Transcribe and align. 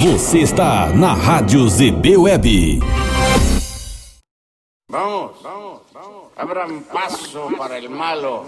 Você 0.00 0.38
está 0.38 0.86
na 0.94 1.12
Rádio 1.12 1.68
ZB 1.68 2.16
Web. 2.16 2.80
Vamos, 4.90 5.32
vamos, 5.42 5.80
vamos. 5.92 6.24
Abran 6.38 6.80
paso 6.90 7.50
para 7.58 7.76
el 7.76 7.90
malo. 7.90 8.46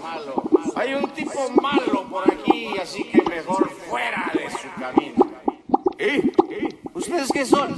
Hay 0.75 0.95
un 0.95 1.07
tipo 1.11 1.51
malo 1.61 2.05
por 2.09 2.23
aquí, 2.27 2.75
así 2.81 3.03
que 3.03 3.21
mejor 3.29 3.69
fuera 3.87 4.31
de 4.33 4.49
su 4.49 4.67
camino. 4.79 5.27
¿Eh? 5.99 6.23
¿Ustedes 6.95 7.29
qué 7.31 7.45
son? 7.45 7.75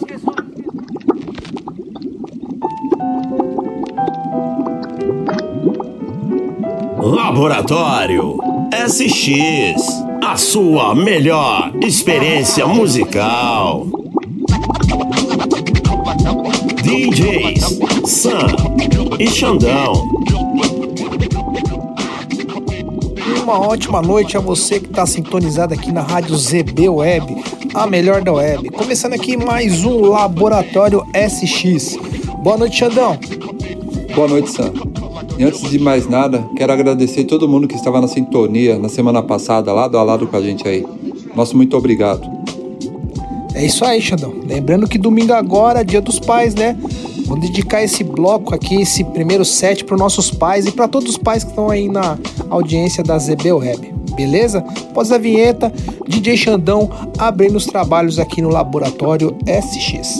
Laboratório 7.01 8.37
SX, 8.71 10.14
a 10.25 10.37
sua 10.37 10.95
melhor 10.95 11.71
experiência 11.83 12.65
musical. 12.65 13.85
DJs 16.81 17.79
Sam 18.07 18.47
e 19.19 19.30
Xandão. 19.30 19.93
Uma 23.43 23.59
ótima 23.59 24.02
noite 24.02 24.35
a 24.35 24.39
você 24.39 24.80
que 24.80 24.88
está 24.88 25.05
sintonizado 25.05 25.75
aqui 25.75 25.91
na 25.91 26.02
Rádio 26.02 26.35
ZB 26.35 26.89
Web, 26.89 27.44
a 27.75 27.85
melhor 27.85 28.23
da 28.23 28.33
web. 28.33 28.71
Começando 28.71 29.13
aqui 29.13 29.38
mais 29.38 29.85
um 29.85 30.07
Laboratório 30.07 31.05
SX. 31.13 31.97
Boa 32.41 32.57
noite, 32.57 32.80
Xandão. 32.80 33.19
Boa 34.16 34.27
noite, 34.27 34.49
Sam. 34.49 34.95
E 35.38 35.44
antes 35.44 35.70
de 35.70 35.77
mais 35.77 36.07
nada, 36.07 36.48
quero 36.55 36.71
agradecer 36.71 37.25
todo 37.25 37.48
mundo 37.48 37.67
que 37.67 37.75
estava 37.75 37.99
na 37.99 38.07
sintonia 38.07 38.80
na 38.80 38.88
semana 38.88 39.21
passada, 39.21 39.73
lado 39.73 39.98
a 39.98 40.03
lado 40.03 40.27
com 40.27 40.38
a 40.38 40.41
gente 40.41 40.67
aí. 40.67 40.85
Nosso 41.35 41.58
muito 41.58 41.75
obrigado. 41.75 42.25
É 43.53 43.66
isso 43.66 43.84
aí, 43.85 44.02
Xandão. 44.02 44.34
Lembrando 44.45 44.88
que 44.88 44.98
domingo 44.98 45.34
agora, 45.34 45.84
dia 45.84 46.02
dos 46.02 46.19
pais, 46.19 46.56
né? 46.56 46.78
Vamos 47.25 47.47
dedicar 47.47 47.83
esse 47.83 48.03
bloco 48.03 48.53
aqui, 48.53 48.81
esse 48.81 49.03
primeiro 49.03 49.44
set 49.44 49.83
para 49.83 49.95
os 49.95 50.00
nossos 50.00 50.31
pais 50.31 50.66
e 50.67 50.72
para 50.72 50.88
todos 50.88 51.09
os 51.09 51.17
pais 51.17 51.44
que 51.44 51.50
estão 51.50 51.69
aí 51.69 51.89
na 51.89 52.17
audiência 52.50 53.03
da 53.03 53.17
ZB 53.17 53.52
Web. 53.52 53.94
Beleza? 54.16 54.59
Após 54.89 55.11
a 55.11 55.17
vinheta, 55.17 55.72
DJ 56.08 56.38
Xandão 56.38 56.89
abrindo 57.17 57.56
os 57.56 57.66
trabalhos 57.66 58.19
aqui 58.19 58.41
no 58.41 58.50
Laboratório 58.50 59.36
SX. 59.45 60.19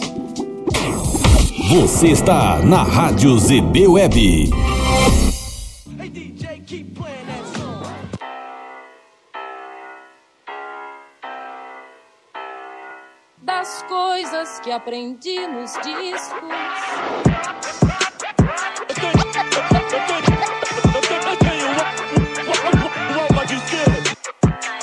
Você 1.70 2.08
está 2.08 2.60
na 2.60 2.84
Rádio 2.84 3.38
ZB 3.38 3.88
Web. 3.88 4.75
Que 14.66 14.72
aprendi 14.72 15.46
nos 15.46 15.74
discos. 15.74 16.50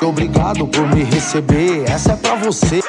Obrigado 0.01 0.69
por 0.69 0.87
me 0.95 1.03
receber, 1.03 1.83
essa 1.91 2.13
é 2.13 2.17
pra 2.17 2.37
você. 2.37 2.81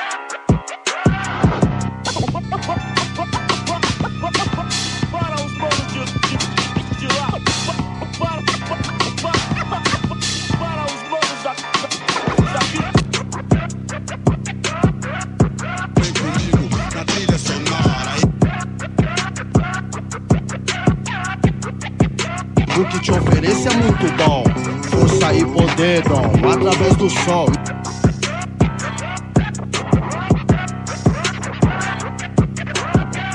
Através 25.97 26.95
do 26.95 27.09
som. 27.09 27.45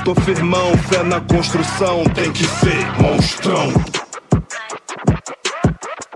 Tô 0.03 0.15
firmão, 0.21 0.77
fé 0.89 1.03
na 1.03 1.21
construção, 1.21 2.03
tem 2.15 2.31
que 2.31 2.43
ser 2.43 3.01
monstrão. 3.01 3.71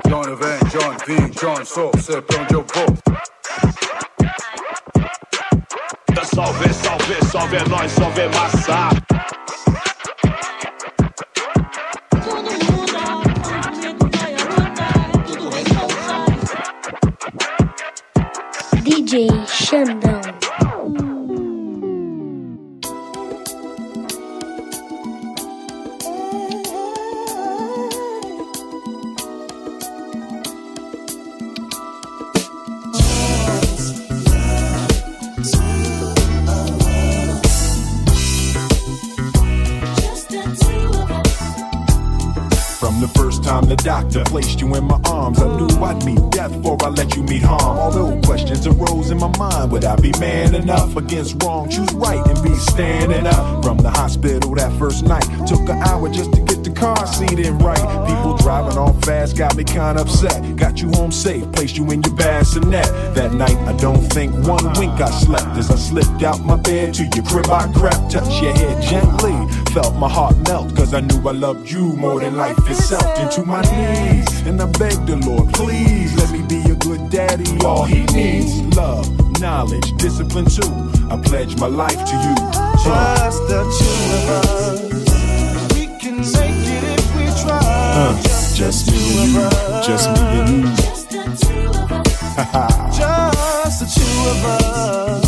John 0.07 0.35
vem, 0.35 0.59
John 0.69 0.97
vim, 1.07 1.29
John 1.29 1.65
sou, 1.65 1.91
sei 1.99 2.21
pra 2.21 2.41
onde 2.41 2.53
eu 2.53 2.65
vou. 2.73 2.85
Salve, 6.33 6.73
salve, 6.73 7.25
salve 7.31 7.55
é 7.57 7.69
nós, 7.69 7.91
salve 7.91 8.21
é 8.21 8.29
massa. 8.29 9.12
DJ 19.63 20.12
against 50.97 51.41
wrong? 51.43 51.69
Choose 51.69 51.93
right 51.93 52.25
and 52.27 52.43
be 52.43 52.53
standing 52.55 53.27
up. 53.27 53.63
From 53.63 53.77
the 53.77 53.89
hospital 53.89 54.53
that 54.55 54.71
first 54.77 55.03
night, 55.05 55.25
took 55.47 55.61
an 55.69 55.81
hour 55.83 56.09
just 56.09 56.33
to 56.33 56.41
get 56.41 56.63
the 56.63 56.71
car 56.71 57.05
seat 57.07 57.39
in 57.39 57.57
right. 57.59 57.79
People 58.07 58.37
driving 58.37 58.77
off 58.77 58.99
fast 59.03 59.37
got 59.37 59.55
me 59.55 59.63
kinda 59.63 60.01
upset. 60.01 60.55
Got 60.55 60.81
you 60.81 60.89
home 60.91 61.11
safe, 61.11 61.49
placed 61.51 61.77
you 61.77 61.89
in 61.91 62.01
your 62.03 62.15
bassinet. 62.15 62.85
That 63.15 63.33
night, 63.33 63.57
I 63.67 63.73
don't 63.73 64.03
think 64.13 64.33
one 64.47 64.65
wink 64.73 64.99
I 65.01 65.09
slept 65.11 65.57
as 65.57 65.69
I 65.71 65.75
slipped 65.75 66.23
out 66.23 66.39
my 66.45 66.55
bed 66.55 66.93
to 66.95 67.03
your 67.03 67.25
crib. 67.25 67.49
I 67.49 67.71
crept, 67.73 68.11
touched 68.11 68.41
your 68.41 68.53
head 68.53 68.81
gently, 68.81 69.35
felt 69.73 69.95
my 69.95 70.09
heart 70.09 70.35
melt, 70.47 70.75
cause 70.75 70.93
I 70.93 71.01
knew 71.01 71.27
I 71.27 71.31
loved 71.31 71.69
you 71.69 71.93
more 71.93 72.19
than 72.19 72.35
life 72.35 72.57
itself. 72.69 73.03
Into 73.19 73.43
my 73.45 73.61
knees, 73.61 74.41
and 74.47 74.61
I 74.61 74.65
begged 74.65 75.07
the 75.07 75.17
Lord, 75.17 75.53
please 75.53 76.15
let 76.17 76.31
me 76.31 76.41
be 76.43 76.61
a 76.71 76.75
good 76.75 77.09
daddy. 77.09 77.57
All 77.65 77.83
he 77.83 78.03
needs, 78.13 78.61
love, 78.75 79.07
knowledge, 79.43 79.91
discipline 79.97 80.45
too. 80.45 80.71
I 81.11 81.17
pledge 81.21 81.57
my 81.59 81.67
life 81.67 82.01
to 82.11 82.15
you. 82.25 82.35
Just 82.85 83.41
the 83.49 83.61
two 83.77 83.99
of 84.17 84.29
us. 84.39 85.73
We 85.75 85.85
can 85.99 86.17
make 86.19 86.65
it 86.77 86.83
if 86.97 87.05
we 87.17 87.25
try. 87.43 87.59
Uh, 87.61 88.15
just 88.55 88.89
me 88.89 88.99
and 89.21 89.31
you, 89.33 89.49
just 89.85 90.09
me 90.11 90.21
and 90.39 90.49
you. 90.49 90.75
Just 90.77 91.09
the 91.09 91.23
two 91.43 91.67
of 91.77 91.91
us. 91.91 92.97
Just 92.97 93.79
the 93.81 94.01
two 94.01 94.29
of 94.29 94.45
us. 94.45 95.22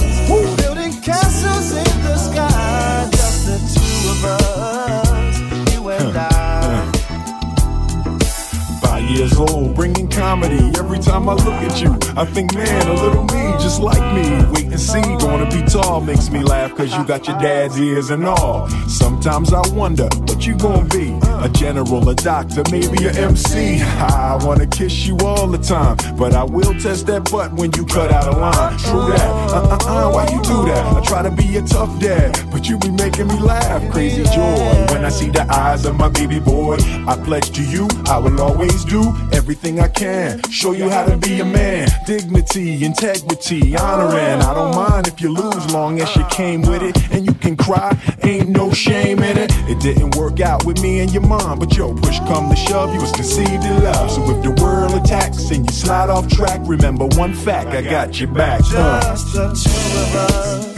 Years 9.25 9.37
old, 9.37 9.75
bringing 9.75 10.07
comedy 10.07 10.71
every 10.77 10.99
time 10.99 11.27
I 11.29 11.33
look 11.33 11.55
at 11.55 11.81
you. 11.81 11.97
I 12.15 12.25
think, 12.25 12.53
man, 12.53 12.87
a 12.87 12.93
little 12.93 13.23
me, 13.23 13.53
just 13.59 13.81
like 13.81 14.03
me. 14.13 14.45
Wait 14.51 14.65
and 14.65 14.79
see, 14.79 15.01
gonna 15.01 15.49
be 15.49 15.63
tall, 15.63 16.01
makes 16.01 16.29
me 16.29 16.43
laugh, 16.43 16.75
cause 16.75 16.95
you 16.95 17.03
got 17.05 17.27
your 17.27 17.37
dad's 17.39 17.79
ears 17.79 18.09
and 18.09 18.25
all. 18.25 18.67
Sometimes 18.87 19.53
I 19.53 19.61
wonder 19.73 20.07
what 20.27 20.45
you 20.45 20.55
gonna 20.57 20.87
be 20.89 21.17
a 21.43 21.49
general, 21.49 22.07
a 22.09 22.15
doctor, 22.15 22.63
maybe 22.71 23.05
a 23.05 23.11
MC. 23.11 23.81
I 23.81 24.37
wanna 24.43 24.67
kiss 24.67 25.05
you 25.05 25.17
all 25.19 25.47
the 25.47 25.57
time, 25.57 25.97
but 26.17 26.33
I 26.33 26.43
will 26.43 26.73
test 26.79 27.07
that 27.07 27.29
butt 27.31 27.53
when 27.53 27.71
you 27.73 27.85
cut 27.85 28.11
out 28.11 28.27
a 28.27 28.37
line. 28.37 28.77
True 28.77 29.07
that, 29.09 29.29
uh 29.51 29.75
uh 29.75 30.07
uh, 30.07 30.11
why 30.11 30.23
you 30.31 30.41
do 30.43 30.65
that? 30.65 30.85
I 30.97 31.01
try 31.03 31.21
to 31.23 31.31
be 31.31 31.57
a 31.57 31.61
tough 31.61 31.99
dad, 31.99 32.37
but 32.51 32.67
you 32.67 32.77
be 32.77 32.91
making 32.91 33.27
me 33.27 33.39
laugh. 33.39 33.81
Crazy 33.91 34.23
joy 34.23 34.85
when 34.91 35.05
I 35.05 35.09
see 35.09 35.29
the 35.29 35.45
eyes 35.51 35.85
of 35.85 35.95
my 35.95 36.09
baby 36.09 36.39
boy. 36.39 36.77
I 37.07 37.15
pledge 37.23 37.51
to 37.51 37.63
you, 37.63 37.87
I 38.05 38.17
will 38.17 38.41
always 38.41 38.83
do 38.85 39.14
everything 39.33 39.79
I 39.79 39.87
can. 39.87 40.41
Show 40.49 40.71
you 40.73 40.89
how 40.89 41.05
to 41.05 41.17
be 41.17 41.39
a 41.39 41.45
man. 41.45 41.87
Dignity, 42.05 42.83
integrity, 42.83 43.75
honor, 43.75 44.15
and 44.17 44.41
I 44.41 44.53
don't 44.53 44.75
mind 44.75 45.07
if 45.07 45.21
you 45.21 45.33
lose 45.33 45.71
long 45.73 45.99
as 46.01 46.15
you 46.15 46.25
came 46.31 46.61
with 46.61 46.81
it. 46.81 46.97
And 47.11 47.25
you 47.25 47.33
can 47.33 47.55
cry, 47.55 47.97
ain't 48.23 48.49
no 48.49 48.71
shame 48.71 49.19
in 49.19 49.37
it. 49.37 49.51
It 49.69 49.79
didn't 49.81 50.15
work 50.15 50.39
out 50.39 50.65
with 50.65 50.81
me 50.81 50.99
and 50.99 51.11
your 51.11 51.23
mom, 51.23 51.59
but 51.59 51.75
yo, 51.75 51.93
push 51.95 52.19
come 52.19 52.49
to 52.49 52.55
shove, 52.55 52.93
you 52.93 53.01
was 53.01 53.11
conceived 53.11 53.63
in 53.63 53.83
love. 53.83 54.11
So 54.11 54.21
if 54.35 54.43
the 54.43 54.51
world 54.63 54.93
attacks 54.93 55.49
and 55.51 55.65
you 55.65 55.75
slide 55.75 56.09
off 56.09 56.27
track, 56.29 56.59
remember 56.63 57.05
one 57.17 57.33
fact, 57.33 57.69
I 57.69 57.81
got 57.81 58.19
your 58.19 58.31
back. 58.33 58.61
Uh. 58.73 59.01
Just 59.01 59.33
the 59.33 59.47
two 59.53 59.99
of 59.99 60.15
us. 60.15 60.75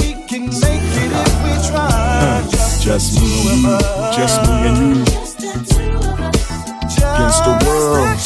We 0.00 0.26
can 0.26 0.46
make 0.46 0.82
it 1.02 1.12
if 1.12 1.34
we 1.44 1.68
try. 1.70 1.88
Uh, 1.90 2.50
just, 2.50 2.84
just 2.84 3.20
me, 3.20 3.62
just 4.16 4.42
me 4.42 4.52
and 4.68 4.96
you. 4.96 5.87
Against 6.98 7.44
the 7.44 7.54
world. 7.66 8.18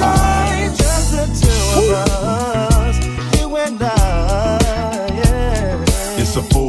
Uh. 0.00 0.44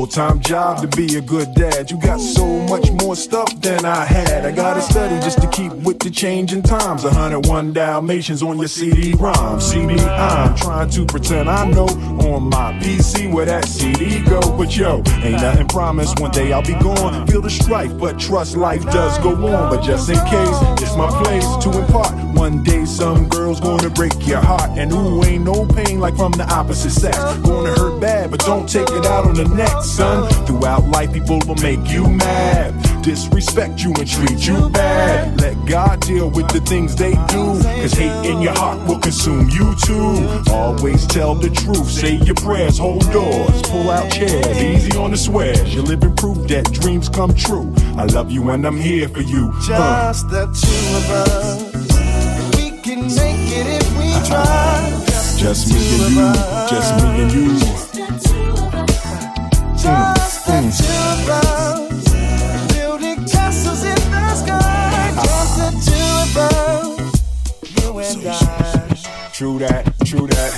time 0.10 0.40
job 0.42 0.82
to 0.82 0.98
be 0.98 1.16
a 1.18 1.22
good 1.22 1.54
dad. 1.54 1.92
You 1.92 2.00
got 2.02 2.20
so 2.20 2.46
much 2.68 2.92
more 2.92 3.16
stuff 3.16 3.62
than 3.62 3.86
I 3.86 4.06
had. 4.06 4.46
I 4.46 4.52
gotta 4.52 4.82
study 4.82 5.16
just 5.22 5.42
to 5.42 5.48
keep 5.48 5.72
with 5.72 6.00
the 6.00 6.10
changing 6.10 6.64
times. 6.64 7.04
101 7.04 7.74
Dalmatians 7.74 8.42
on 8.42 8.58
your 8.58 8.68
CD-ROM. 8.68 9.62
See 9.62 9.86
me, 9.86 10.00
I'm 10.00 10.56
trying 10.56 10.90
to 10.92 11.06
pretend 11.06 11.50
I 11.50 11.70
know 11.70 11.86
on 11.86 12.50
my 12.50 12.74
PC 12.82 13.32
where 13.32 13.46
that 13.46 13.66
CD 13.66 14.22
go. 14.24 14.42
But 14.58 14.76
yo, 14.76 15.04
ain't 15.22 15.42
nothing 15.42 15.68
promised. 15.68 16.20
One 16.20 16.32
day 16.32 16.52
I'll 16.52 16.64
be 16.64 16.74
gone. 16.74 17.28
Feel 17.28 17.42
the 17.42 17.50
strife, 17.50 17.96
but 17.98 18.20
trust 18.20 18.58
life 18.58 18.84
does 18.86 19.18
go 19.20 19.32
on. 19.32 19.70
But 19.70 19.84
just 19.84 20.10
in 20.10 20.16
case, 20.26 20.58
it's 20.82 20.96
my 20.96 21.10
place 21.24 21.46
to 21.64 21.80
impart. 21.80 22.14
One 22.36 22.64
day 22.64 22.86
some 22.86 23.28
girl's 23.30 23.60
gonna 23.60 23.90
break 23.90 24.14
your 24.28 24.42
heart. 24.42 24.72
And 24.78 24.92
ooh, 24.92 25.24
ain't 25.24 25.44
no 25.44 25.66
pain 25.66 26.00
like 26.00 26.16
from 26.16 26.32
the 26.32 26.46
opposite 26.52 26.92
sex. 26.92 27.18
Gonna 27.18 27.76
hurt 27.76 28.00
bad, 28.00 28.32
but 28.32 28.40
don't 28.42 28.68
take 28.68 28.90
it 28.90 29.06
out 29.06 29.26
on 29.26 29.36
the 29.36 29.48
next, 29.48 29.99
son. 30.00 30.46
Throughout 30.46 30.84
life, 30.88 31.12
people 31.13 31.40
will 31.48 31.62
make 31.62 31.84
you 31.92 32.07
mad, 32.07 33.04
disrespect 33.04 33.84
you 33.84 33.94
and 34.00 34.07
treat 34.07 34.48
you 34.48 34.69
bad. 34.69 35.40
Let 35.42 35.56
God 35.66 36.00
deal 36.01 36.30
with 36.30 36.48
the 36.50 36.62
things 36.62 36.96
they 36.96 37.13
do, 37.36 37.44
cause 37.81 37.94
hate 37.94 38.30
in 38.31 38.42
your 38.42 38.54
heart 38.54 38.80
will 38.88 39.00
consume 39.00 39.50
you 39.50 39.75
too. 39.86 40.12
Always 40.51 41.06
tell 41.06 41.36
the 41.36 41.50
truth, 41.50 41.90
say 41.90 42.16
your 42.16 42.36
prayers, 42.36 42.78
hold 42.78 43.12
doors, 43.12 43.62
pull 43.63 43.90
out 43.90 44.12
chairs, 44.12 44.57
easy 44.57 44.98
on 44.98 45.12
the 45.12 45.18
swears. 45.18 45.74
You're 45.74 45.84
living 45.84 46.16
proof 46.16 46.38
that 46.48 46.72
dreams 46.72 47.10
come 47.10 47.34
true. 47.34 47.74
I 47.98 48.06
love 48.06 48.31
you 48.31 48.50
and 48.50 48.66
I'm 48.66 48.78
here 48.78 49.10
for 49.10 49.22
you. 49.22 49.51
Uh. 49.69 50.12
Just 50.12 50.30
the 50.30 50.46
two 50.63 50.81
of 51.00 51.06
us. 51.12 52.56
We 52.56 52.66
can 52.81 53.01
make 53.22 53.48
it 53.60 53.68
if 53.80 53.88
we 54.00 54.10
try. 54.28 54.96
Just 55.38 55.72
me 55.72 55.80
and 55.80 56.13
you, 56.16 56.34
just 56.69 56.96
me 57.01 57.22
and 57.24 57.31
you. 57.31 57.99
Just 59.81 60.46
us. 61.30 62.04
Building 62.74 63.26
castles 63.26 63.84
in 63.86 63.96
the 64.12 64.36
sky. 64.36 65.12
Just 65.24 65.60
the. 65.88 66.50
True 69.34 69.60
that, 69.60 69.94
true 70.06 70.28
that. 70.28 70.54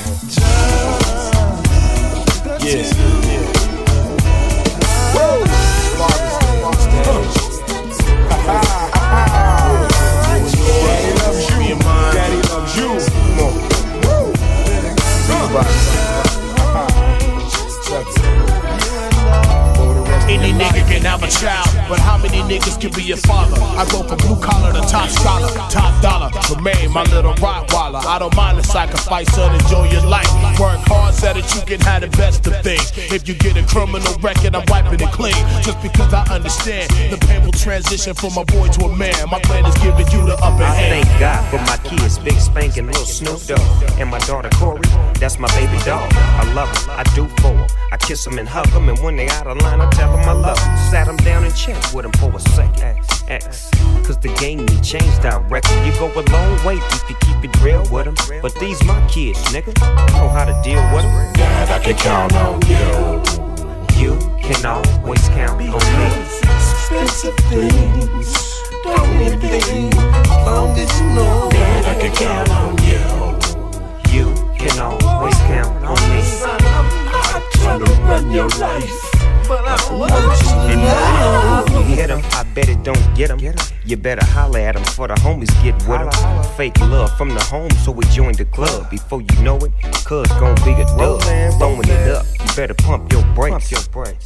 Yeah. 2.64 3.11
Can 21.02 21.10
have 21.10 21.24
a 21.24 21.32
child, 21.34 21.66
but 21.90 21.98
how 21.98 22.16
many 22.16 22.46
niggas 22.46 22.80
can 22.80 22.92
be 22.94 23.12
a 23.12 23.18
father? 23.18 23.58
I 23.58 23.90
go 23.90 24.04
from 24.04 24.20
blue 24.20 24.40
collar 24.40 24.72
to 24.72 24.82
top 24.82 25.10
scholar, 25.10 25.50
top 25.68 26.00
dollar. 26.00 26.30
Remain 26.54 26.92
my 26.92 27.02
little 27.10 27.34
Rottweiler. 27.42 28.06
I 28.06 28.20
don't 28.20 28.36
mind 28.36 28.60
the 28.60 28.64
sacrifice, 28.64 29.26
son. 29.34 29.52
Enjoy 29.56 29.90
your 29.90 30.06
life. 30.06 30.30
Work 30.60 30.78
hard 30.86 31.16
so 31.16 31.34
that 31.34 31.56
you 31.56 31.62
can 31.66 31.82
have 31.82 32.02
the 32.02 32.08
best 32.18 32.46
of 32.46 32.54
things. 32.62 32.94
If 32.96 33.28
you 33.28 33.34
get 33.34 33.58
a 33.58 33.66
criminal 33.66 34.14
record, 34.22 34.54
I'm 34.54 34.64
wiping 34.68 35.02
it 35.02 35.12
clean. 35.12 35.34
Just 35.66 35.82
because 35.82 36.14
I 36.14 36.22
understand 36.30 36.92
the 37.10 37.18
painful 37.18 37.54
transition 37.54 38.14
from 38.14 38.38
a 38.38 38.46
boy 38.46 38.68
to 38.68 38.86
a 38.86 38.96
man. 38.96 39.18
My 39.32 39.42
plan 39.42 39.66
is 39.66 39.74
giving 39.82 40.06
you 40.14 40.22
the 40.30 40.38
upper 40.38 40.64
hand. 40.64 40.94
I 40.94 41.02
thank 41.02 41.20
God 41.20 41.42
for 41.50 41.58
my 41.66 41.78
kids, 41.82 42.20
Big 42.20 42.38
Spank 42.38 42.78
and 42.78 42.94
Lil 42.94 43.06
Snoop 43.10 43.42
Dogg. 43.50 43.60
And 43.98 44.08
my 44.08 44.20
daughter 44.30 44.54
Corey, 44.54 44.86
that's 45.18 45.40
my 45.40 45.50
baby 45.58 45.82
dog. 45.82 46.06
I 46.14 46.46
love 46.54 46.70
her, 46.70 46.92
I 46.92 47.04
do 47.16 47.26
for 47.42 47.58
her. 47.58 47.68
I 47.92 47.98
kiss 47.98 48.24
them 48.24 48.38
and 48.38 48.48
hug 48.48 48.70
them, 48.70 48.88
and 48.88 49.00
when 49.00 49.16
they 49.18 49.28
out 49.30 49.48
of 49.48 49.58
line, 49.62 49.82
I 49.82 49.90
tell 49.90 50.16
them 50.16 50.30
I 50.30 50.34
love 50.34 50.58
them. 50.58 50.91
Sat 50.92 51.08
them 51.08 51.16
down 51.16 51.46
and 51.46 51.56
chat 51.56 51.94
with 51.94 52.04
them 52.04 52.12
for 52.20 52.36
a 52.36 52.40
second. 52.52 53.00
X, 53.30 53.72
Cause 54.04 54.18
the 54.18 54.28
game 54.42 54.66
need 54.66 54.84
change 54.84 55.18
direction. 55.22 55.86
You 55.86 55.94
go 55.94 56.12
a 56.12 56.24
long 56.36 56.66
way 56.66 56.76
if 56.76 57.10
you 57.10 57.16
keep 57.22 57.46
it 57.46 57.62
real 57.64 57.88
with 57.90 58.04
them. 58.04 58.16
But 58.42 58.54
these 58.56 58.84
my 58.84 59.00
kids, 59.08 59.40
nigga. 59.56 59.74
Know 60.12 60.28
how 60.28 60.44
to 60.44 60.52
deal 60.66 60.84
with 60.92 61.04
them. 61.04 61.34
Dad, 61.36 61.72
I 61.72 61.80
can 61.82 61.96
count 61.96 62.34
on 62.36 62.60
you. 62.68 63.24
You 64.04 64.20
can 64.44 64.66
always 64.66 65.30
count 65.30 65.62
on 65.62 65.64
me. 65.64 65.70
Expensive 66.60 67.38
things. 67.48 68.62
Don't 68.84 69.18
need 69.18 69.40
things. 69.40 69.96
Long 70.44 70.78
as 70.78 70.92
you 71.00 71.08
know. 71.16 71.48
Dad, 71.52 71.86
I 71.86 72.02
can 72.02 72.16
count 72.18 72.50
on 72.50 72.76
you. 72.84 73.00
You 74.12 74.36
can 74.60 74.78
always 74.78 75.36
count 75.48 75.86
on 75.86 75.96
me. 76.12 76.22
I'm 76.44 77.06
not 77.06 77.52
Trying 77.54 77.86
to 77.86 77.92
run 78.02 78.32
your 78.32 78.50
life. 78.60 79.21
But 79.52 79.68
I 79.68 79.94
want 79.94 80.14
you 80.14 80.54
to 80.70 80.76
know. 80.80 81.84
Hit 81.84 82.10
'em, 82.10 82.22
I 82.40 82.44
bet 82.56 82.70
it 82.70 82.84
don't 82.84 83.16
get 83.16 83.32
'em. 83.32 83.40
You 83.84 83.98
better 83.98 84.26
holler 84.28 84.60
at 84.60 84.78
'em 84.78 84.84
for 84.96 85.10
the 85.10 85.16
homies 85.16 85.52
get 85.62 85.76
with 85.90 86.00
'em. 86.00 86.10
Fake 86.56 86.80
love 86.80 87.12
from 87.18 87.30
the 87.36 87.44
home, 87.44 87.72
so 87.84 87.92
we 87.92 88.06
joined 88.06 88.36
the 88.36 88.46
club. 88.46 88.90
Before 88.90 89.22
you 89.22 89.36
know 89.44 89.58
it, 89.58 89.74
cuz 90.06 90.30
gon' 90.40 90.56
be 90.64 90.72
a 90.72 90.86
dub. 90.98 91.22
Throwing 91.60 91.90
it 91.90 92.16
up, 92.16 92.26
you 92.40 92.48
better 92.56 92.74
pump 92.74 93.12
your 93.12 93.24
brakes 93.36 93.74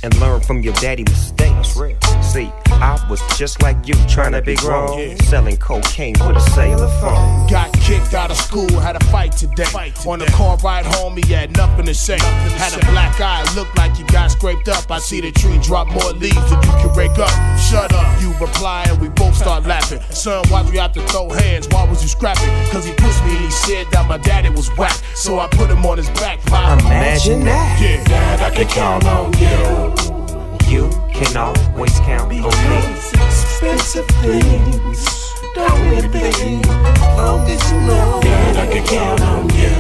and 0.04 0.14
learn 0.20 0.42
from 0.42 0.62
your 0.62 0.74
daddy 0.74 1.04
mistakes. 1.04 1.45
See, 1.66 2.52
I 2.70 3.06
was 3.10 3.22
just 3.38 3.62
like 3.62 3.88
you, 3.88 3.96
trying 4.08 4.32
to 4.34 4.42
be 4.42 4.56
grown, 4.56 5.18
selling 5.18 5.58
cocaine 5.58 6.16
with 6.26 6.38
a 6.38 6.40
cellular 6.52 6.88
phone. 7.00 7.48
Got 7.48 7.74
kicked 7.74 8.14
out 8.14 8.32
of 8.32 8.38
school, 8.38 8.70
had 8.80 8.96
a 8.96 9.04
fight 9.06 9.32
today. 9.34 9.66
On 10.08 10.20
the 10.20 10.26
car 10.28 10.58
ride 10.58 10.86
home, 10.86 11.18
he 11.18 11.34
had 11.34 11.56
nothing 11.58 11.86
to 11.86 11.94
say. 11.94 12.18
Had 12.20 12.74
a 12.76 12.86
black 12.92 13.20
eye, 13.20 13.44
looked 13.56 13.76
like 13.78 13.98
you 14.00 14.06
got 14.08 14.32
scraped 14.32 14.68
up. 14.68 14.90
I 14.92 15.00
see 15.00 15.22
the 15.22 15.32
tree 15.32 15.58
drop 15.60 15.88
more 15.88 16.14
leaves 16.14 16.36
than 16.50 16.62
you 16.62 16.72
can 16.72 16.94
rake 16.96 17.18
up. 17.18 17.32
Shut 17.60 17.92
up, 17.94 18.22
you 18.22 18.32
reply, 18.34 18.86
and 18.88 19.02
we 19.02 19.10
both 19.10 19.36
start 19.36 19.66
laughing. 19.66 20.00
Son, 20.12 20.46
why'd 20.50 20.70
we 20.70 20.78
have 20.78 20.94
to 20.94 21.02
throw 21.08 21.30
hands? 21.30 21.68
Why 21.70 21.84
was 21.88 22.02
you 22.02 22.10
scrapping? 22.10 22.50
Cause 22.72 22.86
he 22.86 22.94
pushed 22.94 23.24
me 23.26 23.32
and 23.32 23.46
he 23.46 23.52
said 23.52 23.88
that 23.92 24.08
my 24.08 24.18
daddy 24.18 24.50
was 24.50 24.70
whack. 24.78 24.96
So 25.16 25.40
I 25.40 25.48
put 25.48 25.70
him 25.70 25.86
on 25.86 25.98
his 25.98 26.10
back. 26.12 26.46
Imagine 26.48 27.44
that. 27.46 27.82
Yeah. 27.82 28.04
Dad, 28.06 28.42
I 28.42 28.56
can 28.56 28.68
count 28.68 29.06
on 29.06 29.34
you. 29.38 30.15
You 30.68 30.90
can 31.14 31.38
always 31.38 31.98
count 32.00 32.24
on 32.24 32.30
me. 32.32 32.44
Expensive 33.14 34.08
things. 34.22 35.34
Don't 35.54 35.90
need 35.92 36.12
things. 36.12 36.68
Long 37.16 37.48
as 37.48 37.72
you 37.72 37.80
know. 37.82 38.20
Dad, 38.24 38.58
I 38.58 38.66
can 38.74 38.86
count 38.86 39.22
on 39.22 39.50
you. 39.54 39.76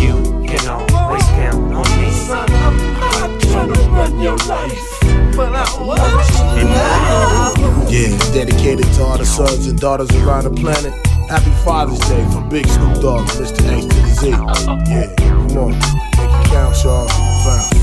You 0.00 0.46
can 0.46 0.68
always 0.68 1.24
count 1.24 1.74
on 1.74 2.00
me. 2.00 2.10
Son, 2.10 2.48
I'm 2.50 3.38
trying 3.40 3.72
to 3.72 3.80
run 3.90 4.20
your 4.20 4.36
life. 4.46 5.00
But 5.36 5.52
I 5.54 5.66
want 5.82 6.00
you 6.30 6.46
to 6.58 6.64
know. 6.64 7.86
Yeah, 7.90 8.16
dedicated 8.32 8.86
to 8.94 9.02
all 9.02 9.18
the 9.18 9.26
sons 9.26 9.66
and 9.66 9.78
daughters 9.80 10.10
around 10.16 10.44
the 10.44 10.50
planet. 10.50 10.94
Happy 11.28 11.50
Father's 11.64 11.98
Day 12.08 12.24
from 12.30 12.48
Big 12.48 12.66
Snoop 12.68 13.00
Dogg, 13.02 13.26
Mr. 13.30 13.62
H 13.70 13.82
to 13.82 13.88
the 13.88 14.14
Z. 14.20 14.28
Yeah, 14.30 15.06
come 15.16 15.58
on, 15.58 15.70
make 15.72 15.80
it 15.80 16.46
count, 16.50 16.76
y'all. 16.84 17.08
Found. 17.08 17.81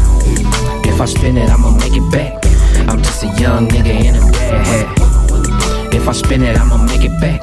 If 1.00 1.04
I 1.04 1.18
spin 1.18 1.38
it, 1.38 1.50
I'ma 1.50 1.72
make 1.78 1.94
it 1.96 2.12
back. 2.12 2.34
I'm 2.90 3.02
just 3.02 3.24
a 3.24 3.28
young 3.42 3.70
nigga 3.70 4.04
in 4.04 4.16
a 4.18 4.32
bad 4.34 4.68
hat. 4.68 5.94
If 5.94 6.10
I 6.10 6.12
spin 6.12 6.44
it, 6.44 6.58
I'ma 6.58 6.76
make 6.84 7.06
it 7.06 7.22
back. 7.22 7.40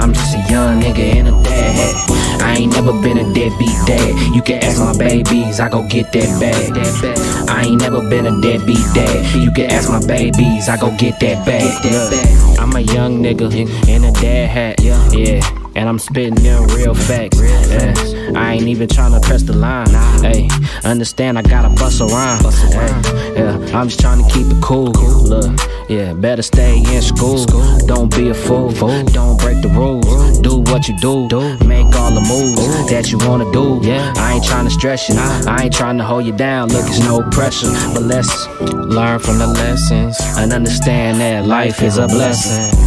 I'm 0.00 0.12
just 0.12 0.36
a 0.36 0.38
young 0.48 0.80
nigga 0.80 1.16
in 1.16 1.26
a 1.26 1.42
dad 1.42 1.74
hat. 1.74 2.42
I 2.42 2.54
ain't 2.58 2.72
never 2.72 2.92
been 2.92 3.18
a 3.18 3.24
deadbeat 3.34 3.74
dad. 3.88 4.36
You 4.36 4.40
can 4.40 4.62
ask 4.62 4.78
my 4.78 4.96
babies, 4.96 5.58
I 5.58 5.68
go 5.68 5.82
get 5.88 6.12
that 6.12 6.38
bag. 6.38 7.48
I 7.48 7.64
ain't 7.64 7.80
never 7.80 8.08
been 8.08 8.24
a 8.24 8.40
deadbeat 8.40 8.86
dad. 8.94 9.34
You 9.34 9.50
can 9.50 9.68
ask 9.68 9.90
my 9.90 10.06
babies, 10.06 10.68
I 10.68 10.76
go 10.76 10.96
get 10.96 11.18
that 11.18 11.44
bag. 11.44 12.60
I'm 12.60 12.72
a 12.76 12.80
young 12.82 13.20
nigga 13.20 13.50
in 13.88 14.04
a 14.04 14.12
dad 14.12 14.48
hat. 14.48 14.80
Yeah. 14.80 15.42
And 15.74 15.88
I'm 15.88 15.98
spitting 15.98 16.36
them 16.36 16.68
real 16.68 16.94
facts. 16.94 17.40
Yeah. 17.40 18.21
I 18.34 18.54
ain't 18.54 18.68
even 18.68 18.88
tryna 18.88 19.22
press 19.22 19.42
the 19.42 19.52
line. 19.52 19.88
Hey, 20.22 20.48
understand 20.84 21.38
I 21.38 21.42
gotta 21.42 21.68
bust 21.68 22.00
around. 22.00 22.44
Hey, 22.72 23.34
yeah, 23.36 23.78
I'm 23.78 23.88
just 23.88 24.00
tryna 24.00 24.30
keep 24.32 24.46
it 24.46 24.62
cool. 24.62 24.92
Look, 24.92 25.58
yeah, 25.88 26.12
better 26.14 26.42
stay 26.42 26.78
in 26.78 27.02
school. 27.02 27.44
Don't 27.86 28.14
be 28.14 28.30
a 28.30 28.34
fool. 28.34 28.70
Don't 28.70 29.38
break 29.40 29.62
the 29.62 29.68
rules. 29.68 30.40
Do 30.40 30.58
what 30.70 30.88
you 30.88 30.96
do. 30.98 31.28
Make 31.66 31.94
all 31.94 32.12
the 32.12 32.20
moves 32.20 32.90
that 32.90 33.10
you 33.10 33.18
wanna 33.18 33.50
do. 33.52 33.80
I 34.16 34.34
ain't 34.34 34.44
tryna 34.44 34.70
stress 34.70 35.08
you. 35.08 35.14
I 35.18 35.64
ain't 35.64 35.74
tryna 35.74 36.02
hold 36.02 36.24
you 36.24 36.32
down. 36.32 36.68
Look, 36.70 36.86
it's 36.86 37.00
no 37.00 37.22
pressure. 37.30 37.70
But 37.92 38.02
let's 38.02 38.46
learn 38.60 39.18
from 39.18 39.38
the 39.38 39.46
lessons 39.46 40.16
and 40.38 40.52
understand 40.52 41.20
that 41.20 41.46
life 41.46 41.82
is 41.82 41.98
a 41.98 42.06
blessing. 42.06 42.78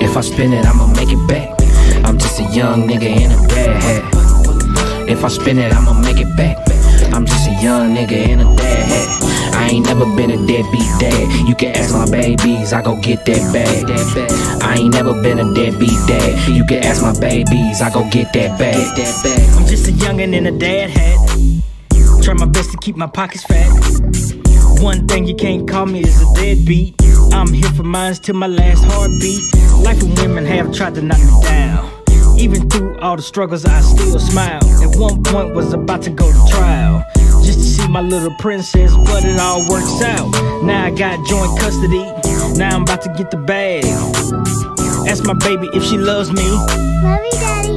If 0.00 0.16
I 0.16 0.20
spin 0.20 0.52
it, 0.52 0.66
I'ma 0.66 0.86
make 0.88 1.10
it 1.10 1.28
back. 1.28 1.50
I'm 2.04 2.18
just 2.18 2.40
a 2.40 2.44
young 2.44 2.86
nigga 2.88 3.24
in 3.24 3.32
a 3.32 3.48
bad 3.48 3.82
hat. 3.82 4.13
If 5.06 5.24
I 5.24 5.28
spin 5.28 5.58
it, 5.58 5.72
I'ma 5.72 5.92
make 6.00 6.18
it 6.18 6.36
back. 6.36 6.56
I'm 7.12 7.26
just 7.26 7.46
a 7.46 7.52
young 7.62 7.94
nigga 7.94 8.12
in 8.12 8.40
a 8.40 8.56
dad 8.56 8.88
hat. 8.88 9.54
I 9.54 9.68
ain't 9.68 9.86
never 9.86 10.04
been 10.16 10.30
a 10.30 10.36
deadbeat 10.46 10.90
dad. 10.98 11.48
You 11.48 11.54
can 11.54 11.76
ask 11.76 11.92
my 11.94 12.10
babies, 12.10 12.72
I 12.72 12.82
go 12.82 12.96
get 12.96 13.24
that 13.26 13.52
bag. 13.52 13.84
I 14.62 14.76
ain't 14.76 14.94
never 14.94 15.12
been 15.22 15.38
a 15.38 15.54
deadbeat 15.54 15.98
dad. 16.06 16.48
You 16.48 16.64
can 16.64 16.82
ask 16.84 17.02
my 17.02 17.18
babies, 17.18 17.80
I 17.80 17.90
go 17.92 18.08
get 18.10 18.32
that 18.32 18.58
bag. 18.58 18.76
I'm 19.56 19.66
just 19.66 19.88
a 19.88 19.92
youngin' 19.92 20.34
in 20.34 20.46
a 20.46 20.58
dad 20.58 20.90
hat. 20.90 22.22
Try 22.22 22.34
my 22.34 22.46
best 22.46 22.70
to 22.72 22.78
keep 22.78 22.96
my 22.96 23.06
pockets 23.06 23.44
fat. 23.44 23.70
One 24.82 25.06
thing 25.06 25.26
you 25.26 25.36
can't 25.36 25.68
call 25.68 25.86
me 25.86 26.00
is 26.00 26.20
a 26.20 26.34
deadbeat. 26.34 26.94
I'm 27.32 27.52
here 27.52 27.70
for 27.72 27.84
mines 27.84 28.20
till 28.20 28.36
my 28.36 28.46
last 28.46 28.82
heartbeat. 28.84 29.84
Life 29.84 30.02
and 30.02 30.18
women 30.18 30.46
have 30.46 30.72
tried 30.72 30.94
to 30.96 31.02
knock 31.02 31.18
me 31.18 31.42
down. 31.42 32.03
Even 32.38 32.68
through 32.68 32.98
all 32.98 33.16
the 33.16 33.22
struggles, 33.22 33.64
I 33.64 33.80
still 33.80 34.18
smile. 34.18 34.64
At 34.82 34.98
one 34.98 35.22
point, 35.22 35.54
was 35.54 35.72
about 35.72 36.02
to 36.02 36.10
go 36.10 36.30
to 36.30 36.50
trial. 36.50 37.04
Just 37.44 37.58
to 37.58 37.64
see 37.64 37.88
my 37.88 38.00
little 38.00 38.34
princess, 38.38 38.92
but 38.94 39.24
it 39.24 39.38
all 39.38 39.68
works 39.68 40.02
out. 40.02 40.30
Now 40.62 40.86
I 40.86 40.90
got 40.90 41.24
joint 41.26 41.58
custody. 41.60 42.04
Now 42.58 42.76
I'm 42.76 42.82
about 42.82 43.02
to 43.02 43.14
get 43.16 43.30
the 43.30 43.36
bag. 43.36 43.84
Ask 45.08 45.24
my 45.24 45.34
baby 45.34 45.68
if 45.74 45.84
she 45.84 45.98
loves 45.98 46.32
me. 46.32 46.48
Love 47.02 47.20
you, 47.24 47.30
Daddy. 47.32 47.74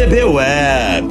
ZB 0.00 0.32
Web. 0.32 1.04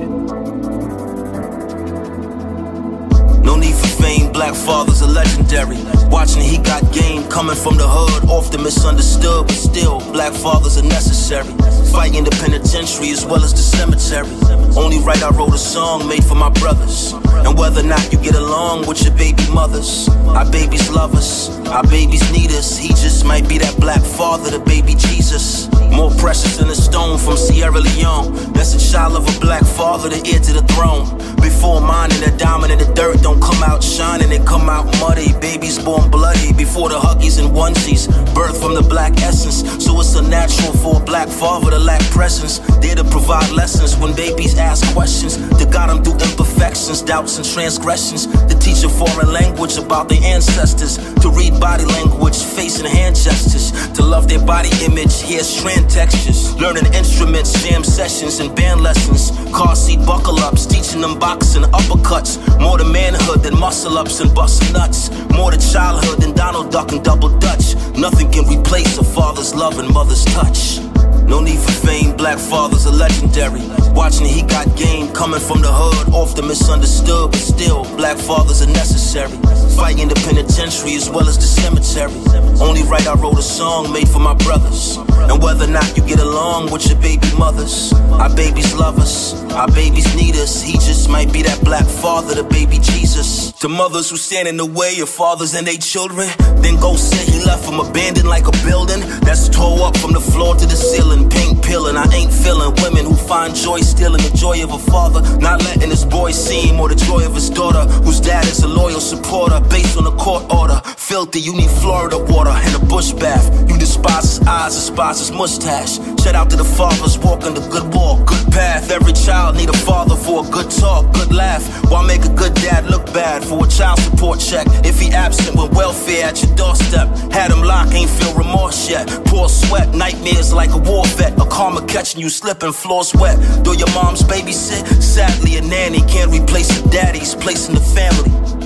No 3.46 3.55
need 3.55 3.75
for 3.75 3.88
fame, 4.01 4.31
black 4.31 4.55
fathers 4.55 5.03
are 5.03 5.12
legendary. 5.12 5.77
Watching 6.10 6.41
he 6.41 6.58
got 6.58 6.91
game 6.91 7.29
coming 7.29 7.55
from 7.55 7.77
the 7.77 7.88
hood, 7.88 8.27
often 8.27 8.63
misunderstood, 8.63 9.46
but 9.46 9.55
still, 9.55 10.00
black 10.12 10.34
fathers 10.34 10.79
are 10.79 10.88
necessary. 10.88 11.53
Fighting 11.91 12.24
the 12.24 12.31
penitentiary 12.31 13.10
as 13.10 13.25
well 13.25 13.43
as 13.43 13.51
the 13.53 13.60
cemetery. 13.60 14.29
Only 14.77 15.00
right, 15.00 15.22
I 15.22 15.29
wrote 15.29 15.53
a 15.53 15.58
song 15.58 16.08
made 16.08 16.24
for 16.24 16.36
my 16.36 16.50
brothers. 16.50 17.13
And 17.13 17.58
whether 17.58 17.81
or 17.81 17.84
not 17.84 18.12
you 18.12 18.19
get 18.19 18.36
along 18.36 18.88
with 18.88 19.03
your 19.03 19.13
baby 19.15 19.43
mothers, 19.51 20.08
our 20.27 20.50
babies 20.50 20.89
love 20.89 21.15
us, 21.15 21.50
our 21.67 21.84
babies 21.84 22.31
need 22.31 22.51
us. 22.51 22.77
He 22.77 22.89
just 22.89 23.25
might 23.25 23.48
be 23.50 23.58
that 23.58 23.75
black 23.79 24.01
father, 24.01 24.51
the 24.51 24.60
baby 24.60 24.96
Jesus. 24.96 25.69
More 25.91 26.12
precious 26.12 26.58
than 26.58 26.69
a 26.69 26.75
stone 26.75 27.17
from 27.17 27.38
Sierra 27.38 27.79
Leone. 27.79 28.34
That's 28.53 28.74
a 28.75 28.91
child 28.91 29.15
of 29.15 29.27
a 29.27 29.39
black 29.39 29.63
father, 29.63 30.10
the 30.10 30.22
heir 30.29 30.39
to 30.39 30.53
the 30.53 30.63
throne. 30.74 31.18
Before 31.41 31.81
mine 31.81 32.12
and 32.12 32.24
the 32.24 32.38
diamond 32.38 32.72
in 32.72 32.79
the 32.79 32.91
dirt 32.93 33.22
don't 33.22 33.41
come 33.41 33.63
out 33.63 33.84
shining, 33.84 34.29
they 34.29 34.39
come 34.39 34.69
out 34.69 34.86
muddy. 35.00 35.34
Babies 35.39 35.77
born 35.77 36.10
bloody 36.10 36.53
before 36.53 36.89
the 36.89 37.00
huggies 37.00 37.39
and 37.39 37.50
onesies. 37.55 38.08
Birth 38.34 38.60
from 38.62 38.74
the 38.75 38.81
black 38.81 39.17
essence, 39.22 39.63
so 39.84 40.00
it's 40.00 40.15
unnatural 40.15 40.74
for 40.74 41.01
a 41.01 41.03
black 41.03 41.27
father 41.27 41.72
to 41.72 41.79
lack 41.79 42.01
presence. 42.12 42.60
There 42.81 42.96
to 42.96 43.03
provide 43.03 43.51
lessons 43.51 43.98
when 43.98 44.15
babies 44.15 44.58
ask 44.58 44.86
questions. 44.93 45.38
To 45.60 45.65
guide 45.65 45.89
them 45.89 46.03
through 46.03 46.19
imperfections, 46.19 47.01
doubts, 47.01 47.38
and 47.38 47.46
transgressions. 47.46 48.27
To 48.27 48.55
teach 48.60 48.84
a 48.84 48.89
foreign 48.89 49.31
language 49.31 49.77
about 49.77 50.10
their 50.10 50.24
ancestors. 50.24 50.98
To 51.22 51.29
read 51.29 51.60
body 51.60 51.86
language, 51.86 52.38
face 52.38 52.79
and 52.79 52.88
hand 52.88 53.15
gestures. 53.15 53.72
To 53.93 54.03
love 54.03 54.27
their 54.27 54.43
body 54.46 54.69
image, 54.86 55.22
hear 55.22 55.43
strand 55.43 55.89
textures. 55.89 56.55
Learning 56.55 56.86
instruments, 56.93 57.51
jam 57.63 57.84
sessions, 57.84 58.39
and 58.39 58.55
band 58.55 58.81
lessons. 58.81 59.31
Car 59.51 59.75
seat 59.75 60.00
buckle 60.05 60.39
ups, 60.39 60.65
teaching 60.65 61.01
them 61.01 61.19
boxing 61.29 61.62
uppercuts. 61.79 62.31
More 62.59 62.77
to 62.79 62.83
manhood 62.83 63.43
than 63.43 63.55
muscle 63.59 64.00
ups 64.00 64.19
and 64.19 64.33
busting 64.33 64.74
nuts. 64.74 65.12
More 65.38 65.51
to 65.51 65.59
childhood 65.74 66.21
than 66.21 66.33
Donald 66.33 66.71
Duck 66.71 66.91
and 66.91 67.03
Double 67.03 67.29
Dutch. 67.38 67.75
Nothing 67.95 68.31
can 68.31 68.45
replace 68.48 68.98
a 68.98 69.03
father's 69.03 69.53
love 69.53 69.77
and 69.77 69.93
mother's 69.93 70.25
touch. 70.25 70.98
No 71.29 71.41
need 71.41 71.59
for 71.59 71.71
fame, 71.86 72.17
black 72.17 72.39
fathers 72.39 72.88
are 72.88 72.91
legendary. 72.91 73.62
Watching 73.93 74.25
he 74.25 74.41
got 74.41 74.65
game 74.75 75.13
coming 75.13 75.39
from 75.39 75.62
the 75.62 75.71
hood, 75.71 76.12
often 76.13 76.48
misunderstood, 76.48 77.31
but 77.31 77.39
still, 77.39 77.83
black 77.95 78.17
fathers 78.17 78.63
are 78.63 78.71
necessary. 78.71 79.38
Fighting 79.77 80.07
the 80.07 80.15
penitentiary 80.25 80.95
as 80.95 81.07
well 81.07 81.29
as 81.29 81.38
the 81.38 81.43
cemetery. 81.43 82.12
Only 82.59 82.83
right, 82.83 83.05
I 83.07 83.13
wrote 83.13 83.38
a 83.38 83.43
song 83.43 83.93
made 83.93 84.09
for 84.09 84.19
my 84.19 84.33
brothers. 84.33 84.98
And 85.29 85.41
whether 85.43 85.65
or 85.65 85.67
not 85.67 85.95
you 85.95 86.03
get 86.03 86.19
along 86.19 86.71
with 86.71 86.88
your 86.88 87.00
baby 87.00 87.27
mothers, 87.38 87.93
our 87.93 88.33
babies 88.36 88.74
love 88.74 88.98
us, 88.98 89.39
our 89.53 89.67
babies 89.67 90.15
need 90.15 90.36
us. 90.36 90.63
He 90.63 90.74
just 90.74 91.09
might 91.09 91.31
be 91.31 91.43
that 91.43 91.63
black 91.63 91.86
father, 91.86 92.33
the 92.33 92.43
baby 92.43 92.79
Jesus. 92.79 93.51
To 93.59 93.69
mothers 93.69 94.09
who 94.09 94.17
stand 94.17 94.48
in 94.48 94.57
the 94.57 94.65
way 94.65 95.00
of 95.01 95.09
fathers 95.09 95.53
and 95.53 95.67
their 95.67 95.77
children, 95.77 96.27
then 96.63 96.79
go 96.79 96.95
say 96.95 97.24
he 97.31 97.43
left 97.45 97.65
them 97.65 97.79
abandoned 97.79 98.27
like 98.27 98.48
a 98.48 98.55
building 98.65 99.01
that's 99.21 99.50
tore 99.50 99.88
up 99.88 99.98
from 99.98 100.13
the 100.13 100.21
floor 100.21 100.55
to 100.55 100.65
the 100.65 100.75
ceiling, 100.75 101.18
paint 101.27 101.65
peeling. 101.65 101.97
I 101.97 102.05
ain't 102.13 102.31
feeling 102.31 102.71
women 102.83 103.05
who 103.05 103.15
find 103.15 103.55
joy 103.55 103.79
stealing 103.81 104.21
the 104.21 104.31
joy 104.38 104.63
of 104.63 104.71
a 104.71 104.79
father, 104.79 105.21
not 105.39 105.63
letting 105.63 105.89
his 105.89 106.05
boy 106.05 106.31
see 106.31 106.69
him 106.69 106.79
or 106.79 106.88
the 106.88 106.95
joy 106.95 107.25
of 107.25 107.33
his 107.33 107.49
daughter, 107.49 107.83
whose 108.05 108.21
dad 108.21 108.45
is 108.45 108.63
a 108.63 108.67
loyal 108.67 109.01
supporter 109.01 109.59
based 109.69 109.97
on 109.97 110.05
a 110.05 110.15
court 110.15 110.45
order. 110.53 110.79
Filthy, 111.09 111.39
you 111.39 111.53
need 111.55 111.69
Florida 111.81 112.17
water 112.17 112.51
and 112.51 112.75
a 112.75 112.85
bush 112.85 113.11
bath. 113.13 113.49
You 113.69 113.77
despise 113.77 114.38
his 114.38 114.47
eyes, 114.47 114.75
despise 114.75 115.19
his 115.19 115.31
mustache. 115.31 115.97
Shout 116.21 116.35
out 116.35 116.49
to 116.51 116.55
the 116.55 116.63
fathers 116.63 117.17
walking 117.17 117.55
the 117.55 117.65
good 117.67 117.93
walk, 117.93 118.27
good 118.27 118.51
path. 118.51 118.91
Every 118.91 119.13
child 119.13 119.57
need 119.57 119.69
a 119.69 119.77
father 119.89 120.15
for 120.15 120.45
a 120.45 120.49
good 120.49 120.69
talk, 120.69 121.11
good 121.13 121.33
laugh. 121.33 121.63
Why 121.89 122.05
make 122.05 122.25
a 122.25 122.33
good 122.33 122.53
dad 122.53 122.85
look 122.85 123.05
bad 123.13 123.43
for 123.43 123.65
a 123.65 123.67
child 123.67 123.99
support 123.99 124.39
check? 124.39 124.67
If 124.85 124.99
he 124.99 125.11
absent 125.11 125.55
with 125.57 125.73
welfare 125.73 126.25
at 126.25 126.41
your 126.43 126.55
doorstep, 126.55 127.07
had 127.31 127.51
him 127.51 127.61
locked, 127.63 127.93
ain't 127.93 128.09
feel 128.09 128.33
remorse 128.35 128.89
yet. 128.89 129.07
Poor 129.25 129.49
sweat, 129.49 129.93
nightmares 129.95 130.53
like 130.53 130.71
a 130.71 130.77
war 130.77 131.05
vet. 131.17 131.39
A 131.39 131.45
karma 131.45 131.85
catching 131.85 132.21
you 132.21 132.29
slipping, 132.29 132.73
floors 132.73 133.13
wet. 133.15 133.37
Do 133.63 133.73
your 133.77 133.91
mom's 133.93 134.23
babysit? 134.23 134.85
Sadly, 135.01 135.57
a 135.57 135.61
nanny 135.61 136.01
can't 136.01 136.31
replace 136.31 136.69
a 136.79 136.89
daddy's 136.89 137.35
place 137.35 137.67
in 137.67 137.75
the 137.75 137.81
family. 137.81 138.58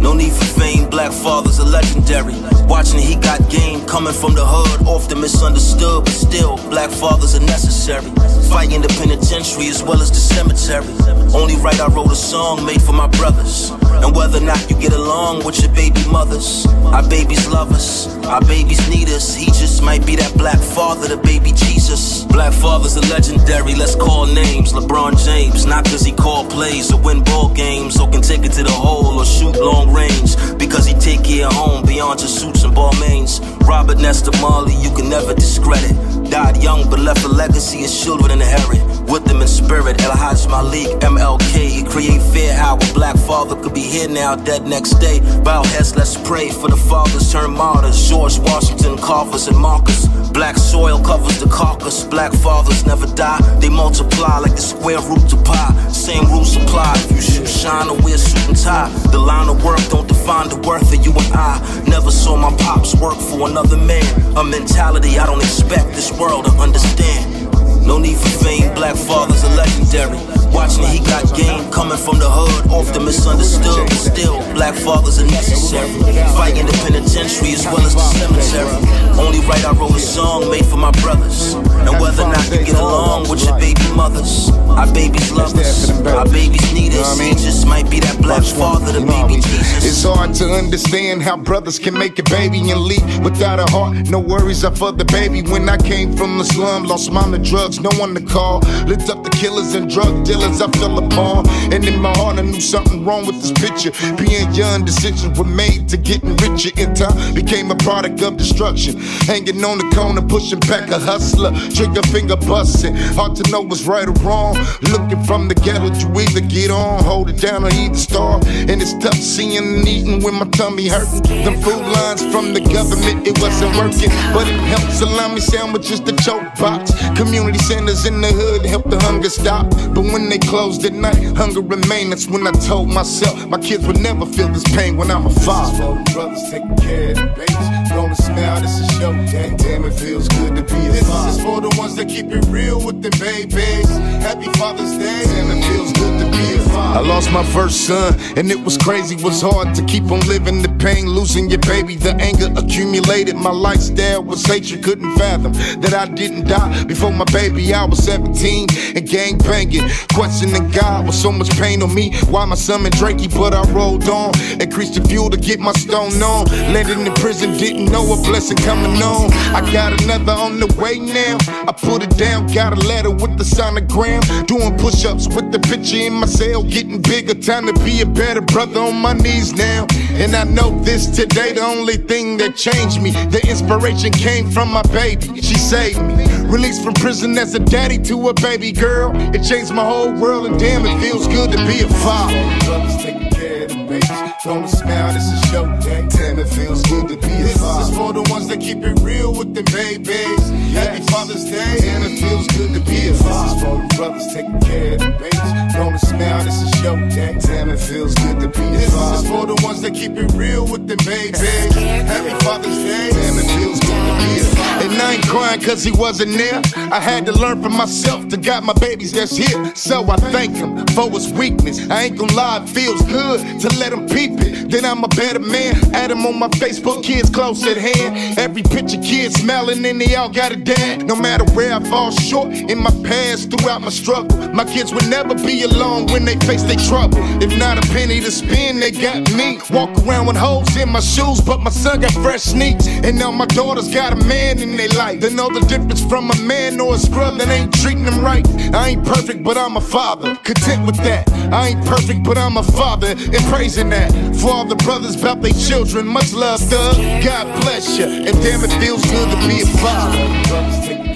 No 0.00 0.14
need 0.14 0.32
for 0.32 0.44
fame, 0.60 0.88
black 0.88 1.12
fathers 1.12 1.58
are 1.60 1.66
legendary. 1.66 2.34
Watching 2.66 3.00
he 3.00 3.16
got 3.16 3.40
game 3.50 3.84
coming 3.86 4.12
from 4.12 4.34
the 4.34 4.44
hood, 4.44 4.86
often 4.86 5.20
misunderstood, 5.20 6.04
but 6.04 6.14
still, 6.14 6.56
black 6.68 6.90
fathers 6.90 7.34
are 7.34 7.40
necessary. 7.40 8.10
Fighting 8.48 8.80
the 8.80 8.88
penitentiary 8.88 9.68
as 9.68 9.82
well 9.82 10.00
as 10.00 10.10
the 10.10 10.16
cemetery. 10.20 10.86
Only 11.34 11.56
right, 11.56 11.80
I 11.80 11.88
wrote 11.88 12.12
a 12.12 12.16
song 12.16 12.64
made 12.64 12.82
for 12.82 12.92
my 12.92 13.08
brothers. 13.08 13.70
And 14.02 14.14
whether 14.14 14.38
or 14.38 14.42
not 14.42 14.70
you 14.70 14.76
get 14.76 14.92
along 14.92 15.44
with 15.44 15.60
your 15.60 15.72
baby 15.74 16.00
mothers, 16.08 16.66
our 16.94 17.02
babies 17.08 17.48
love 17.48 17.72
us, 17.72 18.06
our 18.26 18.40
babies 18.42 18.88
need 18.88 19.08
us. 19.08 19.34
He 19.34 19.46
just 19.46 19.82
might 19.82 20.06
be 20.06 20.16
that 20.16 20.32
black 20.36 20.60
father, 20.60 21.08
the 21.08 21.16
baby 21.16 21.50
Jesus. 21.52 22.24
Black 22.24 22.52
fathers 22.52 22.96
are 22.96 23.08
legendary, 23.10 23.74
let's 23.74 23.96
call 23.96 24.26
names. 24.26 24.72
LeBron 24.72 25.18
James, 25.24 25.66
not 25.66 25.84
cause 25.84 26.04
he 26.04 26.12
call 26.12 26.44
plays 26.46 26.92
or 26.92 27.00
win 27.00 27.24
ball 27.24 27.48
games, 27.52 27.98
or 27.98 28.08
can 28.08 28.22
take 28.22 28.44
it 28.44 28.52
to 28.52 28.62
the 28.62 28.70
hole 28.70 29.18
or 29.18 29.24
shoot 29.24 29.56
long 29.56 29.87
range. 29.88 30.36
Because 30.58 30.86
he 30.86 30.94
take 30.94 31.24
care 31.24 31.46
of 31.46 31.52
home 31.52 31.84
beyond 31.84 32.20
just 32.20 32.40
suits 32.40 32.64
and 32.64 32.74
ball 32.74 32.92
mains. 33.00 33.40
Robert 33.66 33.98
Nesta 33.98 34.30
Marley, 34.40 34.74
you 34.76 34.90
can 34.94 35.08
never 35.08 35.34
discredit. 35.34 35.92
Died 36.30 36.62
young 36.62 36.88
but 36.90 37.00
left 37.00 37.24
a 37.24 37.28
legacy 37.28 37.78
his 37.78 38.04
children 38.04 38.30
inherit. 38.30 38.82
With 39.08 39.24
them 39.24 39.40
in 39.40 39.48
spirit, 39.48 40.02
El 40.02 40.14
Hajj 40.14 40.46
Malik, 40.48 40.88
MLK. 41.00 41.88
Create 41.88 42.20
fear 42.32 42.54
how 42.54 42.76
a 42.76 42.92
black 42.92 43.16
father 43.16 43.56
could 43.56 43.74
be 43.74 43.80
here 43.80 44.08
now, 44.08 44.36
dead 44.36 44.66
next 44.66 44.94
day. 44.98 45.20
Bow 45.42 45.64
heads, 45.64 45.96
let's 45.96 46.16
pray 46.28 46.50
for 46.50 46.68
the 46.68 46.76
fathers 46.76 47.32
turned 47.32 47.54
martyrs. 47.54 48.08
George 48.08 48.38
Washington, 48.38 48.98
Carvers, 48.98 49.48
and 49.48 49.56
Marcus. 49.56 50.06
Black 50.28 50.56
soil 50.56 51.02
covers 51.02 51.40
the 51.40 51.48
carcass. 51.48 52.04
Black 52.04 52.32
fathers 52.32 52.84
never 52.86 53.06
die, 53.14 53.40
they 53.60 53.68
multiply 53.68 54.38
like 54.38 54.54
the 54.54 54.62
square 54.62 55.00
root 55.00 55.28
to 55.30 55.36
pi. 55.42 55.88
Same 55.88 56.24
rules 56.26 56.56
apply 56.56 56.92
if 56.96 57.10
you 57.10 57.20
shoot 57.20 57.48
shine 57.48 57.88
or 57.88 57.96
wear 58.02 58.18
suit 58.18 58.48
and 58.48 58.56
tie. 58.56 58.88
The 59.10 59.18
line 59.18 59.48
of 59.48 59.64
work 59.64 59.77
don't 59.88 60.08
define 60.08 60.48
the 60.48 60.56
worth 60.56 60.92
of 60.92 61.04
you 61.04 61.12
and 61.12 61.32
I. 61.34 61.58
Never 61.86 62.10
saw 62.10 62.36
my 62.36 62.54
pops 62.56 62.94
work 62.94 63.16
for 63.16 63.48
another 63.48 63.76
man. 63.76 64.04
A 64.36 64.44
mentality 64.44 65.18
I 65.18 65.26
don't 65.26 65.42
expect 65.42 65.94
this 65.94 66.12
world 66.12 66.46
to 66.46 66.52
understand. 66.52 67.48
No 67.86 67.98
need 67.98 68.18
for 68.18 68.44
fame, 68.44 68.74
black 68.74 68.96
fathers 68.96 69.44
are 69.44 69.54
legendary. 69.56 70.37
He 70.86 71.00
got 71.00 71.24
game 71.36 71.70
coming 71.70 71.98
from 71.98 72.18
the 72.18 72.28
hood, 72.30 72.70
often 72.70 73.04
misunderstood, 73.04 73.88
but 73.88 73.98
still, 73.98 74.38
black 74.54 74.74
fathers 74.74 75.18
are 75.18 75.26
necessary. 75.26 75.90
Fighting 76.36 76.66
the 76.66 76.76
penitentiary 76.84 77.52
as 77.52 77.64
well 77.66 77.82
as 77.82 77.94
the 77.94 78.06
cemetery. 78.14 78.70
Only 79.18 79.40
right 79.46 79.64
I 79.64 79.72
wrote 79.72 79.96
a 79.96 80.00
song 80.00 80.50
made 80.50 80.66
for 80.66 80.76
my 80.76 80.90
brothers. 81.02 81.54
And 81.54 82.00
whether 82.00 82.22
or 82.22 82.32
not 82.32 82.44
you 82.50 82.64
get 82.64 82.76
along 82.76 83.28
with 83.28 83.44
your 83.44 83.58
baby 83.58 83.82
mothers, 83.94 84.50
our 84.78 84.86
babies 84.92 85.32
love 85.32 85.56
us, 85.56 85.90
our 86.06 86.24
babies 86.26 86.72
need 86.72 86.92
us. 86.94 87.18
He 87.18 87.30
just 87.32 87.66
might 87.66 87.90
be 87.90 88.00
that 88.00 88.18
black 88.22 88.44
father, 88.44 88.92
the 88.92 89.00
baby 89.00 89.40
Jesus. 89.42 89.84
It's 89.84 90.02
hard 90.02 90.34
to 90.34 90.46
understand 90.52 91.22
how 91.22 91.36
brothers 91.36 91.78
can 91.78 91.94
make 91.94 92.18
a 92.18 92.22
baby 92.24 92.70
and 92.70 92.80
leave 92.80 93.20
without 93.20 93.58
a 93.58 93.70
heart. 93.70 94.08
No 94.10 94.18
worries 94.18 94.64
are 94.64 94.74
for 94.74 94.92
the 94.92 95.04
baby. 95.04 95.42
When 95.42 95.68
I 95.68 95.76
came 95.76 96.16
from 96.16 96.38
the 96.38 96.44
slum, 96.44 96.84
lost 96.84 97.10
mom 97.10 97.32
to 97.32 97.38
drugs, 97.38 97.80
no 97.80 97.90
one 97.98 98.14
to 98.14 98.20
call. 98.20 98.60
Lift 98.86 99.10
up 99.10 99.24
the 99.24 99.30
killers 99.30 99.74
and 99.74 99.90
drug 99.90 100.24
dealers 100.24 100.60
I 100.60 100.67
fell 100.72 100.98
upon. 100.98 101.48
And 101.72 101.84
in 101.84 102.00
my 102.00 102.12
heart, 102.16 102.38
I 102.38 102.42
knew 102.42 102.60
something 102.60 103.04
wrong 103.04 103.26
with 103.26 103.40
this 103.40 103.52
picture. 103.52 103.92
Being 104.16 104.52
young, 104.52 104.84
decisions 104.84 105.38
were 105.38 105.44
made 105.44 105.88
to 105.90 105.96
getting 105.96 106.36
richer. 106.36 106.70
In 106.76 106.94
time, 106.94 107.34
became 107.34 107.70
a 107.70 107.76
product 107.76 108.22
of 108.22 108.36
destruction. 108.36 108.98
Hanging 109.26 109.64
on 109.64 109.78
the 109.78 109.88
corner, 109.94 110.22
pushing 110.22 110.60
back 110.60 110.90
a 110.90 110.98
hustler. 110.98 111.52
Trigger 111.70 112.02
finger 112.12 112.36
busting. 112.36 112.94
Hard 113.16 113.36
to 113.36 113.50
know 113.50 113.60
what's 113.60 113.84
right 113.84 114.08
or 114.08 114.18
wrong. 114.24 114.56
Looking 114.92 115.22
from 115.24 115.48
the 115.48 115.54
ghetto, 115.54 115.86
you 115.94 116.08
either 116.20 116.40
get 116.40 116.70
on, 116.70 117.04
hold 117.04 117.30
it 117.30 117.40
down, 117.40 117.64
or 117.64 117.70
either 117.72 117.94
starve. 117.94 118.46
And 118.46 118.80
it's 118.82 118.94
tough 118.98 119.14
seeing 119.14 119.56
and 119.56 119.86
eating 119.86 120.22
when 120.22 120.34
my 120.34 120.46
tummy 120.50 120.88
hurting. 120.88 121.22
Them 121.44 121.60
food 121.62 121.82
lines 121.82 122.22
from 122.32 122.54
the 122.54 122.60
government, 122.60 123.26
it 123.26 123.38
wasn't 123.40 123.74
working. 123.76 124.10
But 124.32 124.46
it 124.48 124.60
helped 124.72 124.92
salami 124.92 125.40
sandwiches, 125.40 126.00
the 126.00 126.12
choke 126.24 126.54
box. 126.58 126.92
Community 127.16 127.58
centers 127.58 128.06
in 128.06 128.20
the 128.20 128.28
hood 128.28 128.64
help 128.64 128.88
the 128.90 128.98
hunger 129.00 129.30
stop. 129.30 129.68
But 129.94 130.04
when 130.12 130.28
they 130.28 130.38
closed 130.58 130.84
at 130.84 130.92
night, 130.92 131.22
hunger 131.36 131.60
remained. 131.60 132.10
That's 132.10 132.26
when 132.26 132.44
I 132.44 132.50
told 132.50 132.88
myself 132.88 133.46
my 133.46 133.58
kids 133.58 133.86
would 133.86 134.00
never 134.00 134.26
feel 134.26 134.48
this 134.48 134.64
pain 134.76 134.96
when 134.96 135.08
I'm 135.08 135.24
a 135.24 135.30
father. 135.46 136.02
Brothers 136.12 136.42
taking 136.50 136.76
care 136.78 137.10
of 137.10 137.16
the 137.16 137.26
babies. 137.38 137.68
Gonna 137.94 138.16
smile, 138.16 138.60
this 138.60 138.76
is 138.80 138.90
your 138.98 139.14
day. 139.26 139.54
Damn, 139.56 139.84
it 139.84 139.94
feels 139.94 140.26
good 140.26 140.56
to 140.56 140.62
be 140.62 140.80
a 140.86 140.90
this 140.90 141.08
father. 141.08 141.28
This 141.28 141.38
is 141.38 141.44
for 141.44 141.60
the 141.60 141.72
ones 141.78 141.94
that 141.94 142.08
keep 142.08 142.26
it 142.32 142.44
real 142.46 142.84
with 142.84 143.02
the 143.02 143.10
babies. 143.22 143.88
Happy 144.26 144.50
Father's 144.58 144.98
Day. 144.98 145.22
Damn, 145.30 145.56
it 145.56 145.64
feels 145.70 145.92
good 145.92 146.14
to 146.22 146.26
be 146.36 146.54
a 146.54 146.58
father. 146.58 146.67
I 146.78 147.00
lost 147.00 147.30
my 147.32 147.44
first 147.44 147.86
son, 147.86 148.14
and 148.36 148.50
it 148.50 148.58
was 148.58 148.76
crazy. 148.76 149.16
Was 149.16 149.42
hard 149.42 149.74
to 149.74 149.84
keep 149.84 150.10
on 150.10 150.20
living 150.28 150.62
the 150.62 150.68
pain, 150.78 151.06
losing 151.06 151.50
your 151.50 151.60
baby. 151.60 151.96
The 151.96 152.14
anger 152.16 152.48
accumulated. 152.56 153.36
My 153.36 153.50
lifestyle 153.50 154.22
was 154.22 154.44
hatred. 154.44 154.82
Couldn't 154.82 155.16
fathom 155.16 155.52
that 155.82 155.94
I 155.94 156.06
didn't 156.06 156.48
die 156.48 156.84
before 156.84 157.12
my 157.12 157.24
baby. 157.26 157.74
I 157.74 157.84
was 157.84 158.02
17 158.04 158.68
and 158.96 159.08
gang 159.08 159.38
banging, 159.38 159.88
questioning 160.14 160.70
God 160.70 161.06
with 161.06 161.14
so 161.14 161.32
much 161.32 161.50
pain 161.58 161.82
on 161.82 161.94
me. 161.94 162.14
Why 162.30 162.44
my 162.44 162.54
son 162.54 162.84
and 162.84 162.94
Drakey, 162.94 163.28
but 163.34 163.54
I 163.54 163.62
rolled 163.72 164.08
on. 164.08 164.32
Increased 164.60 164.94
the 164.94 165.06
fuel 165.08 165.30
to 165.30 165.36
get 165.36 165.60
my 165.60 165.72
stone 165.72 166.22
on. 166.22 166.46
Landed 166.72 166.98
in 166.98 167.12
prison, 167.14 167.56
didn't 167.56 167.86
know 167.86 168.12
a 168.12 168.16
blessing 168.22 168.56
coming 168.58 169.02
on. 169.02 169.32
I 169.54 169.60
got 169.72 170.00
another 170.02 170.32
on 170.32 170.60
the 170.60 170.66
way 170.80 170.98
now. 170.98 171.38
I 171.68 171.72
put 171.72 172.02
it 172.02 172.16
down, 172.16 172.46
got 172.48 172.72
a 172.72 172.80
letter 172.86 173.10
with 173.10 173.36
the 173.36 173.44
sonogram. 173.44 174.22
Doing 174.46 174.76
push 174.78 175.04
ups 175.04 175.26
with 175.28 175.50
the 175.52 175.58
picture 175.58 175.96
in 175.96 176.14
my 176.14 176.26
cell, 176.26 176.62
getting 176.68 177.00
bigger. 177.00 177.34
Time 177.34 177.66
to 177.66 177.72
be 177.84 178.02
a 178.02 178.06
better 178.06 178.40
brother 178.40 178.80
on 178.80 178.96
my 178.96 179.12
knees 179.12 179.54
now. 179.54 179.86
And 180.12 180.34
I 180.34 180.44
know 180.44 180.78
this 180.82 181.06
today, 181.06 181.52
the 181.52 181.62
only 181.62 181.96
thing 181.96 182.36
that 182.38 182.56
changed 182.56 183.00
me. 183.00 183.10
The 183.10 183.44
inspiration 183.48 184.12
came 184.12 184.50
from 184.50 184.70
my 184.70 184.82
baby. 184.82 185.40
She 185.40 185.56
saved 185.56 186.02
me. 186.02 186.26
Released 186.46 186.82
from 186.82 186.94
prison 186.94 187.36
as 187.38 187.54
a 187.54 187.60
daddy 187.60 187.98
to 188.04 188.28
a 188.28 188.34
baby 188.34 188.72
girl. 188.72 189.12
It 189.34 189.42
changed 189.42 189.72
my 189.72 189.84
whole 189.84 190.12
world, 190.12 190.46
and 190.46 190.58
damn, 190.58 190.86
it 190.86 191.00
feels 191.00 191.26
good 191.28 191.50
to 191.52 191.58
be 191.66 191.80
a 191.80 191.88
father. 191.88 193.27
Care 193.38 193.64
of 193.64 193.88
babies. 193.88 194.08
Gonna 194.44 194.66
smile, 194.66 195.12
this 195.12 195.30
is 195.30 195.52
your 195.52 195.66
day. 195.78 196.06
Damn, 196.10 196.38
it 196.40 196.48
feels 196.48 196.82
good 196.82 197.06
to 197.08 197.16
be 197.16 197.34
a 197.42 197.48
father. 197.54 197.78
This 197.78 197.90
is 197.90 197.96
for 197.96 198.12
the 198.12 198.22
ones 198.30 198.48
that 198.48 198.58
keep 198.60 198.78
it 198.78 198.98
real 199.00 199.32
with 199.32 199.54
the 199.54 199.62
babies. 199.62 200.42
Happy 200.74 201.02
Father's 201.12 201.44
Day. 201.44 201.78
Damn, 201.78 202.02
it 202.02 202.18
feels 202.18 202.46
good 202.48 202.74
to 202.74 202.80
be 202.80 203.08
a 203.08 203.14
father. 203.14 203.46
This 203.46 203.54
is 203.54 203.62
for 203.62 203.76
the 203.78 203.88
brothers 203.96 204.26
taking 204.34 204.60
care 204.60 204.92
of 204.94 204.98
the 204.98 205.10
babies. 205.22 205.74
Gonna 205.76 205.98
smile, 205.98 206.44
this 206.44 206.62
is 206.62 206.82
your 206.82 206.98
day. 207.10 207.38
Damn, 207.38 207.70
it 207.70 207.78
feels 207.78 208.14
good 208.16 208.40
to 208.40 208.48
be 208.48 208.66
a 208.74 208.90
father. 208.90 209.16
This 209.16 209.22
is 209.22 209.30
for 209.30 209.46
the 209.46 209.58
ones 209.62 209.82
that 209.82 209.94
keep 209.94 210.16
it 210.16 210.32
real 210.32 210.66
with 210.66 210.88
the 210.88 210.96
babies. 211.06 211.38
Happy 211.38 212.44
Father's 212.44 212.78
Day. 212.82 213.10
Damn, 213.14 213.38
it 213.38 213.46
feels 213.54 213.78
good 213.78 214.02
to 214.02 214.14
be 214.18 214.40
a 214.40 214.44
father. 214.44 214.57
And 214.80 215.02
I 215.02 215.14
ain't 215.14 215.26
crying 215.26 215.60
cause 215.60 215.82
he 215.82 215.90
wasn't 215.90 216.32
there. 216.32 216.62
I 216.76 217.00
had 217.00 217.26
to 217.26 217.32
learn 217.32 217.62
for 217.62 217.68
myself 217.68 218.28
to 218.28 218.36
got 218.36 218.62
my 218.62 218.72
babies 218.74 219.12
that's 219.12 219.36
here. 219.36 219.74
So 219.74 220.08
I 220.08 220.16
thank 220.16 220.56
him 220.56 220.86
for 220.88 221.10
his 221.10 221.32
weakness. 221.32 221.88
I 221.90 222.04
ain't 222.04 222.18
gonna 222.18 222.32
lie, 222.34 222.62
it 222.62 222.68
feels 222.68 223.02
good 223.02 223.60
to 223.60 223.68
let 223.78 223.92
him 223.92 224.06
peep 224.08 224.32
it. 224.40 224.70
Then 224.70 224.84
I'm 224.84 225.02
a 225.04 225.08
better 225.08 225.40
man. 225.40 225.74
Add 225.94 226.10
him 226.10 226.24
on 226.26 226.38
my 226.38 226.48
Facebook, 226.48 227.02
kids 227.02 227.30
close 227.30 227.66
at 227.66 227.76
hand. 227.76 228.38
Every 228.38 228.62
picture, 228.62 229.00
kids 229.02 229.40
smiling 229.40 229.84
and 229.84 230.00
they 230.00 230.14
all 230.14 230.28
got 230.28 230.52
a 230.52 230.56
dad. 230.56 231.06
No 231.06 231.16
matter 231.16 231.44
where 231.54 231.72
I 231.72 231.80
fall 231.90 232.10
short 232.10 232.48
in 232.52 232.78
my 232.78 232.92
past, 233.04 233.50
throughout 233.50 233.80
my 233.80 233.90
struggle, 233.90 234.36
my 234.52 234.64
kids 234.64 234.92
would 234.94 235.08
never 235.08 235.34
be 235.34 235.62
alone 235.62 236.06
when 236.06 236.24
they 236.24 236.36
face 236.46 236.62
their 236.62 236.78
trouble. 236.88 237.18
If 237.42 237.56
not 237.58 237.78
a 237.78 237.88
penny 237.92 238.20
to 238.20 238.30
spend, 238.30 238.80
they 238.82 238.90
got 238.90 239.32
me. 239.34 239.58
Walk 239.70 239.90
around 240.06 240.26
with 240.26 240.36
holes 240.36 240.76
in 240.76 240.88
my 240.90 241.00
shoes, 241.00 241.40
but 241.40 241.60
my 241.60 241.70
son 241.70 242.00
got 242.00 242.12
fresh 242.12 242.42
sneaks. 242.42 242.86
And 242.86 243.18
now 243.18 243.30
my 243.30 243.46
daughter's 243.46 243.92
got 243.92 244.12
a 244.12 244.16
man 244.24 244.58
in 244.70 244.76
their 244.76 244.88
life. 244.90 245.20
They 245.20 245.32
know 245.32 245.48
the 245.48 245.60
difference 245.60 246.04
from 246.04 246.30
a 246.30 246.36
man 246.42 246.80
or 246.80 246.94
a 246.94 246.98
scrub 246.98 247.38
that 247.38 247.48
ain't 247.48 247.72
treating 247.74 248.04
them 248.04 248.20
right. 248.20 248.46
I 248.74 248.90
ain't 248.90 249.04
perfect, 249.04 249.42
but 249.42 249.56
I'm 249.56 249.76
a 249.76 249.80
father. 249.80 250.36
Content 250.36 250.86
with 250.86 250.96
that. 250.98 251.30
I 251.52 251.68
ain't 251.68 251.84
perfect, 251.86 252.24
but 252.24 252.36
I'm 252.38 252.56
a 252.56 252.62
father. 252.62 253.08
And 253.08 253.44
praising 253.52 253.90
that. 253.90 254.10
For 254.36 254.50
all 254.50 254.64
the 254.64 254.76
brothers 254.76 255.14
about 255.20 255.42
their 255.42 255.52
children, 255.52 256.06
much 256.06 256.32
love, 256.32 256.60
Thug. 256.60 256.96
God 257.24 257.62
bless 257.62 257.98
you. 257.98 258.06
And 258.06 258.34
damn, 258.42 258.62
it 258.64 258.72
feels 258.80 259.02
good 259.04 259.30
to 259.30 259.48
be 259.48 259.62
a 259.62 259.66
father. 259.78 261.07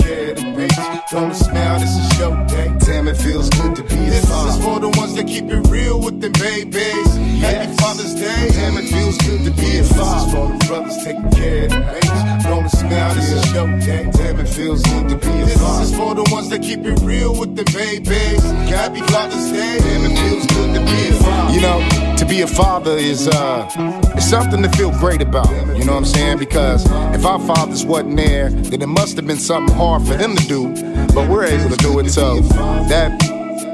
Brothers 0.68 0.76
taking 0.76 0.92
the 0.92 1.02
babies. 1.02 1.10
Don't 1.10 1.34
smile, 1.34 1.80
this 1.80 1.96
is 1.96 2.18
your 2.18 2.46
day. 2.46 2.68
Damn, 2.78 3.08
it 3.08 3.16
feels 3.16 3.50
good 3.50 3.76
to 3.76 3.82
be 3.82 3.94
a 3.94 4.20
father. 4.26 4.48
This 4.48 4.56
is 4.56 4.64
for 4.64 4.80
the 4.80 4.88
ones 4.98 5.14
that 5.14 5.26
keep 5.26 5.44
it 5.50 5.66
real 5.68 6.00
with 6.00 6.20
the 6.20 6.30
babies. 6.30 7.16
Happy 7.42 7.72
Father's 7.76 8.14
Day. 8.14 8.48
Damn, 8.52 8.76
it 8.78 8.88
feels 8.88 9.18
good 9.18 9.44
to 9.44 9.50
be 9.50 9.78
a 9.78 9.84
father. 9.84 10.14
This 10.14 10.26
is 10.26 10.32
for 10.32 10.48
the 10.48 10.66
brothers 10.66 11.04
taking 11.04 11.30
care 11.30 11.64
of 11.64 11.70
the 11.70 11.80
babies. 11.80 12.44
Don't 12.44 12.68
smile, 12.70 13.14
this 13.14 13.32
is 13.32 13.52
your 13.52 13.68
day. 13.80 14.10
Damn, 14.12 14.40
it 14.40 14.48
feels 14.48 14.82
good 14.82 15.08
to 15.08 15.16
be 15.16 15.32
a 15.42 15.46
father. 15.58 15.80
This 15.80 15.90
is 15.90 15.96
for 15.96 16.14
the 16.14 16.24
ones 16.30 16.48
that 16.50 16.62
keep 16.62 16.80
it 16.84 16.98
real 17.00 17.38
with 17.38 17.56
the 17.56 17.64
babies. 17.72 18.42
Happy 18.70 19.00
Father's 19.12 19.50
Day. 19.50 19.78
Damn, 19.78 20.10
it 20.10 20.18
feels 20.18 20.46
good 20.46 20.74
to 20.74 20.80
be 20.80 21.08
a 21.08 21.12
father. 21.22 21.54
You 21.54 21.60
know, 21.60 22.11
to 22.22 22.28
be 22.28 22.42
a 22.42 22.46
father 22.46 22.92
is 22.92 23.26
uh, 23.26 23.68
it's 24.14 24.28
something 24.28 24.62
to 24.62 24.68
feel 24.70 24.90
great 24.98 25.20
about. 25.20 25.50
You 25.76 25.84
know 25.84 25.94
what 25.94 25.98
I'm 25.98 26.04
saying? 26.04 26.38
Because 26.38 26.84
if 27.14 27.24
our 27.24 27.40
fathers 27.40 27.84
wasn't 27.84 28.16
there, 28.16 28.50
then 28.50 28.80
it 28.80 28.86
must 28.86 29.16
have 29.16 29.26
been 29.26 29.38
something 29.38 29.74
hard 29.74 30.06
for 30.06 30.14
them 30.14 30.36
to 30.36 30.46
do. 30.46 30.68
But 31.14 31.28
we're 31.28 31.46
able 31.46 31.70
to 31.70 31.76
do 31.76 31.98
it, 31.98 32.10
so 32.10 32.40
that 32.40 33.10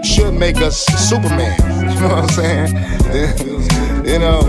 should 0.02 0.32
make 0.34 0.56
us 0.58 0.86
Superman. 1.08 1.56
You 1.98 2.04
know 2.04 2.14
what 2.14 2.24
I'm 2.24 2.28
saying? 2.28 4.06
you 4.06 4.18
know, 4.20 4.40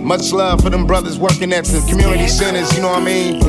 much 0.00 0.32
love 0.32 0.62
for 0.62 0.70
them 0.70 0.86
brothers 0.86 1.18
working 1.18 1.52
at 1.52 1.64
the 1.66 1.84
community 1.90 2.26
centers. 2.28 2.74
You 2.74 2.82
know 2.82 2.88
what 2.88 3.02
I 3.02 3.04
mean? 3.04 3.40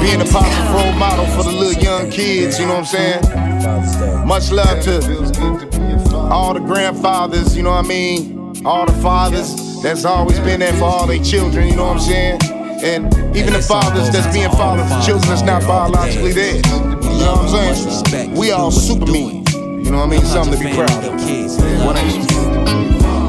Being 0.00 0.20
a 0.20 0.30
positive 0.30 0.70
role 0.70 0.92
model 0.92 1.26
for 1.26 1.42
the 1.42 1.50
little 1.50 1.82
young 1.82 2.08
kids. 2.08 2.60
You 2.60 2.66
know 2.66 2.78
what 2.78 2.94
I'm 2.94 3.22
saying? 3.24 4.26
Much 4.28 4.52
love 4.52 4.80
to 4.84 5.00
all 6.30 6.54
the 6.54 6.60
grandfathers. 6.60 7.56
You 7.56 7.64
know 7.64 7.70
what 7.70 7.84
I 7.84 7.88
mean? 7.88 8.39
All 8.64 8.84
the 8.84 8.92
fathers 9.00 9.82
that's 9.82 10.04
always 10.04 10.38
been 10.40 10.60
there 10.60 10.74
for 10.74 10.84
all 10.84 11.06
their 11.06 11.22
children. 11.22 11.68
You 11.68 11.76
know 11.76 11.86
what 11.86 11.96
I'm 11.96 12.00
saying? 12.00 12.38
And 12.82 13.36
even 13.36 13.54
the 13.54 13.62
fathers 13.62 14.10
that's 14.10 14.32
being 14.34 14.50
fathers 14.50 14.86
for 14.92 15.00
children 15.06 15.28
that's 15.30 15.42
not 15.42 15.62
biologically 15.62 16.32
there. 16.32 16.56
You 16.56 16.62
know 16.62 17.36
what 17.40 17.54
I'm 17.54 18.04
saying? 18.06 18.34
We 18.34 18.50
all 18.50 18.70
supermen. 18.70 19.44
You 19.54 19.90
know 19.90 19.98
what 19.98 20.08
I 20.08 20.10
mean? 20.10 20.20
Something 20.22 20.58
to 20.58 20.64
be 20.64 20.74
proud 20.74 20.90
of. 20.90 21.12
What 21.86 21.96
ain't 21.96 22.30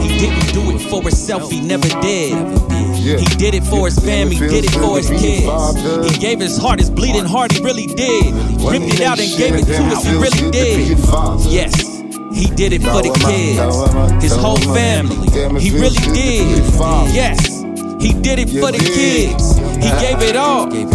He 0.04 0.20
didn't 0.20 0.54
do 0.54 0.76
it 0.76 0.80
for 0.90 1.02
himself, 1.02 1.50
he 1.50 1.62
never 1.62 1.88
did. 2.02 2.36
He 3.02 3.26
did 3.38 3.56
it 3.56 3.64
for 3.64 3.86
his 3.86 3.98
family, 4.00 4.36
did 4.38 4.66
it 4.66 4.72
for 4.72 4.98
his 4.98 5.10
kids. 5.10 6.12
He 6.12 6.20
gave 6.20 6.40
his 6.40 6.58
heart, 6.58 6.80
his 6.80 6.90
bleeding 6.90 7.26
heart, 7.26 7.54
he 7.54 7.64
really 7.64 7.88
did. 7.88 8.34
Ripped 8.62 8.94
it 8.94 9.02
out 9.02 9.20
and 9.20 9.38
gave 9.38 9.56
it 9.56 9.66
to 9.66 9.84
us, 9.96 10.04
he 10.06 10.14
really 10.14 10.52
did. 10.52 11.00
Yes. 11.50 11.91
He 12.42 12.50
did 12.50 12.74
it 12.74 12.82
for 12.82 13.04
the 13.04 13.14
kids, 13.22 14.24
his 14.24 14.36
whole 14.36 14.58
family. 14.74 15.30
He 15.62 15.70
really 15.70 16.02
did. 16.12 16.58
Yes, 17.14 17.62
he 18.02 18.14
did 18.20 18.40
it 18.40 18.50
for 18.50 18.72
the 18.72 18.80
kids. 18.80 19.58
He 19.78 19.92
gave 20.02 20.22
it 20.28 20.36
all. 20.36 20.66
He 20.72 20.86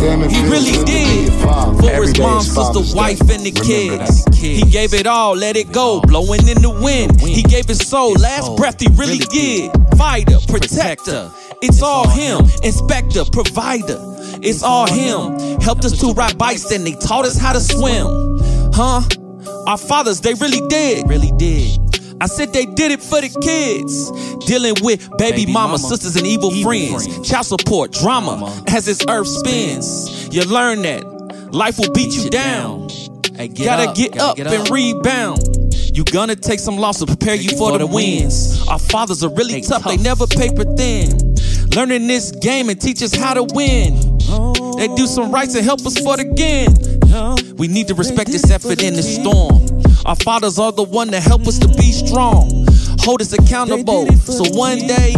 really 0.51 0.85
did. 0.85 1.33
For 1.79 2.03
his 2.03 2.19
mom, 2.19 2.43
sister, 2.43 2.97
wife, 2.97 3.21
and 3.21 3.45
the 3.47 3.53
kids. 3.53 4.25
He 4.37 4.63
gave 4.63 4.93
it 4.93 5.07
all, 5.07 5.37
let 5.37 5.57
it 5.57 5.71
go, 5.71 6.01
blowing 6.01 6.49
in 6.49 6.63
the 6.63 6.71
wind. 6.83 7.21
He 7.21 7.45
gave 7.45 7.67
his 7.67 7.79
soul, 7.79 8.15
last 8.15 8.57
breath 8.57 8.81
he 8.81 8.89
really 8.95 9.19
did. 9.19 9.71
Fighter, 9.97 10.39
protector. 10.49 11.31
It's 11.63 11.81
all 11.81 12.09
him. 12.09 12.41
Inspector, 12.65 13.25
provider. 13.33 14.01
It's 14.43 14.65
all 14.65 14.89
him. 14.89 15.61
Helped 15.61 15.85
us 15.85 16.01
to 16.01 16.13
ride 16.13 16.37
bikes 16.37 16.73
and 16.73 16.85
they 16.85 16.95
taught 16.95 17.25
us 17.25 17.39
how 17.39 17.53
to 17.53 17.61
swim. 17.61 18.07
Huh? 18.75 19.03
Our 19.67 19.79
fathers, 19.79 20.21
they 20.21 20.35
really 20.35 20.67
did. 20.69 21.09
Really 21.09 21.33
did. 21.39 21.79
I 22.21 22.27
said 22.27 22.53
they 22.53 22.65
did 22.65 22.93
it 22.93 23.03
for 23.03 23.21
the 23.21 23.29
kids. 23.43 24.11
Dealing 24.47 24.75
with 24.83 25.01
baby, 25.19 25.43
Baby 25.43 25.53
mama, 25.53 25.69
mama, 25.73 25.79
sisters, 25.79 26.17
and 26.17 26.27
evil, 26.27 26.51
evil 26.53 26.71
friends. 26.71 27.07
friends. 27.07 27.29
Child 27.29 27.47
support, 27.47 27.93
drama, 27.93 28.63
as 28.69 28.87
this 28.87 29.03
earth 29.09 29.29
spins. 29.29 30.29
You 30.35 30.43
learn 30.45 30.83
that 30.83 31.05
life 31.53 31.79
will 31.79 31.93
beat 31.93 32.15
you 32.15 32.31
down. 32.31 32.89
Hey, 33.37 33.49
get 33.49 33.65
Gotta 33.67 33.91
up, 33.91 33.97
get 33.97 34.13
gotta 34.15 34.31
up 34.31 34.37
get 34.37 34.47
and 34.47 34.63
up. 34.63 34.71
rebound. 34.71 35.41
You 35.95 36.05
gonna 36.05 36.37
take 36.37 36.61
some 36.61 36.77
loss 36.79 36.99
to 37.01 37.07
prepare 37.07 37.35
you 37.35 37.51
for, 37.57 37.77
the 37.79 37.87
wins. 37.87 38.67
Our 38.69 38.79
fathers 38.79 39.23
are 39.25 39.31
really 39.31 39.61
tough, 39.61 39.85
they 39.85 39.97
never 39.99 40.27
paper 40.27 40.65
thin. 40.77 41.35
Learning 41.75 42.07
this 42.07 42.31
game 42.33 42.69
and 42.71 42.81
teach 42.81 43.03
us 43.03 43.15
how 43.15 43.35
to 43.35 43.43
win. 43.55 43.95
Oh. 44.29 44.77
They 44.79 44.89
do 44.89 45.07
some 45.07 45.31
rights 45.31 45.55
and 45.55 45.65
help 45.65 45.85
us 45.87 45.99
for 45.99 46.17
the 46.17 46.23
again. 46.23 46.75
We 47.57 47.69
need 47.69 47.89
to 47.89 47.95
respect 47.95 48.31
this 48.31 48.51
effort 48.51 48.83
in 48.83 48.95
the 48.95 49.03
storm. 49.03 49.67
Our 50.05 50.17
fathers 50.17 50.59
are 50.59 50.73
the 50.73 50.85
one 50.85 51.09
that 51.11 51.23
help 51.23 51.47
us 51.47 51.59
to 51.59 51.69
be 51.69 51.93
strong. 51.93 52.67
Hold 53.01 53.23
us 53.23 53.33
accountable. 53.33 54.07
So 54.19 54.45
one 54.57 54.79
day 54.79 55.15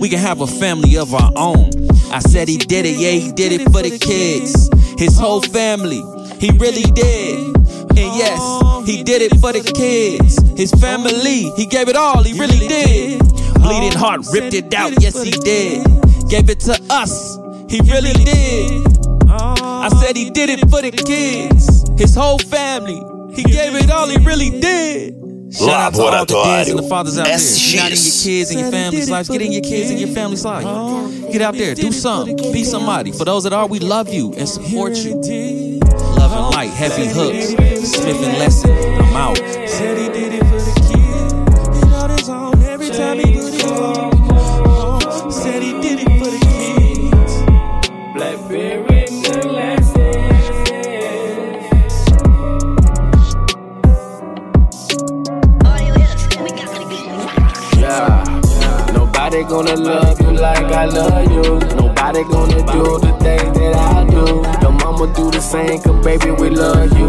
we 0.00 0.08
can 0.08 0.18
have 0.18 0.40
a 0.40 0.46
family 0.46 0.96
of 0.96 1.14
our 1.14 1.32
own. 1.36 1.70
I 2.10 2.20
said 2.20 2.48
he 2.48 2.58
did 2.58 2.86
it, 2.86 2.98
yeah, 2.98 3.10
he 3.10 3.32
did 3.32 3.52
it 3.52 3.64
for 3.72 3.82
the 3.82 3.98
kids. 3.98 4.70
His 4.98 5.18
whole 5.18 5.42
family, 5.42 6.02
he 6.38 6.50
really 6.58 6.90
did. 6.92 7.56
And 7.56 8.14
yes, 8.16 8.40
he 8.86 9.02
did 9.02 9.22
it 9.22 9.36
for 9.40 9.52
the 9.52 9.62
kids. 9.74 10.38
His 10.56 10.70
family, 10.72 11.50
he 11.56 11.66
gave 11.66 11.88
it 11.88 11.96
all, 11.96 12.22
he 12.22 12.38
really 12.38 12.68
did. 12.68 13.20
Bleeding 13.54 13.98
heart, 13.98 14.20
ripped 14.32 14.54
it 14.54 14.72
out, 14.74 15.00
yes, 15.00 15.22
he 15.22 15.30
did. 15.30 15.84
Gave 16.28 16.50
it 16.50 16.60
to 16.60 16.78
us, 16.90 17.36
he 17.68 17.80
really 17.80 18.12
did. 18.12 18.97
I 19.88 19.90
said 20.02 20.16
he 20.16 20.28
did 20.28 20.50
it 20.50 20.60
for 20.68 20.82
the 20.82 20.90
kids. 20.90 21.88
His 21.98 22.14
whole 22.14 22.38
family, 22.38 23.00
he 23.34 23.42
gave 23.42 23.74
it 23.74 23.90
all, 23.90 24.06
he 24.06 24.18
really 24.18 24.60
did. 24.60 25.14
Shout 25.50 25.70
out 25.70 25.94
to 25.94 26.02
all 26.02 26.26
the 26.26 26.26
dads 26.26 26.68
and 26.68 26.78
the 26.78 26.82
fathers 26.82 27.18
out 27.18 27.24
there. 27.24 27.38
Get 27.38 27.80
out 27.80 27.92
in 27.92 27.96
your 27.96 28.22
kids 28.22 28.50
and 28.50 28.60
your 28.60 28.70
family's 28.70 29.08
lives. 29.08 29.28
Get 29.30 29.40
in 29.40 29.50
your 29.50 29.62
kids 29.62 29.90
and 29.90 29.98
your 29.98 30.10
family's 30.10 30.44
life. 30.44 31.32
Get 31.32 31.40
out 31.40 31.54
there, 31.54 31.74
do 31.74 31.90
something, 31.90 32.36
be 32.52 32.64
somebody. 32.64 33.12
For 33.12 33.24
those 33.24 33.44
that 33.44 33.54
are, 33.54 33.66
we 33.66 33.78
love 33.78 34.12
you 34.12 34.34
and 34.34 34.46
support 34.46 34.94
you. 34.96 35.14
Love 36.18 36.32
and 36.32 36.54
light, 36.54 36.70
heavy 36.70 37.06
hooks, 37.06 37.54
Smith 37.90 38.22
and 38.22 38.38
Lesson. 38.38 38.70
I'm 38.70 39.16
out. 39.16 39.38
Nobody 59.38 59.54
gonna 59.54 59.76
love 59.76 60.20
you 60.20 60.32
like 60.32 60.64
I 60.64 60.84
love 60.86 61.30
you. 61.30 61.60
Nobody 61.76 62.24
gonna 62.24 62.56
do 62.72 62.98
the 62.98 63.16
things 63.20 63.56
that 63.56 63.74
I 63.76 64.04
do. 64.10 64.42
Your 64.60 64.72
mama 64.72 65.14
do 65.14 65.30
the 65.30 65.40
same, 65.40 65.80
cause 65.80 66.04
baby, 66.04 66.32
we 66.32 66.50
love 66.50 66.90
you. 66.98 67.06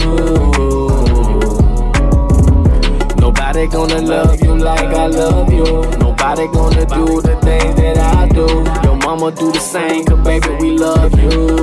Nobody 3.19 3.65
gonna 3.65 4.01
love 4.01 4.39
you 4.43 4.55
like 4.55 4.93
I 4.93 5.07
love 5.07 5.51
you. 5.51 5.81
Nobody 5.97 6.45
gonna 6.49 6.85
do 6.85 7.19
the 7.19 7.35
things 7.41 7.75
that 7.77 7.97
I 7.97 8.27
do. 8.27 8.45
Your 8.87 8.97
mama 8.97 9.31
do 9.31 9.51
the 9.51 9.59
same, 9.59 10.05
cause 10.05 10.23
baby, 10.23 10.49
we 10.61 10.77
love 10.77 11.19
you. 11.19 11.57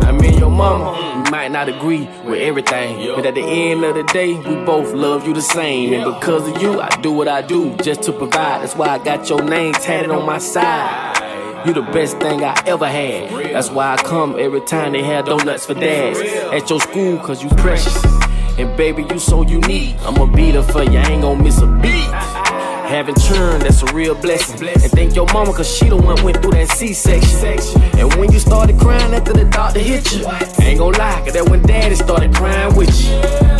I 0.00 0.12
mean, 0.12 0.38
your 0.38 0.50
mama. 0.50 1.07
Might 1.48 1.66
not 1.66 1.68
agree 1.70 2.06
with 2.26 2.42
everything, 2.42 3.14
but 3.16 3.24
at 3.24 3.34
the 3.34 3.40
end 3.40 3.82
of 3.82 3.94
the 3.94 4.02
day, 4.02 4.34
we 4.34 4.54
both 4.66 4.92
love 4.92 5.26
you 5.26 5.32
the 5.32 5.40
same. 5.40 5.94
And 5.94 6.04
because 6.04 6.46
of 6.46 6.60
you, 6.60 6.78
I 6.78 6.90
do 7.00 7.10
what 7.10 7.26
I 7.26 7.40
do 7.40 7.74
just 7.78 8.02
to 8.02 8.12
provide. 8.12 8.60
That's 8.60 8.76
why 8.76 8.88
I 8.88 8.98
got 8.98 9.30
your 9.30 9.42
name 9.42 9.72
tatted 9.72 10.10
on 10.10 10.26
my 10.26 10.36
side. 10.36 11.66
You 11.66 11.72
the 11.72 11.80
best 11.80 12.18
thing 12.18 12.44
I 12.44 12.54
ever 12.66 12.86
had. 12.86 13.30
That's 13.54 13.70
why 13.70 13.94
I 13.94 13.96
come 13.96 14.38
every 14.38 14.60
time 14.60 14.92
they 14.92 15.02
have 15.02 15.24
donuts 15.24 15.64
for 15.64 15.72
dads. 15.72 16.20
At 16.52 16.68
your 16.68 16.82
school, 16.82 17.16
cause 17.16 17.42
you 17.42 17.48
precious. 17.48 18.04
And 18.58 18.76
baby, 18.76 19.06
you 19.10 19.18
so 19.18 19.40
unique. 19.40 19.96
I'ma 20.00 20.26
be 20.26 20.50
there 20.50 20.62
for 20.62 20.82
you, 20.82 20.98
I 20.98 21.12
ain't 21.12 21.22
gon' 21.22 21.42
miss 21.42 21.62
a 21.62 21.66
beat. 21.66 22.57
Having 22.88 23.16
children, 23.16 23.60
that's 23.60 23.82
a 23.82 23.92
real 23.92 24.14
blessing. 24.14 24.66
And 24.66 24.90
thank 24.90 25.14
your 25.14 25.26
mama, 25.26 25.52
cause 25.52 25.68
she 25.76 25.90
the 25.90 25.96
one 25.96 26.24
went 26.24 26.40
through 26.40 26.52
that 26.52 26.70
C-section. 26.70 27.82
And 27.98 28.14
when 28.14 28.32
you 28.32 28.38
started 28.38 28.80
crying 28.80 29.12
after 29.12 29.34
the 29.34 29.44
doctor 29.44 29.78
hit 29.78 30.10
you, 30.10 30.26
ain't 30.64 30.78
gon' 30.78 30.94
lie, 30.94 31.20
cause 31.22 31.34
that 31.34 31.46
when 31.50 31.60
daddy 31.66 31.94
started 31.96 32.34
crying 32.34 32.74
with 32.74 32.88
you. 32.98 33.10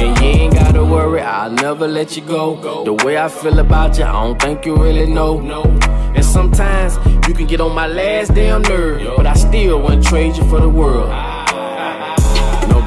And 0.00 0.18
you 0.18 0.24
ain't 0.24 0.54
gotta 0.54 0.82
worry, 0.82 1.20
I'll 1.20 1.50
never 1.50 1.86
let 1.86 2.16
you 2.16 2.22
go. 2.22 2.84
The 2.84 2.94
way 3.04 3.18
I 3.18 3.28
feel 3.28 3.58
about 3.58 3.98
you, 3.98 4.04
I 4.04 4.12
don't 4.12 4.40
think 4.40 4.64
you 4.64 4.74
really 4.74 5.06
know. 5.06 5.40
And 6.14 6.24
sometimes 6.24 6.96
you 7.28 7.34
can 7.34 7.46
get 7.46 7.60
on 7.60 7.74
my 7.74 7.86
last 7.86 8.34
damn 8.34 8.62
nerve, 8.62 9.14
but 9.14 9.26
I 9.26 9.34
still 9.34 9.82
wouldn't 9.82 10.04
trade 10.04 10.38
you 10.38 10.48
for 10.48 10.58
the 10.58 10.70
world. 10.70 11.10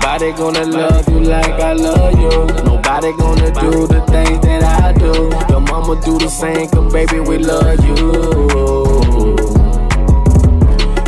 Nobody 0.03 0.31
gonna 0.33 0.65
love 0.65 1.07
you 1.09 1.19
like 1.19 1.61
I 1.61 1.73
love 1.73 2.19
you. 2.19 2.63
Nobody 2.63 3.13
gonna 3.17 3.51
do 3.51 3.85
the 3.85 4.03
things 4.09 4.41
that 4.41 4.63
I 4.63 4.93
do. 4.93 5.29
Your 5.53 5.61
mama 5.61 6.01
do 6.03 6.17
the 6.17 6.27
same, 6.27 6.67
cause 6.69 6.91
baby, 6.91 7.19
we 7.19 7.37
love 7.37 7.85
you. 7.85 7.95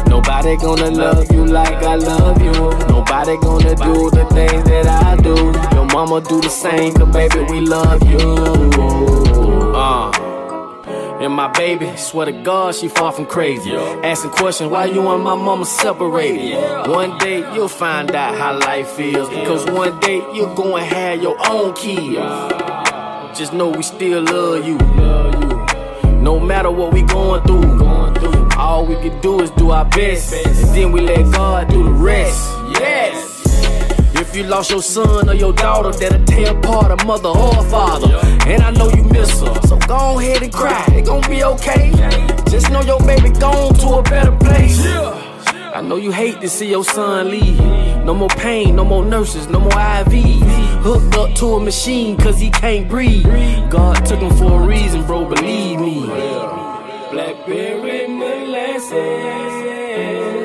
Nobody 0.08 0.56
gonna 0.58 0.91
love 0.91 1.32
you 1.32 1.43
like 1.43 1.84
I 1.84 1.95
love 1.95 2.39
you. 2.39 2.51
Nobody 2.88 3.36
gonna 3.38 3.75
do 3.75 4.12
the 4.12 4.25
things 4.32 4.63
that 4.65 4.86
I 4.86 5.15
do. 5.17 5.36
Your 5.75 5.86
mama 5.88 6.21
do 6.21 6.39
the 6.39 6.49
same, 6.49 6.93
cause 6.93 7.12
baby, 7.12 7.39
we 7.51 7.62
love 7.62 8.03
you. 8.08 8.19
Uh. 9.75 10.22
And 11.23 11.33
my 11.33 11.47
baby, 11.47 11.95
swear 11.95 12.25
to 12.25 12.33
God, 12.33 12.75
she 12.75 12.89
far 12.89 13.13
from 13.13 13.25
crazy. 13.25 13.71
Asking 13.73 14.31
questions, 14.31 14.69
why 14.69 14.86
you 14.88 15.07
and 15.07 15.23
my 15.23 15.36
mama 15.36 15.63
separated? 15.63 16.89
One 16.89 17.17
day 17.17 17.38
you'll 17.53 17.69
find 17.69 18.13
out 18.13 18.36
how 18.38 18.59
life 18.59 18.89
feels. 18.89 19.29
Cause 19.29 19.65
one 19.71 19.97
day 20.01 20.17
you're 20.33 20.53
gonna 20.53 20.83
have 20.83 21.23
your 21.23 21.38
own 21.47 21.73
kids. 21.75 22.17
Just 23.39 23.53
know 23.53 23.69
we 23.69 23.83
still 23.83 24.21
love 24.21 24.67
you. 24.67 24.77
No 26.21 26.41
matter 26.41 26.69
what 26.69 26.93
we 26.93 27.03
going 27.03 27.41
through. 27.43 27.73
All 28.57 28.86
we 28.86 28.95
can 28.95 29.19
do 29.21 29.41
is 29.41 29.49
do 29.51 29.71
our 29.71 29.86
best. 29.86 30.33
And 30.33 30.75
then 30.75 30.91
we 30.91 31.01
let 31.01 31.31
God 31.31 31.69
do 31.69 31.83
the 31.83 31.91
rest. 31.91 32.51
Yes. 32.79 33.33
If 34.23 34.33
you 34.38 34.43
lost 34.43 34.71
your 34.71 34.81
son 34.81 35.27
or 35.27 35.33
your 35.33 35.51
daughter, 35.51 35.91
that'll 35.91 36.23
tear 36.23 36.57
apart 36.57 36.89
a 36.97 37.05
mother 37.05 37.27
or 37.27 37.59
a 37.59 37.63
father. 37.63 38.21
And 38.47 38.63
I 38.63 38.71
know 38.71 38.89
you 38.89 39.03
miss 39.03 39.41
her, 39.41 39.53
so 39.67 39.77
go 39.79 40.17
ahead 40.17 40.41
and 40.41 40.51
cry. 40.51 40.86
It 40.93 41.05
gon' 41.07 41.29
be 41.29 41.43
okay. 41.43 41.91
Just 42.49 42.71
know 42.71 42.81
your 42.81 42.99
baby 43.01 43.31
gone 43.31 43.73
to 43.73 43.88
a 43.95 44.01
better 44.01 44.31
place. 44.38 44.79
I 45.75 45.81
know 45.81 45.97
you 45.97 46.12
hate 46.12 46.39
to 46.39 46.47
see 46.47 46.69
your 46.69 46.86
son 46.86 47.31
leave. 47.31 47.59
No 48.05 48.13
more 48.13 48.29
pain, 48.29 48.77
no 48.77 48.86
more 48.86 49.03
nurses, 49.03 49.49
no 49.49 49.59
more 49.59 49.71
IVs. 49.71 50.41
Hooked 50.83 51.15
up 51.17 51.36
to 51.39 51.55
a 51.55 51.59
machine 51.59 52.15
cause 52.15 52.39
he 52.39 52.49
can't 52.49 52.88
breathe. 52.88 53.25
God 53.69 54.05
took 54.05 54.21
him 54.21 54.33
for 54.38 54.63
a 54.63 54.65
reason, 54.65 55.05
bro, 55.05 55.25
believe 55.25 55.81
me. 55.81 56.05
Blackberry 57.12 58.07
molasses. 58.07 58.93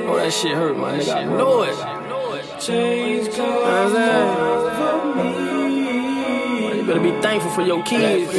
Oh, 0.08 0.16
that 0.16 0.32
shit 0.32 0.56
hurt, 0.56 0.76
man. 0.76 0.98
Nigga, 0.98 1.14
I 1.14 1.24
know 1.24 1.62
it. 1.62 1.97
Change 2.60 3.30
cars 3.36 3.92
for 4.78 5.14
me. 5.14 6.78
You 6.78 6.82
better 6.84 7.00
be 7.00 7.12
thankful 7.22 7.50
for 7.52 7.62
your 7.62 7.82
kids, 7.84 8.34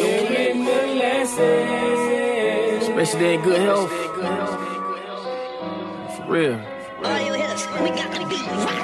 especially 2.84 3.20
they 3.20 3.36
in 3.36 3.42
good 3.42 3.62
health. 3.62 3.90
For 6.18 6.26
real. 6.28 6.60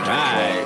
Right. 0.07 0.63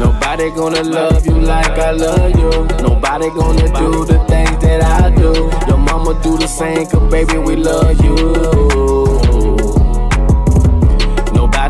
Nobody 0.00 0.50
gonna 0.50 0.82
love 0.82 1.24
you 1.24 1.38
like 1.40 1.78
I 1.78 1.92
love 1.92 2.30
you. 2.36 2.50
Nobody 2.82 3.28
gonna 3.30 3.68
do 3.78 4.04
the 4.04 4.18
things 4.26 4.58
that 4.62 4.82
I 4.82 5.10
do. 5.10 5.50
Your 5.68 5.78
mama 5.78 6.20
do 6.24 6.36
the 6.36 6.48
same, 6.48 6.86
cause 6.86 7.08
baby, 7.10 7.38
we 7.38 7.54
love 7.54 8.02
you. 8.04 8.95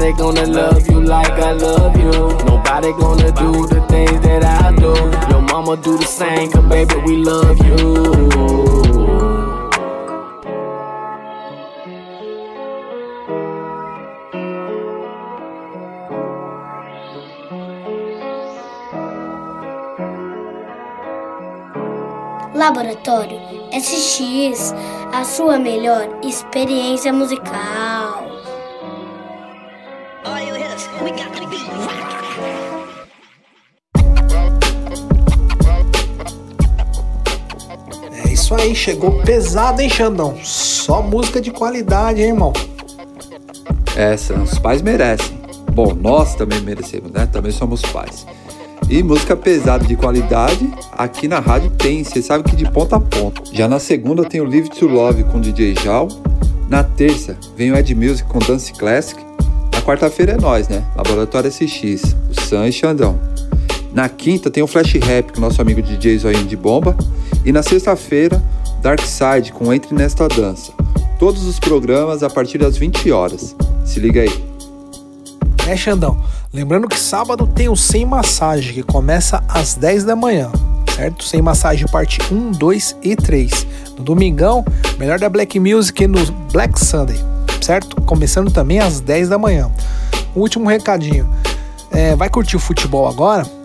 Nobody 0.07 0.23
gonna 0.23 0.47
love 0.47 0.89
you 0.89 1.01
like 1.01 1.33
I 1.33 1.51
love 1.51 1.97
you. 1.97 2.13
Nobody 2.47 2.93
gonna 2.93 3.33
do 3.33 3.67
the 3.67 3.85
things 3.89 4.21
that 4.21 4.45
I 4.45 4.71
do. 4.71 4.95
Your 5.33 5.43
mama 5.43 5.77
do 5.77 5.99
the 5.99 6.05
same, 6.05 6.49
cause 6.53 6.65
baby, 6.67 6.95
we 7.05 7.17
love 7.17 7.59
you. 7.67 8.07
Laboratório 22.55 23.41
SX, 23.73 24.73
a 25.13 25.25
sua 25.25 25.59
melhor 25.59 26.21
experiência 26.23 27.13
musical. 27.13 28.06
Isso 38.47 38.55
aí, 38.55 38.77
chegou 38.77 39.11
pesado, 39.23 39.83
hein, 39.83 39.91
Xandão? 39.91 40.37
Só 40.41 41.03
música 41.03 41.41
de 41.41 41.51
qualidade, 41.51 42.23
hein, 42.23 42.29
irmão? 42.29 42.53
Essa, 43.97 44.35
os 44.35 44.57
pais 44.57 44.81
merecem. 44.81 45.37
Bom, 45.73 45.93
nós 45.95 46.37
também 46.37 46.61
merecemos, 46.61 47.11
né? 47.11 47.27
Também 47.27 47.51
somos 47.51 47.83
pais. 47.83 48.25
E 48.89 49.03
música 49.03 49.35
pesada 49.35 49.85
de 49.85 49.97
qualidade, 49.97 50.73
aqui 50.93 51.27
na 51.27 51.41
rádio 51.41 51.73
tem, 51.73 52.05
você 52.05 52.23
sabe 52.23 52.45
que 52.45 52.55
de 52.55 52.71
ponta 52.71 52.95
a 52.95 53.01
ponta. 53.01 53.43
Já 53.53 53.67
na 53.67 53.81
segunda 53.81 54.23
tem 54.23 54.41
o 54.41 54.45
Live 54.45 54.71
to 54.71 54.87
Love 54.87 55.25
com 55.25 55.41
DJ 55.41 55.75
Jal. 55.83 56.07
Na 56.69 56.85
terça 56.85 57.37
vem 57.57 57.73
o 57.73 57.77
Ed 57.77 57.93
Music 57.97 58.29
com 58.29 58.39
Dance 58.39 58.73
Classic. 58.75 59.21
Na 59.73 59.83
quarta-feira 59.83 60.35
é 60.35 60.37
nós, 60.37 60.69
né? 60.69 60.85
Laboratório 60.95 61.51
SX, 61.51 62.15
o 62.31 62.41
Sam 62.43 62.69
e 62.69 62.73
Xandão. 62.73 63.19
Na 63.97 64.11
quinta 64.11 64.51
tem 64.51 64.63
o 64.63 64.67
Flash 64.67 64.93
Rap 65.03 65.33
com 65.33 65.41
nosso 65.41 65.63
amigo 65.63 65.81
DJ 65.81 66.19
Zoinho 66.19 66.45
de 66.45 66.55
Bomba. 66.55 66.95
E 67.47 67.51
na 67.51 67.63
sexta-feira, 67.63 68.43
Dark 68.83 69.01
Side 69.01 69.53
com 69.53 69.73
Entre 69.73 69.95
Nesta 69.95 70.29
Dança. 70.29 70.71
Todos 71.19 71.47
os 71.47 71.59
programas 71.59 72.23
a 72.23 72.29
partir 72.29 72.59
das 72.59 72.77
20 72.77 73.11
horas. 73.11 73.57
Se 73.87 73.99
liga 73.99 74.21
aí. 74.21 74.45
É, 75.67 75.75
Xandão. 75.75 76.23
Lembrando 76.53 76.89
que 76.89 77.01
sábado 77.01 77.47
tem 77.47 77.71
o 77.71 77.75
Sem 77.75 78.05
Massagem, 78.05 78.75
que 78.75 78.83
começa 78.83 79.43
às 79.49 79.77
10 79.77 80.05
da 80.05 80.15
manhã, 80.15 80.53
certo? 80.95 81.25
Sem 81.25 81.41
Massagem 81.41 81.87
parte 81.87 82.19
1, 82.31 82.51
2 82.51 82.97
e 83.03 83.17
3. 83.17 83.67
No 83.97 84.05
domingão, 84.05 84.63
melhor 84.99 85.19
da 85.19 85.31
Black 85.31 85.59
Music 85.59 86.07
no 86.07 86.23
Black 86.53 86.79
Sunday, 86.79 87.17
certo? 87.63 87.99
Começando 88.03 88.51
também 88.51 88.79
às 88.79 89.01
10 89.01 89.31
da 89.31 89.39
manhã. 89.39 89.71
Último 90.35 90.69
recadinho. 90.69 91.27
É, 91.91 92.15
vai 92.15 92.29
curtir 92.29 92.57
o 92.57 92.61
futebol 92.61 93.09
agora? 93.09 93.57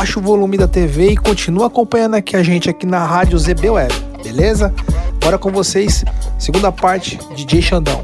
Baixa 0.00 0.18
o 0.18 0.22
volume 0.22 0.56
da 0.56 0.66
TV 0.66 1.10
e 1.10 1.16
continua 1.18 1.66
acompanhando 1.66 2.14
aqui 2.14 2.34
a 2.34 2.42
gente 2.42 2.70
aqui 2.70 2.86
na 2.86 3.04
Rádio 3.04 3.38
ZB 3.38 3.68
Web, 3.68 3.92
beleza? 4.22 4.74
Bora 5.22 5.36
com 5.36 5.50
vocês, 5.50 6.02
segunda 6.38 6.72
parte, 6.72 7.18
DJ 7.36 7.60
Xandão. 7.60 8.02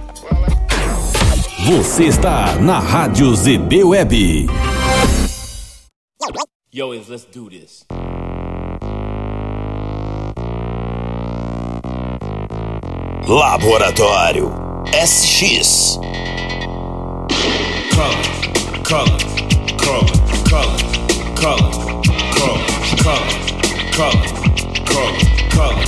Você 1.65 2.05
está 2.05 2.55
na 2.57 2.79
Rádio 2.79 3.35
ZB 3.35 3.83
Web. 3.83 4.47
Yo, 6.71 6.91
let's 6.91 7.27
do 7.33 7.49
this. 7.49 7.87
Laboratório 13.27 14.53
SX. 14.93 15.99
color, 17.95 18.85
color, 18.87 19.19
color, 19.79 20.51
color, 20.51 20.96
color, 21.37 21.71
color, 22.33 22.61
color, 23.03 23.27
color, 23.93 24.27
color, 24.85 25.17
color, 25.51 25.85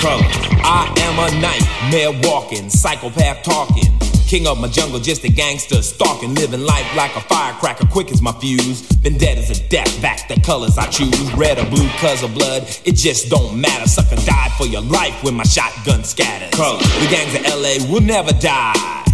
color. 0.00 0.24
I 0.64 0.92
am 0.98 1.18
a 1.18 1.40
nightmare 1.40 2.12
walking, 2.28 2.68
psychopath 2.70 3.42
talking. 3.42 3.98
King 4.26 4.46
of 4.46 4.60
my 4.60 4.68
jungle, 4.68 5.00
just 5.00 5.24
a 5.24 5.30
gangster, 5.30 5.80
stalking, 5.80 6.34
living 6.34 6.60
life 6.60 6.86
like 6.94 7.14
a 7.16 7.20
firecracker, 7.20 7.86
quick 7.86 8.10
as 8.10 8.20
my 8.20 8.32
fuse. 8.32 8.82
Been 8.96 9.16
dead 9.16 9.38
as 9.38 9.50
a 9.50 9.68
death, 9.68 10.02
back 10.02 10.28
the 10.28 10.38
colors 10.40 10.76
I 10.76 10.86
choose. 10.88 11.32
Red 11.32 11.58
or 11.58 11.64
blue, 11.70 11.88
cause 11.96 12.22
of 12.22 12.34
blood, 12.34 12.64
it 12.84 12.92
just 12.92 13.30
don't 13.30 13.58
matter. 13.58 13.88
Sucker 13.88 14.16
died 14.16 14.52
for 14.58 14.66
your 14.66 14.82
life 14.82 15.24
when 15.24 15.34
my 15.34 15.44
shotgun 15.44 16.04
scatters. 16.04 16.50
Color. 16.50 16.78
The 16.78 17.08
gangs 17.10 17.34
of 17.34 17.42
LA 17.46 17.90
will 17.90 18.02
never 18.02 18.32
die. 18.32 19.04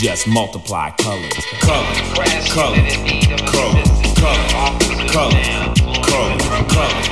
Just 0.00 0.28
multiply 0.28 0.90
colors. 0.90 1.32
Color, 1.60 1.94
color, 2.14 2.26
color, 2.54 2.76
color, 2.86 3.50
color, 3.50 3.67
color, 5.08 5.32
color, 6.02 6.38
color, 6.38 6.68
color, 6.68 7.02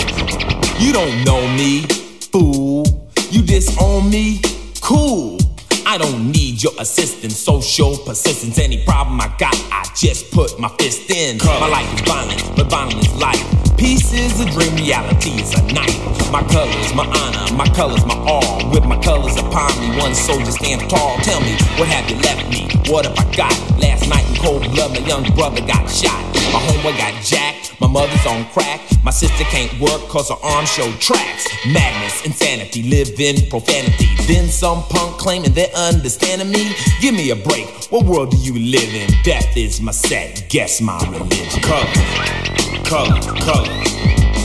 You 0.79 0.92
don't 0.92 1.24
know 1.24 1.42
me, 1.57 1.83
fool. 2.31 2.85
You 3.31 3.42
disown 3.42 4.09
me, 4.09 4.40
cool. 4.81 5.38
I 5.85 5.98
don't 5.98 6.31
need 6.31 6.62
your 6.62 6.74
assistance, 6.79 7.37
social 7.37 7.96
persistence. 7.98 8.59
Any 8.59 8.85
problem 8.85 9.20
I 9.20 9.35
got, 9.38 9.57
I 9.72 9.85
just 9.96 10.31
put 10.31 10.61
my 10.61 10.68
fist 10.79 11.11
in. 11.11 11.38
My 11.38 11.68
life 11.68 11.92
is 11.92 12.01
violent, 12.03 12.57
but 12.57 12.70
violence 12.70 13.07
is 13.07 13.14
life. 13.14 13.67
Peace 13.79 14.12
is 14.12 14.41
a 14.41 14.51
dream, 14.51 14.75
reality 14.75 15.38
is 15.38 15.55
a 15.55 15.62
night. 15.73 15.95
My 16.33 16.43
colors, 16.51 16.93
my 16.95 17.07
honor, 17.07 17.55
my 17.55 17.67
colors, 17.77 18.05
my 18.05 18.17
all. 18.27 18.69
With 18.73 18.85
my 18.85 18.99
colors 19.01 19.37
upon 19.38 19.71
me, 19.79 19.97
one 19.97 20.17
soldier 20.17 20.51
stand 20.51 20.91
tall. 20.91 21.17
Tell 21.19 21.41
me, 21.41 21.55
what 21.79 21.87
have 21.87 22.11
you 22.11 22.17
left 22.17 22.51
me? 22.51 22.67
What 22.91 23.07
have 23.07 23.17
I 23.17 23.25
got? 23.37 23.55
Last 23.79 24.09
night 24.09 24.29
in 24.29 24.35
cold 24.43 24.62
blood, 24.75 24.91
my 24.91 25.07
young 25.07 25.23
brother 25.37 25.61
got 25.61 25.88
shot. 25.88 26.19
My 26.51 26.59
homeboy 26.59 26.99
got 26.99 27.23
jacked, 27.23 27.81
my 27.81 27.87
mother's 27.87 28.27
on 28.27 28.47
crack. 28.47 28.81
My 29.05 29.12
sister 29.12 29.45
can't 29.45 29.73
work 29.79 30.03
cause 30.09 30.29
her 30.29 30.43
arm 30.43 30.67
show 30.67 30.91
tracks. 30.99 31.47
Madness, 31.64 32.27
insanity, 32.27 32.83
live 32.83 33.14
in 33.21 33.49
profanity. 33.49 34.09
Then 34.27 34.49
some 34.49 34.83
punk 34.91 35.19
claiming 35.19 35.53
they're 35.53 35.75
understanding 35.77 36.51
me. 36.51 36.75
Give 37.01 37.14
me 37.14 37.31
a 37.31 37.37
break, 37.37 37.69
what 37.91 38.05
world 38.07 38.33
do 38.33 38.38
you 38.38 38.59
live 38.59 38.93
in? 38.93 39.09
Death 39.23 39.57
is 39.57 39.81
my 39.81 39.93
set, 39.93 40.47
guess 40.49 40.81
my 40.81 40.99
religion. 41.12 42.67
Color, 42.85 43.21
color, 43.21 43.69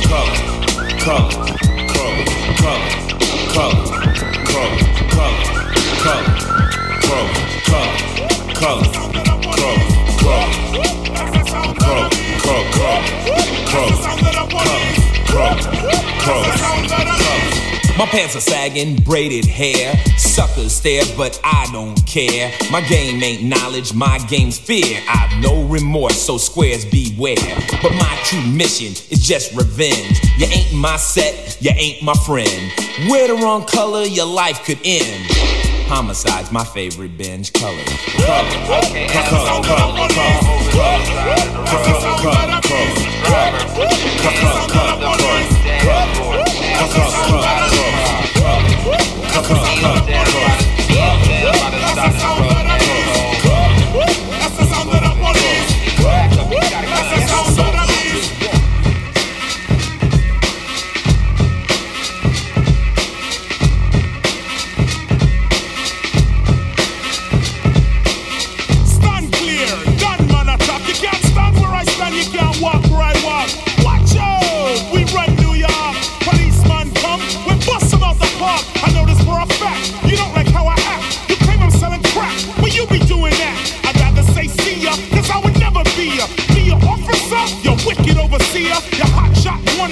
color, 0.09 0.37
color, 0.99 1.31
color, 1.33 2.25
color, 3.53 3.93
color, 4.23 4.79
color, 5.83 6.23
color, 7.13 7.43
color, 8.53 8.83
color, 8.83 8.89
color, 15.23 15.61
color, 16.19 17.22
My 17.95 18.07
pants 18.07 18.35
are 18.35 18.41
sagging, 18.41 18.95
braided 19.03 19.45
hair. 19.45 19.95
Suckers 20.17 20.73
stare, 20.73 21.03
but 21.15 21.39
I 21.43 21.69
don't 21.71 21.95
care. 22.07 22.51
My 22.71 22.81
game 22.81 23.21
ain't 23.21 23.43
knowledge, 23.43 23.93
my 23.93 24.17
game's 24.27 24.57
fear. 24.57 24.99
I've 25.07 25.39
no 25.43 25.67
remorse, 25.67 26.19
so 26.19 26.39
squares 26.39 26.85
beware. 26.85 27.35
But 27.83 27.91
my 27.93 28.19
true 28.25 28.41
mission 28.41 28.93
is 29.11 29.19
just 29.27 29.55
revenge. 29.55 30.19
You 30.39 30.47
ain't 30.47 30.73
my 30.73 30.97
set, 30.97 31.57
you 31.61 31.69
ain't 31.75 32.01
my 32.01 32.15
friend. 32.25 32.71
Wear 33.07 33.27
the 33.27 33.35
wrong 33.35 33.63
color, 33.67 34.01
your 34.01 34.25
life 34.25 34.65
could 34.65 34.79
end. 34.83 35.27
Homicide's 35.87 36.51
my 36.51 36.63
favorite 36.63 37.15
binge 37.15 37.53
color. 37.53 37.77
Cup. 49.43 50.22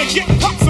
Wanna 0.01 0.13
get 0.13 0.27
pops 0.39 0.61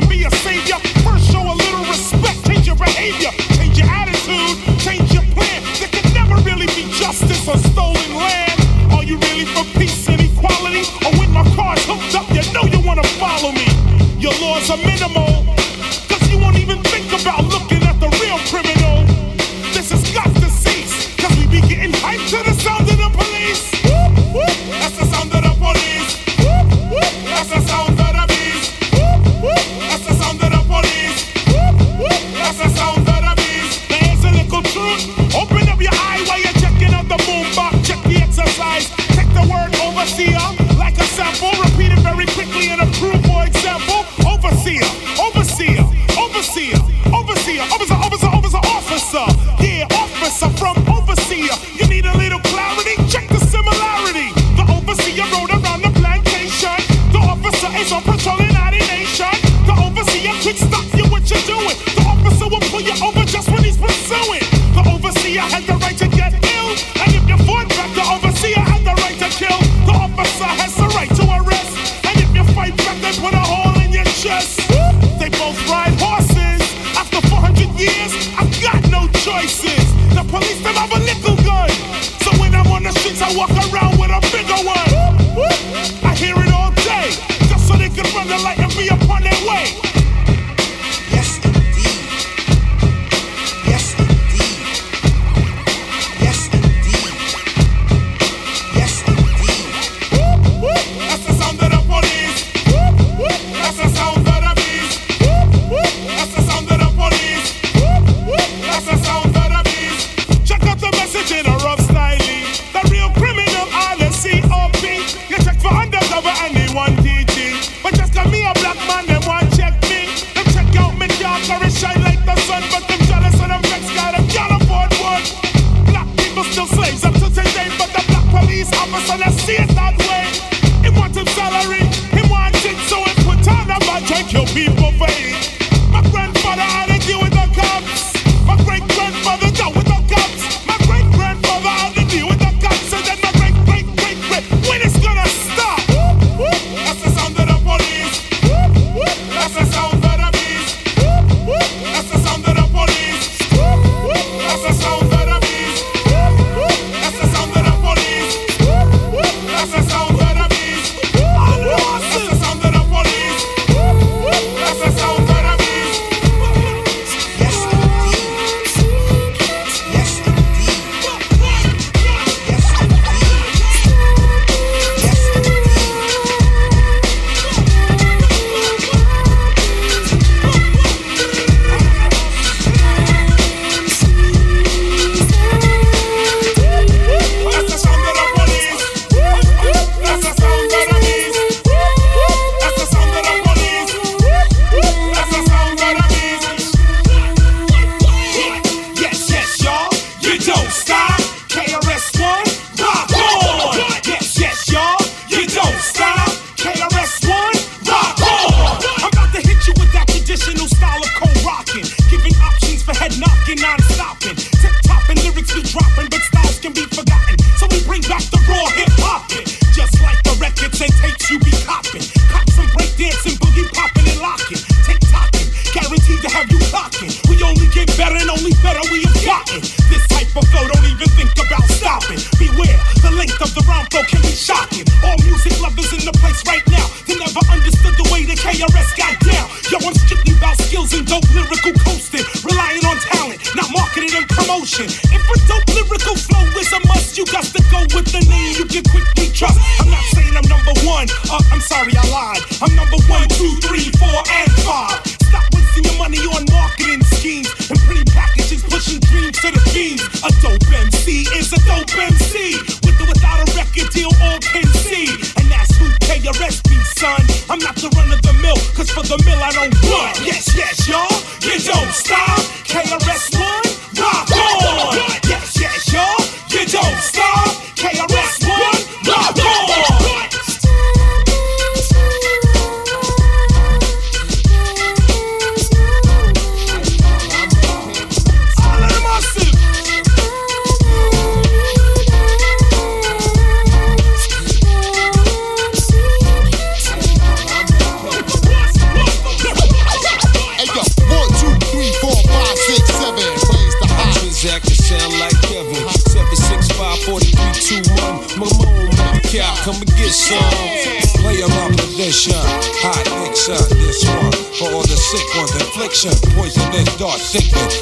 me 261.22 261.38
is 261.38 261.54
a 261.54 261.60
dope 261.68 261.98
MC, 261.98 262.56
With 262.84 263.02
or 263.02 263.08
without 263.08 263.40
a 263.40 263.56
record 263.56 263.90
deal, 263.94 264.10
all 264.22 264.40
can 264.40 264.66
see. 264.86 265.08
And 265.38 265.50
that's 265.52 265.76
who 265.78 265.86
KRS 266.08 266.64
be, 266.70 266.78
son. 266.98 267.22
I'm 267.50 267.60
not 267.60 267.76
the 267.76 267.90
run 267.96 268.12
of 268.12 268.22
the 268.22 268.34
mill, 268.42 268.58
cause 268.76 268.90
for 268.90 269.04
the 269.04 269.22
mill 269.26 269.42
I 269.42 269.52
don't 269.52 269.74
run. 269.90 270.14
Yes, 270.26 270.56
yes, 270.56 270.88
y'all. 270.88 271.11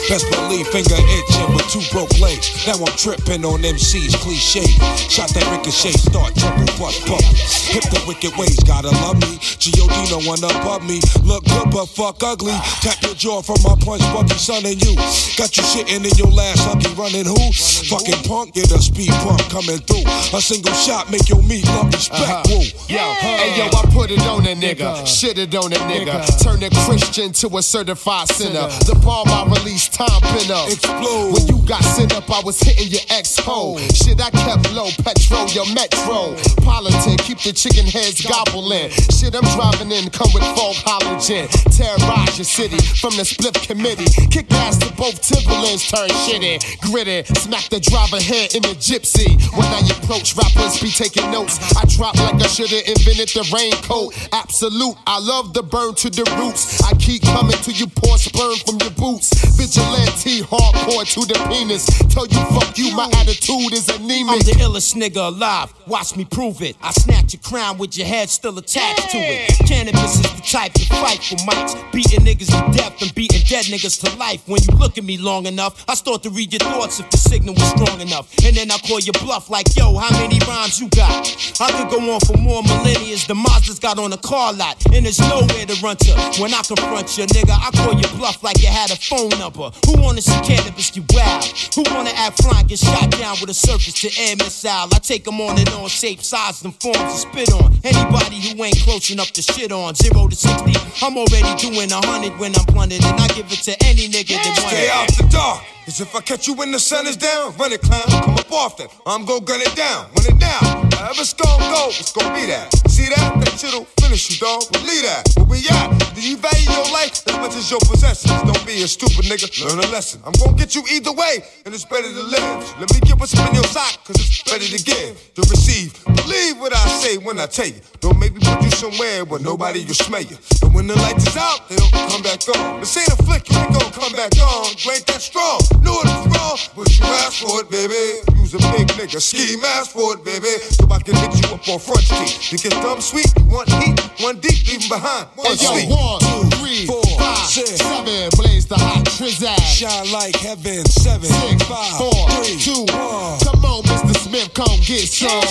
Best 0.10 0.28
believe, 0.32 0.68
finger 0.70 0.96
itch. 0.98 1.39
Two 1.70 1.86
broke 1.94 2.10
legs, 2.20 2.50
now 2.66 2.82
I'm 2.82 2.98
tripping 2.98 3.46
on 3.46 3.62
MC's 3.62 4.16
cliche. 4.18 4.66
Shot 5.06 5.30
that 5.38 5.46
ricochet, 5.54 5.94
start 6.02 6.34
trouble, 6.34 6.66
bust 6.82 7.06
bubble. 7.06 7.22
Hip 7.70 7.86
the 7.94 8.02
wicked 8.10 8.34
ways, 8.42 8.58
gotta 8.66 8.90
love 9.06 9.22
me. 9.22 9.38
Giordino 9.62 10.26
one 10.26 10.42
above 10.42 10.82
me. 10.82 10.98
Look 11.22 11.46
good 11.46 11.70
but 11.70 11.86
fuck 11.86 12.24
ugly. 12.24 12.58
Tap 12.82 12.98
your 13.06 13.14
jaw 13.14 13.42
from 13.46 13.62
my 13.62 13.78
punch, 13.86 14.02
fucking 14.10 14.42
son, 14.42 14.66
and 14.66 14.82
you. 14.82 14.98
Got 15.38 15.54
you 15.58 15.64
shitting 15.70 16.02
in 16.02 16.16
your 16.18 16.34
last 16.34 16.66
lucky 16.66 16.90
running 16.98 17.30
who? 17.30 17.38
Runnin 17.38 17.86
Fucking 17.86 18.22
who? 18.26 18.30
punk, 18.30 18.58
get 18.58 18.72
a 18.74 18.82
speed 18.82 19.14
pump 19.22 19.46
coming 19.54 19.78
through. 19.86 20.10
A 20.34 20.42
single 20.42 20.74
shot 20.74 21.12
make 21.14 21.30
your 21.30 21.44
meat 21.46 21.70
lump 21.78 21.94
respect, 21.94 22.50
uh-huh. 22.50 22.50
woo. 22.50 22.66
Yo, 22.90 22.98
hey, 23.22 23.54
hey 23.54 23.62
yo, 23.62 23.70
I 23.70 23.86
put 23.94 24.10
it 24.10 24.26
on 24.26 24.42
a 24.50 24.58
nigga. 24.58 25.06
Shit 25.06 25.38
it 25.38 25.54
on 25.54 25.70
a 25.70 25.80
nigga. 25.86 26.18
Turn 26.42 26.64
a 26.66 26.70
Christian 26.90 27.30
to 27.46 27.58
a 27.58 27.62
certified 27.62 28.28
sinner. 28.30 28.66
The 28.90 28.98
bomb 29.06 29.30
I 29.30 29.46
release, 29.54 29.86
time 29.88 30.10
up 30.18 30.72
Explode. 30.72 31.34
When 31.34 31.48
you 31.48 31.59
Got 31.70 31.84
sent 31.84 32.16
up, 32.18 32.26
I 32.32 32.42
was 32.42 32.60
hitting 32.60 32.88
your 32.88 33.06
ex 33.12 33.38
hole. 33.38 33.78
Shit, 33.78 34.20
I 34.20 34.32
kept 34.32 34.74
low, 34.74 34.90
petrol, 35.06 35.46
your 35.54 35.70
metro. 35.78 36.34
Politic, 36.66 37.22
keep 37.22 37.38
the 37.46 37.54
chicken 37.54 37.86
heads 37.86 38.26
gobbling. 38.26 38.90
Shit, 39.14 39.38
I'm 39.38 39.46
driving 39.54 39.94
in, 39.94 40.10
come 40.10 40.34
with 40.34 40.42
full 40.58 40.74
halogen. 40.82 41.46
Terrorize 41.70 42.42
your 42.42 42.50
city 42.50 42.82
from 42.98 43.14
the 43.22 43.24
split 43.24 43.54
committee. 43.54 44.10
Kick 44.34 44.50
ass 44.66 44.82
to 44.82 44.90
both 44.98 45.22
Timberlands, 45.22 45.86
turn 45.86 46.10
shitty, 46.26 46.58
gritty. 46.90 47.22
Smack 47.38 47.70
the 47.70 47.78
driver 47.78 48.18
head 48.18 48.58
in 48.58 48.66
the 48.66 48.74
gypsy. 48.74 49.38
When 49.54 49.70
I 49.70 49.86
approach, 49.94 50.34
rappers 50.34 50.82
be 50.82 50.90
taking 50.90 51.30
notes. 51.30 51.62
I 51.78 51.86
drop 51.86 52.18
like 52.18 52.42
I 52.42 52.50
should've 52.50 52.82
invented 52.82 53.30
the 53.38 53.46
raincoat. 53.54 54.18
Absolute, 54.34 54.98
I 55.06 55.22
love 55.22 55.54
the 55.54 55.62
burn 55.62 55.94
to 56.02 56.10
the 56.10 56.26
roots. 56.42 56.82
I 56.82 56.98
keep 56.98 57.22
coming 57.30 57.62
to 57.62 57.72
you, 57.72 57.86
pour 57.86 58.18
sperm 58.18 58.58
from 58.66 58.82
your 58.82 58.98
boots. 58.98 59.38
Vigilante, 59.54 60.42
hardcore 60.42 61.06
to 61.14 61.30
the 61.30 61.38
peak 61.46 61.59
penis. 61.60 61.86
Tell 62.14 62.26
you 62.28 62.40
fuck 62.56 62.78
you, 62.78 62.96
my 62.96 63.10
attitude 63.18 63.74
is 63.74 63.90
anemic. 63.90 64.30
I'm 64.30 64.40
the 64.40 64.56
illest 64.64 64.96
nigga 64.96 65.28
alive. 65.28 65.74
Watch 65.88 66.16
me 66.16 66.26
prove 66.26 66.62
it. 66.62 66.76
I 66.82 66.92
snatch 66.92 67.34
your 67.34 67.42
crown 67.42 67.78
with 67.78 67.98
your 67.98 68.08
head 68.08 68.30
still 68.30 68.58
attached 68.58 69.10
to 69.12 69.18
it. 69.18 69.50
Canibus 69.68 70.16
is 70.16 70.22
the 70.22 70.42
type 70.42 70.74
to 70.74 70.86
fight 70.86 71.20
for 71.24 71.36
mics. 71.48 71.76
Beating 71.92 72.22
niggas 72.22 72.48
to 72.48 72.78
death 72.78 73.02
and 73.02 73.14
beating 73.16 73.42
dead 73.48 73.66
niggas 73.66 74.00
to 74.04 74.18
life. 74.18 74.48
When 74.48 74.62
you 74.64 74.78
look 74.78 74.98
at 74.98 75.04
me 75.04 75.18
long 75.18 75.46
enough, 75.46 75.84
I 75.88 75.96
start 75.96 76.24
to 76.24 76.30
read 76.30 76.54
your 76.54 76.60
thoughts 76.60 77.00
if 77.00 77.10
the 77.10 77.18
signal 77.18 77.56
was 77.56 77.68
strong 77.70 78.00
enough. 78.02 78.34
And 78.46 78.56
then 78.56 78.72
I 78.72 78.78
call 78.78 79.00
your 79.00 79.18
bluff 79.22 79.50
like, 79.50 79.76
yo, 79.76 79.98
how 79.98 80.12
many 80.20 80.40
rhymes 80.48 80.80
you 80.80 80.90
got? 80.90 81.28
I 81.60 81.72
could 81.72 81.90
go 81.90 82.00
on 82.14 82.20
for 82.22 82.38
more 82.38 82.64
millennia. 82.64 83.18
The 83.28 83.36
Mazda's 83.36 83.80
got 83.80 84.00
on 84.00 84.14
a 84.14 84.18
car 84.18 84.54
lot. 84.54 84.78
And 84.94 85.06
there's 85.06 85.20
nowhere 85.20 85.66
to 85.66 85.76
run 85.82 85.98
to. 85.98 86.14
When 86.40 86.54
I 86.54 86.62
confront 86.62 87.18
you, 87.18 87.26
nigga, 87.26 87.52
I 87.52 87.70
call 87.76 87.94
your 87.94 88.12
bluff 88.18 88.44
like 88.44 88.62
you 88.62 88.68
had 88.68 88.92
a 88.92 88.96
phone 88.96 89.30
number. 89.40 89.72
Who 89.86 90.02
wanna 90.02 90.22
see 90.22 90.40
Canibus 90.42 90.94
get 90.94 91.12
wild? 91.14 91.49
Who 91.76 91.84
wanna 91.94 92.12
act 92.16 92.42
flying, 92.44 92.68
get 92.68 92.80
shot 92.80 93.12
down 93.12 93.38
with 93.42 93.50
a 93.50 93.54
surface 93.54 93.94
to 94.02 94.10
air 94.22 94.36
missile? 94.36 94.70
I 94.94 95.00
take 95.02 95.24
them 95.24 95.40
on 95.42 95.58
and 95.58 95.70
on 95.70 95.90
shape, 95.90 96.22
size, 96.22 96.64
and 96.64 96.74
forms 96.82 96.98
to 96.98 97.18
spit 97.18 97.52
on. 97.54 97.80
Anybody 97.84 98.40
who 98.42 98.64
ain't 98.64 98.80
close 98.82 99.10
enough 99.12 99.32
to 99.34 99.42
shit 99.42 99.72
on. 99.72 99.96
Zero 99.96 100.28
to 100.28 100.36
60, 100.36 100.74
I'm 101.06 101.18
already 101.18 101.56
doing 101.62 101.92
a 101.92 102.06
hundred 102.06 102.38
when 102.40 102.56
I'm 102.56 102.66
blunted. 102.66 103.04
And 103.04 103.20
I 103.20 103.28
give 103.30 103.52
it 103.52 103.64
to 103.64 103.76
any 103.86 104.08
nigga 104.08 104.36
that 104.36 104.58
wants 104.58 104.76
Stay 104.76 104.90
out 104.90 105.08
the 105.18 105.28
dark. 105.32 105.64
Cause 105.90 106.02
if 106.02 106.14
I 106.14 106.22
catch 106.22 106.46
you 106.46 106.54
when 106.54 106.72
the 106.72 106.78
sun 106.78 107.08
is 107.08 107.18
down, 107.18 107.58
run 107.58 107.74
it, 107.74 107.82
clown, 107.82 108.06
come 108.22 108.38
up 108.38 108.52
off 108.52 108.78
that. 108.78 108.94
I'm 109.08 109.26
gon' 109.26 109.44
gun 109.44 109.60
it 109.60 109.74
down, 109.74 110.06
run 110.14 110.30
it 110.30 110.38
down. 110.38 110.86
However 110.94 111.26
it's 111.26 111.34
gon' 111.34 111.58
go, 111.58 111.90
it's 111.90 112.14
gon' 112.14 112.30
be 112.38 112.46
that. 112.46 112.70
See 112.86 113.10
that? 113.10 113.42
That 113.42 113.58
shit'll 113.58 113.90
finish 113.98 114.30
you, 114.30 114.38
dog. 114.38 114.70
Believe 114.70 115.02
that. 115.10 115.26
Where 115.34 115.58
we 115.58 115.66
at? 115.66 115.90
Do 116.14 116.22
you 116.22 116.38
value 116.38 116.70
your 116.70 116.86
life 116.94 117.26
as 117.26 117.34
much 117.42 117.58
as 117.58 117.74
your 117.74 117.82
possessions? 117.90 118.30
Don't 118.46 118.62
be 118.70 118.86
a 118.86 118.88
stupid 118.88 119.26
nigga, 119.26 119.50
learn 119.66 119.82
a 119.82 119.90
lesson. 119.90 120.22
I'm 120.30 120.38
gon' 120.38 120.54
get 120.54 120.78
you 120.78 120.86
either 120.94 121.10
way, 121.10 121.42
and 121.66 121.74
it's 121.74 121.90
better 121.90 122.06
to 122.06 122.24
live. 122.38 122.70
Let 122.78 122.94
me 122.94 123.02
get 123.02 123.18
what's 123.18 123.34
up 123.34 123.50
in 123.50 123.58
your 123.58 123.66
sock, 123.66 124.06
cause 124.06 124.22
it's 124.22 124.46
better 124.46 124.70
to 124.70 124.78
give, 124.86 125.18
to 125.34 125.42
receive. 125.50 125.98
Believe 126.06 126.62
what 126.62 126.70
I 126.70 126.86
say 127.02 127.18
when 127.18 127.42
I 127.42 127.48
tell 127.50 127.66
you. 127.66 127.82
Don't 127.98 128.20
make 128.22 128.38
me 128.38 128.46
put 128.46 128.62
you 128.62 128.70
somewhere 128.70 129.26
where 129.26 129.42
nobody 129.42 129.90
will 129.90 129.98
smell 129.98 130.22
you. 130.22 130.38
And 130.62 130.70
when 130.70 130.86
the 130.86 131.02
lights 131.02 131.26
is 131.26 131.34
out, 131.34 131.66
they 131.66 131.82
don't 131.82 131.90
come 132.14 132.22
back 132.22 132.46
on. 132.46 132.78
This 132.78 132.94
ain't 132.94 133.10
a 133.10 133.18
flick, 133.26 133.50
you 133.50 133.58
ain't 133.58 133.74
gon' 133.74 133.90
come 133.90 134.14
back 134.14 134.38
on. 134.38 134.70
You 134.86 134.94
ain't 134.94 135.06
that 135.10 135.26
strong. 135.26 135.66
Knew 135.84 135.96
it 135.96 136.06
was 136.06 136.28
wrong, 136.36 136.58
but 136.76 136.88
you 136.98 137.06
asked 137.06 137.40
for 137.42 137.62
it, 137.62 137.70
baby. 137.70 138.22
Use 138.40 138.54
a 138.54 138.60
big 138.74 138.88
nigga, 138.98 139.22
ski 139.22 139.56
mask 139.62 139.92
for 139.92 140.14
it, 140.14 140.24
baby. 140.26 140.48
So 140.72 140.88
I 140.92 141.00
can 141.00 141.16
hit 141.16 141.34
you 141.42 141.54
up 141.56 141.68
on 141.68 141.80
front 141.80 142.02
street. 142.04 142.52
You 142.52 142.58
get 142.58 142.72
dumb 142.82 143.02
sweet, 143.02 143.32
want 143.48 143.70
heat, 143.70 144.00
one 144.22 144.40
deep, 144.40 144.68
leave 144.68 144.84
'em 144.84 144.90
behind. 144.90 145.28
One 145.36 145.48
Hey, 145.48 145.64
yo, 145.64 145.72
sweet. 145.74 145.90
one, 145.90 146.20
two, 146.20 146.58
three, 146.58 146.86
five, 147.18 147.48
seven. 147.50 148.30
Blaze 148.38 148.66
the 148.66 148.76
hot 148.78 149.06
trizag. 149.06 149.60
Shine 149.62 150.12
like 150.12 150.36
heaven. 150.36 150.86
Seven, 150.86 151.30
Six, 151.30 151.64
five, 151.64 151.98
four, 151.98 152.30
three, 152.44 152.60
two, 152.60 152.86
one. 152.94 153.40
Come 153.40 153.66
on, 153.66 153.84
Mr. 153.84 154.14
Smith, 154.30 154.54
come 154.54 154.78
get 154.86 155.10
some. 155.10 155.42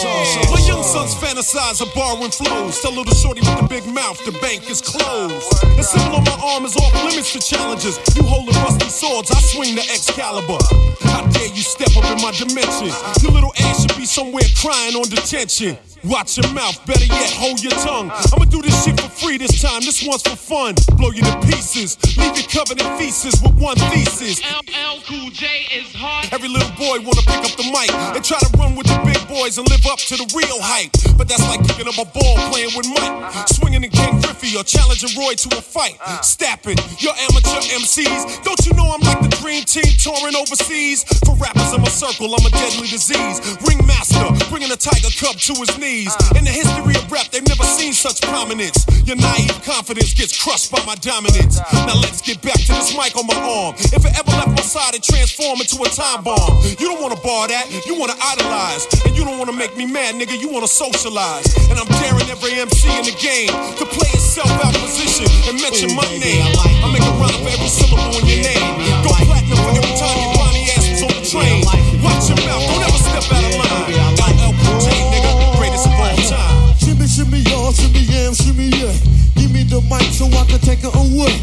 My 0.54 0.60
young 0.62 0.84
sons 0.84 1.12
fantasize 1.12 1.82
of 1.82 1.92
borrowing 1.94 2.30
flows. 2.30 2.80
Tell 2.80 2.92
little 2.92 3.12
shorty 3.12 3.40
with 3.40 3.58
the 3.58 3.66
big 3.66 3.84
mouth, 3.86 4.24
the 4.24 4.30
bank 4.38 4.70
is 4.70 4.80
closed. 4.80 5.50
The 5.74 5.82
symbol 5.82 6.18
on 6.18 6.22
my 6.22 6.38
arm 6.54 6.64
is 6.64 6.76
off 6.76 6.94
limits 7.02 7.32
to 7.32 7.40
challenges. 7.40 7.98
You 8.14 8.22
holding 8.22 8.54
rusty 8.62 8.88
swords, 8.88 9.32
I 9.32 9.40
swing 9.50 9.74
the 9.74 9.82
Excalibur. 9.82 10.62
How 11.10 11.26
dare 11.26 11.50
you 11.50 11.62
step 11.62 11.90
up 11.96 12.06
in 12.06 12.22
my 12.22 12.30
dimension? 12.30 12.94
Your 13.18 13.32
little 13.32 13.52
ass 13.66 13.82
should 13.82 13.96
be 13.98 14.06
somewhere 14.06 14.46
crying 14.54 14.94
on 14.94 15.10
detention. 15.10 15.76
Watch 16.04 16.38
your 16.38 16.46
mouth, 16.54 16.78
better 16.86 17.04
yet, 17.04 17.30
hold 17.34 17.60
your 17.60 17.74
tongue. 17.82 18.12
I'ma 18.30 18.44
do 18.44 18.62
this 18.62 18.84
shit 18.84 19.00
for 19.00 19.10
free 19.10 19.36
this 19.36 19.60
time, 19.60 19.80
this 19.82 20.06
one's 20.06 20.22
for 20.22 20.36
fun. 20.36 20.76
Blow 20.94 21.10
you 21.10 21.22
to 21.22 21.34
pieces, 21.42 21.98
leave 22.16 22.38
you 22.38 22.46
covered 22.46 22.80
in 22.80 22.86
feces 22.98 23.34
with 23.42 23.58
one 23.58 23.76
thesis. 23.90 24.38
LL 24.46 25.02
Cool 25.02 25.30
J 25.30 25.66
is 25.74 25.90
hard. 25.94 26.28
Every 26.32 26.48
little 26.48 26.70
boy 26.78 27.02
wanna 27.02 27.26
pick 27.26 27.42
up 27.42 27.56
the 27.58 27.66
mic 27.74 27.90
and 28.14 28.24
try 28.24 28.38
to 28.38 28.50
run 28.56 28.67
with 28.76 28.86
the 28.86 28.98
big 29.04 29.20
boys 29.28 29.58
and 29.58 29.68
live 29.68 29.84
up 29.86 29.98
to 30.10 30.16
the 30.16 30.26
real 30.34 30.58
hype. 30.60 30.92
But 31.16 31.28
that's 31.28 31.44
like 31.48 31.60
picking 31.66 31.88
up 31.88 31.98
a 31.98 32.06
ball 32.08 32.36
playing 32.50 32.72
with 32.76 32.88
Mike, 32.90 33.48
swinging 33.48 33.84
in 33.84 33.90
Ken 33.90 34.20
Griffey 34.20 34.56
or 34.56 34.64
challenging 34.64 35.12
Roy 35.18 35.34
to 35.34 35.48
a 35.58 35.62
fight. 35.62 35.98
Stapping 36.24 36.78
your 36.98 37.14
amateur 37.30 37.60
MCs. 37.78 38.42
Don't 38.44 38.60
you 38.66 38.72
know 38.74 38.90
I'm 38.90 39.02
like 39.06 39.20
the 39.22 39.32
dream 39.40 39.64
team 39.64 39.88
touring 39.98 40.36
overseas? 40.36 41.04
For 41.24 41.34
rappers 41.36 41.72
in 41.74 41.80
my 41.80 41.92
circle, 41.92 42.32
I'm 42.34 42.44
a 42.44 42.50
deadly 42.50 42.88
disease. 42.88 43.40
Ringmaster, 43.64 44.26
bringing 44.50 44.70
a 44.72 44.78
tiger 44.78 45.12
cub 45.16 45.36
to 45.36 45.54
his 45.58 45.74
knees. 45.78 46.12
In 46.36 46.44
the 46.44 46.54
history 46.54 46.94
of 46.96 47.06
rap, 47.10 47.28
they've 47.30 47.46
never 47.46 47.64
seen 47.64 47.92
such 47.92 48.20
prominence. 48.22 48.86
Your 49.06 49.16
naive 49.16 49.58
confidence 49.64 50.14
gets 50.14 50.34
crushed 50.36 50.70
by 50.70 50.82
my 50.84 50.94
dominance. 51.00 51.58
Now 51.86 51.96
let's 51.98 52.20
get 52.20 52.42
back 52.42 52.58
to 52.66 52.72
this 52.74 52.94
mic 52.96 53.16
on 53.16 53.26
my 53.26 53.38
arm. 53.38 53.74
If 53.78 54.04
it 54.04 54.12
ever 54.18 54.30
left 54.34 54.52
my 54.54 54.66
side, 54.66 54.94
it 54.94 55.02
transformed 55.02 55.60
into 55.62 55.80
a 55.82 55.88
time 55.88 56.22
bomb. 56.24 56.60
You 56.78 56.86
don't 56.90 57.00
wanna 57.00 57.20
bar 57.20 57.48
that, 57.48 57.66
you 57.86 57.98
wanna 57.98 58.16
idolize. 58.20 58.57
And 58.58 59.14
you 59.14 59.22
don't 59.22 59.38
wanna 59.38 59.54
make 59.54 59.76
me 59.76 59.86
mad, 59.86 60.16
nigga, 60.16 60.34
you 60.34 60.48
wanna 60.48 60.66
socialize. 60.66 61.46
And 61.70 61.78
I'm 61.78 61.86
daring 62.02 62.26
every 62.26 62.58
MC 62.58 62.90
in 62.90 63.06
the 63.06 63.14
game 63.14 63.54
to 63.78 63.86
play 63.86 64.10
itself 64.10 64.50
out 64.50 64.74
position 64.82 65.30
and 65.46 65.62
mention 65.62 65.94
my 65.94 66.02
name. 66.18 66.42
I 66.58 66.90
make 66.90 67.06
a 67.06 67.14
run 67.22 67.30
of 67.30 67.46
every 67.46 67.70
syllable 67.70 68.18
in 68.18 68.26
your 68.26 68.42
name. 68.42 68.74
Go 69.06 69.14
platinum 69.14 69.62
for 69.62 69.70
every 69.78 69.94
time 69.94 70.16
you 70.18 70.28
find 70.34 70.54
the 70.58 70.62
asses 70.74 71.02
on 71.06 71.12
the 71.14 71.22
train. 71.22 71.62
Watch 72.02 72.26
your 72.26 72.38
mouth, 72.50 72.66
don't 72.66 72.82
ever 72.82 72.98
step 72.98 73.30
out 73.30 73.46
of 73.46 73.54
line. 73.62 73.94
LL 74.26 74.50
Cool 74.58 74.78
J, 74.82 74.90
nigga, 75.06 75.30
greatest 75.54 75.86
of 75.86 75.94
all 75.94 76.18
time. 76.26 76.74
Shimmy, 76.82 77.06
shimmy, 77.06 77.38
y'all, 77.46 77.70
shimmy, 77.70 78.02
yam, 78.10 78.34
shimmy, 78.34 78.74
yeah. 78.74 79.37
Me 79.68 79.74
the 79.74 79.80
mic 79.88 80.08
so 80.12 80.24
I 80.32 80.44
can 80.48 80.60
take 80.60 80.80
it 80.80 80.94
away. 80.94 81.34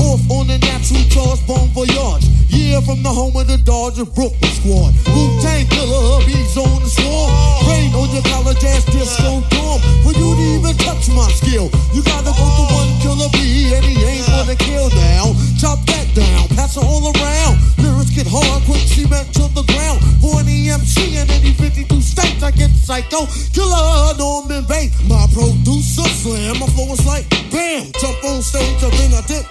Off 0.00 0.24
on 0.30 0.48
the 0.48 0.56
natural 0.64 1.04
charge, 1.12 1.40
bon 1.46 1.68
voyage. 1.76 2.24
Yeah, 2.48 2.80
from 2.80 3.02
the 3.02 3.12
home 3.12 3.36
of 3.36 3.48
the 3.48 3.58
Dodger 3.58 4.04
Brooklyn 4.04 4.52
squad. 4.56 4.96
Wu 5.12 5.22
Tang 5.44 5.66
killer, 5.68 6.00
hubby's 6.16 6.56
on 6.56 6.80
the 6.80 6.88
swarm. 6.88 7.28
Rain 7.68 7.92
on 7.92 8.08
your 8.12 8.24
college 8.32 8.64
ass 8.64 8.84
disco 8.88 9.44
dorm. 9.52 9.80
For 10.04 10.12
you 10.16 10.28
to 10.36 10.44
even 10.56 10.76
touch 10.80 11.08
my 11.12 11.28
skill, 11.36 11.68
you 11.92 12.00
gotta 12.00 12.32
go 12.32 12.44
to 12.44 12.64
one 12.72 12.92
killer 13.04 13.28
B, 13.32 13.72
and 13.74 13.84
he 13.84 14.00
ain't 14.04 14.26
gonna 14.26 14.56
kill 14.56 14.88
now. 14.96 15.36
Chop 15.60 15.80
that 15.92 16.06
down, 16.14 16.48
pass 16.56 16.76
it 16.76 16.84
all 16.84 17.12
around. 17.12 17.60
Get 18.26 18.42
hard, 18.42 18.64
quick 18.64 18.82
cement 18.82 19.32
to 19.34 19.46
the 19.54 19.62
ground. 19.62 20.02
For 20.20 20.40
any 20.40 20.68
MC 20.68 21.16
in 21.16 21.30
any 21.30 21.52
52 21.52 22.00
states, 22.00 22.42
I 22.42 22.50
get 22.50 22.70
psycho. 22.70 23.26
Killer, 23.54 24.18
Norman 24.18 24.64
Bates, 24.66 24.98
my 25.06 25.26
producer 25.32 26.02
slam. 26.02 26.58
My 26.58 26.66
flow 26.66 26.92
is 26.92 27.06
like 27.06 27.30
bam, 27.52 27.86
jump 28.00 28.24
on 28.24 28.42
stage, 28.42 28.82
and 28.82 28.92
then 28.98 29.14
I 29.14 29.20
there. 29.22 29.46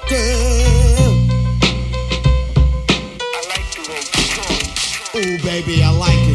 Ooh, 5.15 5.37
baby, 5.43 5.81
I 5.81 5.91
like 5.91 6.27
it 6.27 6.34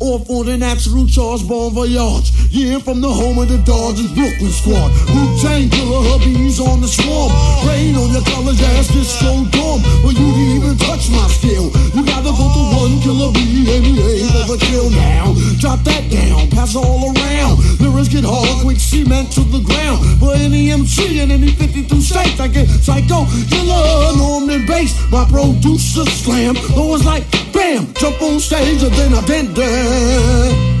Off 0.00 0.30
on 0.30 0.46
the 0.46 0.56
natural 0.56 1.06
charge, 1.10 1.42
bon 1.48 1.74
voyage. 1.74 2.30
Yeah, 2.54 2.78
from 2.78 3.00
the 3.02 3.10
home 3.10 3.42
of 3.42 3.50
the 3.50 3.58
Dodgers 3.66 4.06
Brooklyn 4.14 4.54
squad. 4.54 4.94
Wu 5.10 5.22
Tang 5.42 5.66
killer, 5.66 6.06
hubby's 6.06 6.62
on 6.62 6.78
the 6.78 6.86
swarm. 6.86 7.34
Rain 7.66 7.98
on 7.98 8.06
your 8.14 8.22
college 8.30 8.62
ass 8.78 8.86
disco 8.94 9.42
dorm. 9.50 9.82
For 10.06 10.14
you 10.14 10.22
didn't 10.38 10.54
even 10.54 10.78
touch 10.78 11.10
my 11.10 11.26
skill, 11.26 11.74
you 11.98 12.06
gotta 12.06 12.30
go 12.30 12.46
to 12.46 12.62
one 12.78 13.02
killer 13.02 13.34
B, 13.34 13.42
and 13.74 13.82
he 13.82 13.98
ain't 13.98 14.30
never 14.38 14.54
kill 14.62 14.86
now. 14.94 15.34
Drop 15.58 15.82
that 15.82 16.06
down, 16.06 16.46
pass 16.54 16.78
all 16.78 17.10
around. 17.10 17.58
Lyrics 17.82 18.06
get 18.06 18.22
hard, 18.22 18.62
quick 18.62 18.78
cement 18.78 19.34
to 19.34 19.42
the 19.50 19.58
ground. 19.66 19.98
For 20.22 20.30
any 20.38 20.70
MC 20.70 21.18
in 21.18 21.34
any 21.34 21.50
52 21.50 21.90
states, 21.98 22.38
I 22.38 22.46
get 22.46 22.70
psycho 22.70 23.26
killer, 23.50 24.14
Norman 24.14 24.62
Bates. 24.62 24.94
My 25.10 25.26
producer 25.26 26.06
slam, 26.06 26.54
it's 26.54 27.04
like 27.04 27.26
bam, 27.52 27.92
jump 27.94 28.22
on 28.22 28.38
stage 28.38 28.82
and 28.86 28.94
then 28.94 29.12
I 29.12 29.26
bend 29.26 29.56
down. 29.58 29.87
Shimmy, 29.88 30.77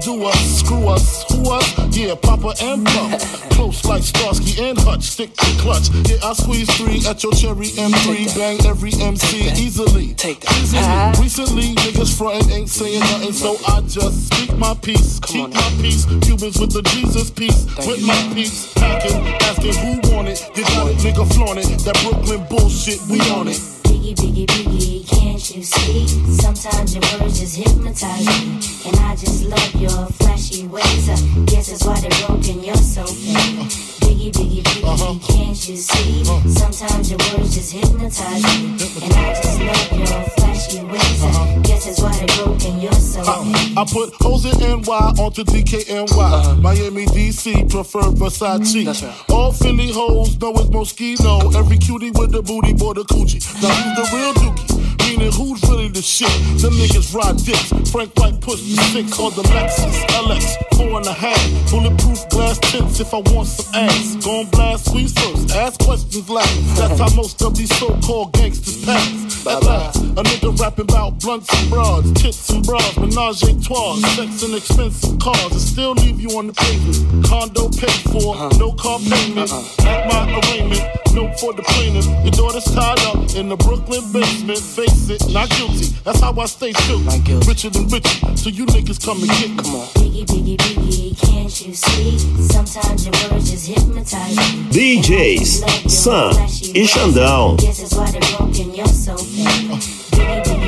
do 0.00 0.24
us, 0.24 0.60
screw 0.60 0.88
us, 0.88 1.24
who 1.30 1.50
us? 1.50 1.96
Yeah, 1.96 2.14
Papa 2.14 2.54
and 2.62 2.86
Pump. 2.86 3.20
Close 3.52 3.84
like 3.84 4.02
Starsky 4.02 4.62
and 4.62 4.78
Hutch, 4.78 5.02
stick 5.02 5.34
to 5.34 5.46
clutch. 5.60 5.90
Yeah, 6.08 6.16
I 6.24 6.32
squeeze 6.32 6.70
three 6.76 7.06
at 7.06 7.22
your 7.22 7.32
cherry 7.32 7.68
M3, 7.76 8.34
bang 8.34 8.58
every 8.66 8.92
MC 8.94 9.50
easily. 9.60 10.14
Take 10.14 10.40
that. 10.40 11.18
Recently, 11.20 11.74
niggas 11.74 12.16
frontin' 12.16 12.50
ain't 12.50 12.68
saying 12.68 13.00
nothing, 13.00 13.32
so 13.32 13.56
I 13.68 13.80
just 13.82 14.32
speak 14.32 14.56
my 14.56 14.74
peace, 14.74 15.20
keep 15.20 15.50
my 15.50 15.70
peace. 15.80 16.06
Cubans 16.22 16.58
with 16.58 16.72
the 16.72 16.82
Jesus 16.94 17.30
peace, 17.30 17.66
with 17.86 18.02
my 18.06 18.30
peace. 18.34 18.72
Packing, 18.74 19.20
asking 19.42 19.74
who 19.74 20.14
want 20.14 20.28
it. 20.28 20.40
You 20.56 20.64
got 20.64 20.90
it, 20.90 20.96
nigga 20.98 21.34
flaunt 21.34 21.58
it. 21.58 21.68
That 21.84 21.98
Brooklyn 22.02 22.46
bullshit, 22.48 23.00
we 23.08 23.20
on 23.30 23.48
it. 23.48 23.79
Biggie, 24.10 24.44
biggie, 24.44 24.66
biggie, 24.66 25.06
can't 25.08 25.56
you 25.56 25.62
see? 25.62 26.08
Sometimes 26.34 26.96
your 26.96 27.20
words 27.20 27.38
just 27.38 27.54
hypnotize 27.54 28.26
me. 28.26 28.58
And 28.86 28.96
I 29.06 29.14
just 29.14 29.44
love 29.44 29.74
your 29.80 30.06
flashy 30.18 30.66
ways. 30.66 31.08
I 31.08 31.14
guess 31.46 31.70
that's 31.70 31.84
why 31.84 32.00
they're 32.00 32.26
broken, 32.26 32.64
you're 32.64 32.74
so 32.74 33.04
fake. 33.06 33.70
Biggie, 34.02 34.32
biggie, 34.32 34.62
biggie, 34.64 34.82
uh-huh. 34.82 35.14
can't 35.32 35.68
you 35.68 35.76
see? 35.76 36.22
Uh-huh. 36.22 36.48
Sometimes 36.48 37.08
your 37.08 37.20
words 37.38 37.54
just 37.54 37.72
hypnotize 37.72 38.42
me. 38.42 38.74
And 39.04 39.14
I 39.14 39.34
just 39.40 39.60
love 39.60 39.92
your 39.92 40.22
flashy 40.34 40.82
ways. 40.86 41.22
I 41.22 41.60
guess 41.62 41.84
that's 41.86 42.00
why 42.02 42.12
they're 42.18 42.44
broken, 42.44 42.80
you're 42.80 42.92
so 42.92 43.20
uh, 43.20 43.44
fake. 43.44 43.78
I 43.78 43.84
put 43.84 44.12
hoes 44.20 44.44
in 44.44 44.58
NY 44.58 45.14
onto 45.22 45.44
DKNY. 45.44 46.60
Miami, 46.60 47.06
DC, 47.06 47.70
prefer 47.70 48.00
Versace. 48.10 48.84
Mm, 48.84 49.30
All 49.30 49.52
Philly 49.52 49.92
hoes 49.92 50.36
know 50.40 50.50
it's 50.54 50.68
Moschino. 50.70 51.54
Every 51.54 51.78
cutie 51.78 52.10
with 52.10 52.32
the 52.32 52.42
booty, 52.42 52.72
boy, 52.72 52.94
the 52.94 53.04
coochie. 53.04 53.40
Now 53.62 53.68
who's 53.70 53.99
the 54.00 54.16
real 54.16 54.32
dookie? 54.32 54.79
Meaning 55.10 55.32
who's 55.32 55.60
really 55.68 55.88
the 55.88 56.00
shit? 56.00 56.30
Them 56.62 56.70
niggas 56.74 57.12
ride 57.12 57.36
dicks. 57.42 57.90
Frank 57.90 58.16
White 58.16 58.40
push 58.40 58.62
the 58.62 58.78
six 58.94 59.18
on 59.18 59.34
the 59.34 59.42
Lexus 59.50 60.06
LX, 60.22 60.54
four 60.78 60.98
and 60.98 61.06
a 61.06 61.12
half. 61.12 61.42
Bulletproof 61.68 62.28
glass 62.28 62.60
tips 62.60 63.00
if 63.00 63.12
I 63.12 63.18
want 63.18 63.48
some 63.48 63.74
ass. 63.74 64.14
Gon' 64.24 64.46
blast 64.50 64.84
squeeze 64.86 65.12
first, 65.18 65.50
ask 65.50 65.80
questions 65.80 66.30
last. 66.30 66.54
That's 66.76 67.00
how 67.00 67.12
most 67.16 67.42
of 67.42 67.56
these 67.56 67.76
so-called 67.76 68.34
gangsters 68.34 68.84
pass. 68.84 69.46
At 69.46 69.64
last, 69.64 69.96
a 69.96 70.22
nigga 70.22 70.56
rapping 70.60 70.84
about 70.84 71.18
blunts 71.18 71.48
and 71.58 71.70
broads, 71.70 72.12
tits 72.12 72.50
and 72.50 72.64
bras, 72.64 72.96
menage 72.98 73.42
a 73.42 73.58
trois, 73.60 73.96
sex 74.14 74.44
and 74.44 74.54
expensive 74.54 75.18
cars, 75.18 75.50
and 75.50 75.60
still 75.60 75.92
leave 75.92 76.20
you 76.20 76.28
on 76.38 76.46
the 76.46 76.52
pavement. 76.52 77.26
Condo 77.26 77.68
paid 77.70 77.98
for, 78.12 78.36
uh-huh. 78.36 78.58
no 78.58 78.72
car 78.74 79.00
payment. 79.00 79.50
Uh-uh. 79.50 79.88
At 79.88 80.06
my 80.06 80.22
arraignment, 80.38 80.84
note 81.14 81.40
for 81.40 81.52
the 81.54 81.62
plaintiff. 81.62 82.06
Your 82.22 82.32
daughter's 82.32 82.64
tied 82.64 83.00
up 83.10 83.34
in 83.34 83.48
the 83.48 83.56
Brooklyn 83.56 84.04
basement. 84.12 84.60
Face 84.60 84.99
it, 85.08 85.22
not 85.32 85.48
guilty. 85.50 85.86
That's 86.04 86.20
how 86.20 86.34
I 86.38 86.46
stay 86.46 86.72
true. 86.72 86.98
Richer 87.46 87.70
than 87.70 87.88
richer, 87.88 88.36
so 88.36 88.50
you 88.50 88.66
niggas 88.66 89.04
come 89.04 89.22
and 89.22 89.30
get 89.30 89.64
Come 89.64 89.74
on. 89.76 89.86
Biggie, 89.94 90.26
biggie, 90.26 90.56
biggie, 90.56 91.20
can't 91.20 91.66
you 91.66 91.74
see? 91.74 92.18
Sometimes 92.48 93.06
your 93.06 93.14
words 93.30 93.50
just 93.50 93.68
hypnotize 93.68 94.36
me. 94.36 95.00
DJs 95.00 95.88
San 95.88 96.32
e 96.74 96.86
Xandão. 96.86 97.56
Guess 97.58 97.80
that's 97.80 97.94
why 97.94 98.10
they're 98.10 98.20
broken, 98.36 98.74
you're 98.74 98.86
so 98.86 99.16
fake. 99.16 99.70
Uh. 99.70 99.76
Biggie, 100.16 100.42
biggie, 100.44 100.59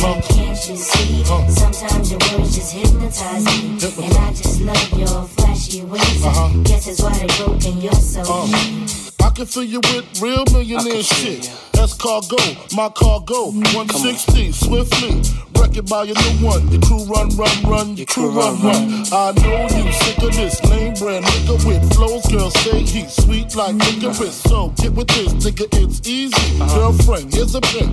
biggie, 0.00 0.28
can't 0.28 0.68
you 0.68 0.76
see? 0.76 1.24
Sometimes 1.24 2.10
your 2.10 2.20
words 2.32 2.54
just 2.54 2.72
hypnotize 2.72 3.44
me. 3.44 3.78
And 4.04 4.16
I 4.16 4.32
just 4.32 4.60
love 4.60 4.98
your 4.98 5.24
flashy 5.36 5.84
ways. 5.84 6.24
Uh-huh. 6.24 6.62
Guess 6.64 6.86
that's 6.86 7.02
why 7.02 7.18
they 7.18 7.26
broke 7.36 7.60
broken, 7.60 7.80
you're 7.80 7.92
so 7.92 8.24
fake. 8.24 9.20
Uh, 9.20 9.26
I 9.26 9.30
can 9.30 9.46
fill 9.46 9.64
you 9.64 9.80
with 9.80 10.20
real 10.20 10.44
millionaire 10.52 11.02
shit. 11.02 11.52
That's 11.72 11.94
cargo, 11.94 12.36
my 12.74 12.88
cargo. 12.90 13.50
160, 13.52 14.52
swiftly. 14.52 15.22
Wreck 15.56 15.76
it 15.76 15.88
by 15.88 16.04
your 16.04 16.16
new 16.16 16.46
one. 16.46 16.68
Your 16.72 16.80
crew 16.80 17.04
run, 17.04 17.28
run, 17.36 17.62
run. 17.64 17.96
Your 17.96 18.06
crew 18.06 18.30
run, 18.30 18.60
run. 18.62 19.04
I 19.12 19.32
know 19.36 19.68
you 19.68 19.92
sick 19.92 20.18
of 20.18 20.34
this 20.34 20.62
lame 20.64 20.94
brand 20.94 21.24
nigga 21.24 21.66
with 21.66 21.94
flows. 21.94 22.26
Girl, 22.26 22.50
say 22.50 22.80
he's 22.80 23.12
sweet 23.12 23.54
like 23.54 23.74
licorice. 23.76 24.34
So 24.34 24.68
get 24.76 24.92
with 24.92 25.08
this, 25.08 25.32
nigga, 25.34 25.68
it's 25.72 26.06
easy. 26.08 26.58
Girlfriend, 26.58 27.32
here's 27.34 27.54
a 27.54 27.60
pin. 27.60 27.92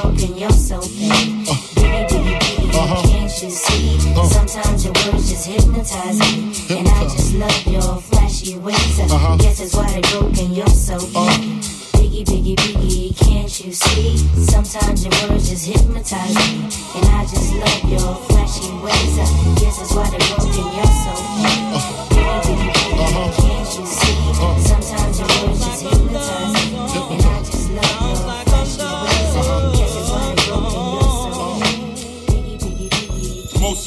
broken, 0.00 0.36
you're 0.36 0.50
so 0.50 0.80
fake. 0.80 1.46
Biggie, 1.76 2.08
biggie, 2.08 2.38
biggie, 2.40 2.72
can't 2.72 3.42
you 3.42 3.50
see? 3.50 3.98
Sometimes 4.24 4.84
your 4.84 4.94
words 5.04 5.30
just 5.30 5.46
hypnotize 5.46 6.18
me. 6.20 6.78
And 6.78 6.88
I 6.88 7.02
just 7.04 7.34
love 7.34 7.66
your 7.66 8.00
flashy 8.00 8.56
ways. 8.58 9.00
I 9.00 9.36
guess 9.38 9.58
that's 9.58 9.74
why 9.74 9.90
they're 9.90 10.20
broken, 10.20 10.52
you're 10.52 10.66
so 10.68 10.98
fake. 10.98 11.62
Biggie, 11.96 12.24
biggie, 12.24 12.56
biggie, 12.56 13.16
can't 13.18 13.64
you 13.64 13.72
see? 13.72 14.16
Sometimes 14.46 15.04
your 15.04 15.12
words 15.28 15.50
just 15.50 15.66
hypnotize 15.66 16.34
me. 16.34 16.68
And 16.96 17.06
I 17.08 17.22
just 17.24 17.52
love 17.54 17.84
your 17.90 18.14
flashy 18.26 18.72
ways. 18.84 19.18
I 19.18 19.54
guess 19.60 19.78
that's 19.78 19.94
why 19.94 20.08
they're 20.10 20.36
broken, 20.36 20.66
you're 20.76 20.84
uh-huh. 20.84 21.14
so 21.14 22.08
fake. 22.08 22.11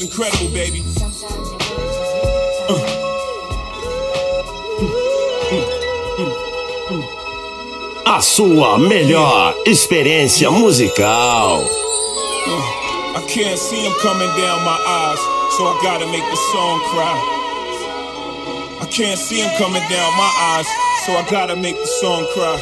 Incredible, 0.06 0.48
baby. 0.54 0.82
A 8.06 8.20
sua 8.22 8.78
melhor 8.78 9.54
experiência 9.66 10.50
musical. 10.50 11.64
I 13.16 13.22
can't 13.26 13.58
see 13.58 13.82
him 13.84 13.92
coming 14.00 14.30
down 14.38 14.62
my 14.64 14.78
eyes, 14.86 15.18
so 15.56 15.66
I 15.66 15.80
gotta 15.82 16.06
make 16.06 16.24
the 16.30 16.36
song 16.52 16.80
cry. 16.90 17.16
I 18.80 18.86
can't 18.86 19.18
see 19.18 19.40
him 19.40 19.50
coming 19.58 19.82
down 19.90 20.10
my 20.16 20.32
eyes, 20.54 20.66
so 21.04 21.12
I 21.12 21.26
gotta 21.28 21.56
make 21.56 21.76
the 21.76 21.86
song 22.00 22.24
cry. 22.32 22.56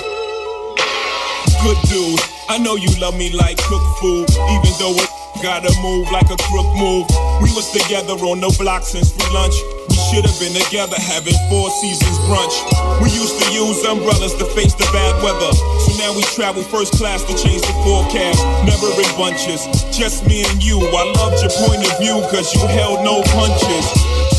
Good 1.62 1.78
dude, 1.88 2.20
I 2.49 2.59
know 2.59 2.76
you 2.76 2.88
love 2.99 3.16
me 3.16 3.30
like 3.32 3.59
cook 3.59 3.82
food, 4.01 4.30
even 4.30 4.72
though 4.78 4.97
it 4.97 5.11
gotta 5.45 5.68
move 5.84 6.09
like 6.09 6.32
a 6.32 6.40
crook 6.49 6.64
move. 6.72 7.05
We 7.45 7.53
was 7.53 7.68
together 7.68 8.16
on 8.24 8.40
the 8.40 8.49
block 8.57 8.80
since 8.80 9.12
free 9.12 9.28
lunch. 9.28 9.53
We 9.92 9.97
should 10.09 10.24
have 10.24 10.40
been 10.40 10.57
together 10.57 10.97
having 10.97 11.36
four 11.53 11.68
seasons 11.84 12.16
brunch. 12.24 12.57
We 13.05 13.12
used 13.12 13.36
to 13.45 13.47
use 13.53 13.84
umbrellas 13.84 14.32
to 14.40 14.49
face 14.57 14.72
the 14.72 14.88
bad 14.88 15.12
weather. 15.20 15.53
So 15.84 16.01
now 16.01 16.16
we 16.16 16.24
travel 16.32 16.64
first 16.72 16.97
class 16.97 17.20
to 17.28 17.36
change 17.36 17.61
the 17.61 17.76
forecast. 17.84 18.40
Never 18.64 18.88
in 18.97 19.05
bunches, 19.20 19.68
just 19.92 20.24
me 20.24 20.49
and 20.49 20.64
you. 20.64 20.80
I 20.80 21.12
loved 21.12 21.36
your 21.45 21.53
point 21.61 21.84
of 21.84 21.92
view 22.01 22.24
cause 22.32 22.49
you 22.57 22.64
held 22.64 23.05
no 23.05 23.20
punches. 23.36 23.84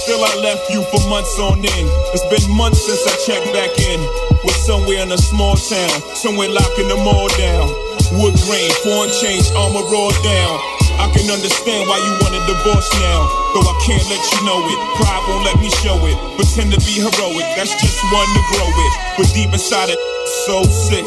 Still 0.02 0.26
I 0.26 0.34
left 0.42 0.74
you 0.74 0.82
for 0.90 1.06
months 1.06 1.38
on 1.38 1.62
end. 1.62 1.88
It's 2.18 2.26
been 2.34 2.50
months 2.58 2.82
since 2.82 3.06
I 3.06 3.14
checked 3.30 3.54
back 3.54 3.78
in. 3.78 4.02
We're 4.42 4.58
somewhere 4.66 5.06
in 5.06 5.14
a 5.14 5.22
small 5.22 5.54
town, 5.54 6.02
somewhere 6.18 6.50
locking 6.50 6.90
them 6.90 7.06
all 7.06 7.30
down. 7.38 7.70
Wood 8.18 8.34
grain, 8.50 8.74
foreign 8.82 9.14
change, 9.22 9.46
armor 9.54 9.86
raw 9.86 10.10
down. 10.26 10.75
I 11.06 11.14
can 11.14 11.30
understand 11.30 11.86
why 11.86 12.02
you 12.02 12.12
want 12.26 12.34
a 12.34 12.42
divorce 12.50 12.90
now. 12.98 13.30
Though 13.54 13.62
I 13.62 13.78
can't 13.86 14.02
let 14.10 14.18
you 14.26 14.40
know 14.42 14.58
it. 14.66 14.80
Pride 14.98 15.22
won't 15.30 15.46
let 15.46 15.62
me 15.62 15.70
show 15.86 16.02
it. 16.02 16.18
Pretend 16.34 16.74
to 16.74 16.82
be 16.82 16.98
heroic, 16.98 17.46
that's 17.54 17.78
just 17.78 18.02
one 18.10 18.26
to 18.26 18.42
grow 18.50 18.66
it. 18.66 18.92
But 19.14 19.30
deep 19.30 19.54
inside 19.54 19.94
it, 19.94 20.02
so 20.50 20.66
sick. 20.66 21.06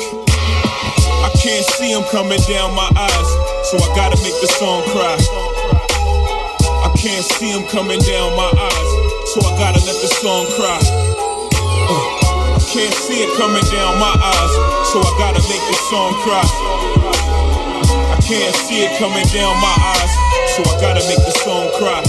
I 1.27 1.35
can't 1.35 1.67
see 1.75 1.91
him 1.91 2.07
coming 2.15 2.39
down 2.47 2.79
my 2.79 2.87
eyes, 2.95 3.29
so 3.67 3.83
I 3.83 3.91
gotta 3.99 4.15
make 4.23 4.39
the 4.39 4.47
song 4.55 4.87
cry. 4.95 5.19
I 6.87 6.95
can't 6.95 7.27
see 7.35 7.51
him 7.51 7.67
coming 7.67 7.99
down 7.99 8.39
my 8.39 8.55
eyes, 8.55 8.91
so 9.35 9.43
I 9.43 9.51
gotta 9.59 9.83
let 9.83 9.99
the 9.99 10.11
song 10.23 10.47
cry. 10.55 10.79
Uh, 11.91 12.55
I 12.55 12.61
can't 12.71 12.95
see 13.03 13.27
it 13.27 13.35
coming 13.35 13.67
down 13.75 13.99
my 13.99 14.15
eyes, 14.15 14.53
so 14.95 15.03
I 15.03 15.11
gotta 15.19 15.43
make 15.51 15.65
the 15.67 15.77
song 15.91 16.15
cry. 16.23 16.98
Can't 18.29 18.55
see 18.69 18.85
it 18.85 18.93
coming 19.01 19.25
down 19.33 19.57
my 19.57 19.73
eyes, 19.73 20.13
so 20.53 20.61
I 20.61 20.77
gotta 20.85 21.01
make 21.09 21.17
the 21.17 21.33
song 21.41 21.65
cry. 21.81 22.05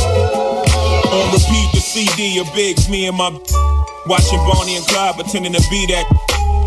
On 1.16 1.32
repeat, 1.32 1.72
the 1.72 1.80
CD 1.80 2.40
of 2.44 2.54
Biggs, 2.54 2.90
me 2.90 3.08
and 3.08 3.16
my 3.16 3.32
watching 4.06 4.44
Bonnie 4.44 4.76
and 4.76 4.86
Clyde, 4.88 5.16
pretending 5.16 5.54
to 5.54 5.64
be 5.72 5.88
that 5.88 6.04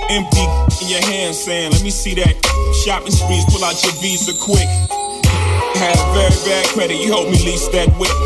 empty 0.09 0.49
in 0.81 0.89
your 0.89 1.05
hand, 1.05 1.37
saying, 1.37 1.71
"Let 1.71 1.83
me 1.83 1.91
see 1.91 2.15
that 2.15 2.33
shopping 2.81 3.13
sprees, 3.13 3.45
pull 3.53 3.63
out 3.63 3.77
your 3.85 3.93
visa 4.01 4.33
quick." 4.41 4.69
had 5.77 6.01
very 6.17 6.33
bad 6.49 6.65
credit. 6.73 6.97
You 6.97 7.13
helped 7.13 7.29
me 7.29 7.37
lease 7.45 7.69
that 7.77 7.93
whip. 8.01 8.17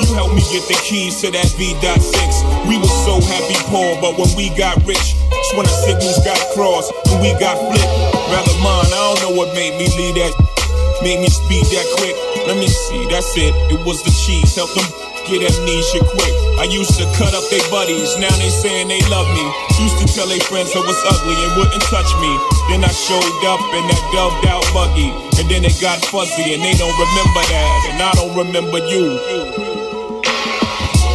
You 0.00 0.14
helped 0.14 0.32
me 0.32 0.40
get 0.48 0.64
the 0.64 0.80
keys 0.80 1.20
to 1.20 1.30
that 1.30 1.48
V.6. 1.60 2.32
We 2.64 2.78
were 2.78 2.94
so 3.04 3.20
happy 3.20 3.58
poor, 3.68 4.00
but 4.00 4.16
when 4.16 4.32
we 4.32 4.48
got 4.56 4.80
rich, 4.86 5.12
that's 5.28 5.52
when 5.52 5.66
the 5.66 5.76
signals 5.84 6.24
got 6.24 6.40
crossed 6.54 6.90
and 7.12 7.20
we 7.20 7.36
got 7.36 7.60
flipped. 7.68 7.92
Rather 8.32 8.56
mine, 8.64 8.88
I 8.88 9.12
don't 9.12 9.20
know 9.28 9.36
what 9.36 9.52
made 9.54 9.76
me 9.76 9.92
leave 9.98 10.14
that. 10.16 10.59
Made 11.02 11.20
me 11.20 11.28
speed 11.28 11.64
that 11.72 11.86
quick. 11.96 12.16
Let 12.46 12.56
me 12.56 12.68
see, 12.68 13.06
that's 13.08 13.32
it. 13.36 13.56
It 13.72 13.80
was 13.86 14.04
the 14.04 14.12
cheese. 14.12 14.54
Help 14.54 14.68
them 14.76 14.84
get 15.24 15.40
amnesia 15.40 16.04
quick. 16.04 16.34
I 16.60 16.68
used 16.68 16.98
to 17.00 17.08
cut 17.16 17.32
up 17.32 17.44
their 17.48 17.64
buddies, 17.70 18.18
now 18.18 18.28
they 18.36 18.52
saying 18.52 18.88
they 18.88 19.00
love 19.08 19.24
me. 19.32 19.46
Used 19.80 19.96
to 20.02 20.06
tell 20.12 20.28
their 20.28 20.40
friends 20.44 20.76
I 20.76 20.84
was 20.84 21.00
ugly 21.08 21.38
and 21.40 21.56
wouldn't 21.56 21.80
touch 21.88 22.10
me. 22.20 22.32
Then 22.68 22.84
I 22.84 22.92
showed 22.92 23.24
up 23.48 23.62
in 23.72 23.84
that 23.88 24.02
dubbed 24.12 24.44
out 24.44 24.64
buggy, 24.76 25.08
and 25.40 25.48
then 25.48 25.64
it 25.64 25.80
got 25.80 26.04
fuzzy 26.04 26.52
and 26.52 26.60
they 26.60 26.76
don't 26.76 26.92
remember 26.92 27.42
that, 27.48 27.72
and 27.88 27.96
I 28.02 28.12
don't 28.12 28.36
remember 28.36 28.78
you. 28.84 29.16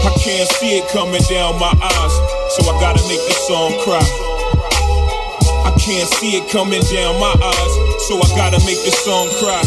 I 0.02 0.12
can't 0.18 0.50
see 0.58 0.82
it 0.82 0.90
coming 0.90 1.22
down 1.30 1.60
my 1.60 1.70
eyes, 1.70 2.16
so 2.58 2.66
I 2.66 2.74
gotta 2.82 3.06
make 3.06 3.22
the 3.22 3.36
song 3.46 3.70
cry. 3.86 4.25
I 5.66 5.74
can't 5.82 6.07
see 6.22 6.38
it 6.38 6.45
coming 6.53 6.82
down 6.93 7.18
my 7.20 7.34
eyes, 7.34 7.74
so 8.05 8.22
I 8.22 8.30
gotta 8.38 8.61
make 8.70 8.78
the 8.86 8.93
song 8.93 9.28
cry. 9.41 9.66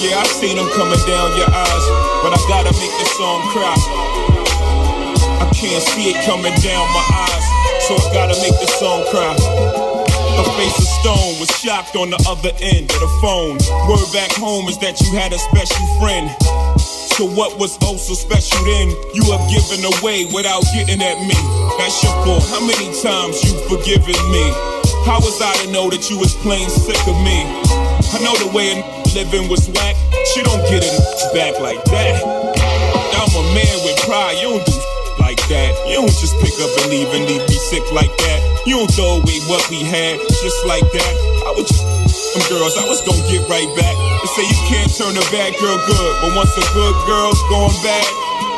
Yeah, 0.00 0.16
I 0.16 0.24
seen 0.40 0.56
them 0.56 0.68
coming 0.72 1.00
down 1.04 1.36
your 1.36 1.52
eyes, 1.52 1.84
but 2.24 2.32
I 2.32 2.40
gotta 2.48 2.72
make 2.80 2.96
the 2.96 3.08
song 3.20 3.44
cry. 3.52 3.76
I 5.36 5.46
can't 5.52 5.84
see 5.92 6.16
it 6.16 6.18
coming 6.24 6.56
down 6.64 6.84
my 6.96 7.04
eyes, 7.28 7.44
so 7.84 7.96
I 8.00 8.08
gotta 8.12 8.40
make 8.40 8.56
the 8.56 8.68
song 8.80 9.04
cry. 9.12 9.36
A 10.36 10.44
face 10.56 10.78
of 10.80 10.88
stone 11.00 11.40
was 11.40 11.48
shocked 11.60 11.96
on 11.96 12.10
the 12.10 12.20
other 12.28 12.52
end 12.60 12.88
of 12.92 13.00
the 13.00 13.12
phone. 13.20 13.56
Word 13.88 14.08
back 14.12 14.32
home 14.32 14.68
is 14.68 14.78
that 14.78 15.00
you 15.00 15.12
had 15.12 15.32
a 15.32 15.38
special 15.38 15.84
friend. 16.00 16.28
So 17.16 17.24
what 17.24 17.56
was 17.56 17.80
oh 17.80 17.96
so 17.96 18.12
special 18.12 18.60
then? 18.68 18.92
You 19.16 19.24
have 19.32 19.40
given 19.48 19.80
away 19.88 20.28
without 20.36 20.60
getting 20.76 21.00
at 21.00 21.16
me. 21.24 21.32
That's 21.80 21.96
your 22.04 22.12
fault. 22.20 22.44
How 22.52 22.60
many 22.60 22.92
times 22.92 23.40
you've 23.40 23.56
forgiven 23.72 24.20
me? 24.28 24.44
How 25.08 25.16
was 25.24 25.40
I 25.40 25.48
to 25.64 25.72
know 25.72 25.88
that 25.88 26.12
you 26.12 26.20
was 26.20 26.36
plain 26.44 26.68
sick 26.68 27.00
of 27.08 27.16
me? 27.24 27.40
I 28.12 28.20
know 28.20 28.36
the 28.36 28.52
way 28.52 28.68
a 28.76 28.84
living 29.16 29.48
was 29.48 29.64
whack. 29.72 29.96
She 30.36 30.44
don't 30.44 30.60
get 30.68 30.84
it 30.84 30.92
back 31.32 31.56
like 31.56 31.80
that. 31.88 32.20
I'm 32.20 33.32
a 33.32 33.44
man 33.56 33.76
with 33.80 33.96
pride. 34.04 34.36
You 34.36 34.60
don't 34.60 34.66
do 34.68 34.76
like 35.16 35.40
that. 35.48 35.72
You 35.88 36.04
don't 36.04 36.12
just 36.20 36.36
pick 36.44 36.52
up 36.60 36.68
and 36.84 36.92
leave 36.92 37.08
and 37.16 37.24
leave 37.24 37.48
me 37.48 37.56
sick 37.56 37.84
like 37.96 38.12
that. 38.28 38.38
You 38.68 38.76
don't 38.76 38.92
throw 38.92 39.24
away 39.24 39.40
what 39.48 39.64
we 39.72 39.80
had 39.88 40.20
just 40.20 40.60
like 40.68 40.84
that. 40.84 41.12
I 41.48 41.54
would 41.56 41.64
just 41.64 41.95
some 42.36 42.58
girls, 42.58 42.76
I 42.76 42.84
was 42.84 43.00
gonna 43.00 43.24
get 43.28 43.48
right 43.48 43.68
back. 43.76 43.96
They 43.96 44.28
say 44.36 44.44
you 44.44 44.60
can't 44.68 44.92
turn 44.92 45.16
a 45.16 45.24
bad 45.32 45.56
girl 45.56 45.78
good, 45.88 46.12
but 46.20 46.36
once 46.36 46.52
a 46.52 46.64
good 46.76 46.96
girl's 47.08 47.40
gone 47.48 47.72
bad, 47.80 48.08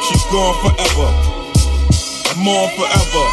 she's 0.02 0.24
gone 0.34 0.56
forever. 0.66 1.08
I'm 2.34 2.42
on 2.42 2.66
forever. 2.74 3.24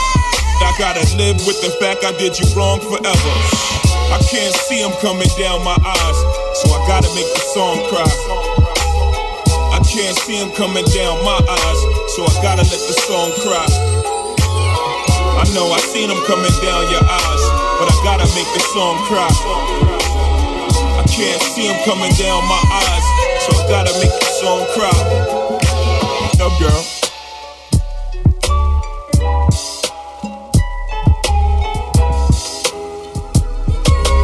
I 0.62 0.72
gotta 0.78 1.06
live 1.18 1.42
with 1.50 1.60
the 1.66 1.74
fact 1.82 2.06
I 2.06 2.14
did 2.18 2.38
you 2.38 2.46
wrong 2.54 2.80
forever. 2.80 3.32
I 4.14 4.22
can't 4.30 4.54
see 4.70 4.82
them 4.82 4.94
coming 5.02 5.30
down 5.38 5.66
my 5.66 5.78
eyes, 5.82 6.20
so 6.62 6.70
I 6.70 6.80
gotta 6.86 7.10
make 7.18 7.30
the 7.34 7.44
song 7.50 7.82
cry. 7.90 8.12
I 9.74 9.82
can't 9.82 10.18
see 10.30 10.38
them 10.38 10.52
coming 10.54 10.86
down 10.94 11.26
my 11.26 11.42
eyes, 11.42 11.80
so 12.14 12.22
I 12.22 12.34
gotta 12.46 12.64
let 12.70 12.82
the 12.86 12.96
song 13.10 13.34
cry. 13.42 13.66
I 15.42 15.46
know 15.58 15.74
I 15.74 15.80
seen 15.90 16.10
them 16.10 16.22
coming 16.30 16.54
down 16.62 16.86
your 16.94 17.04
eyes, 17.04 17.44
but 17.82 17.90
I 17.90 17.96
gotta 18.06 18.28
make 18.38 18.50
the 18.54 18.62
song 18.74 19.02
cry. 19.10 19.95
Can't 21.16 21.42
see 21.42 21.66
them 21.70 21.80
coming 21.86 22.12
down 22.16 22.44
my 22.44 22.60
eyes, 22.74 23.06
so 23.44 23.56
I 23.56 23.70
gotta 23.70 23.94
make 24.00 24.12
the 24.20 24.26
song 24.36 24.68
cry. 24.76 24.92
No 26.38 26.50
girl. 26.60 26.84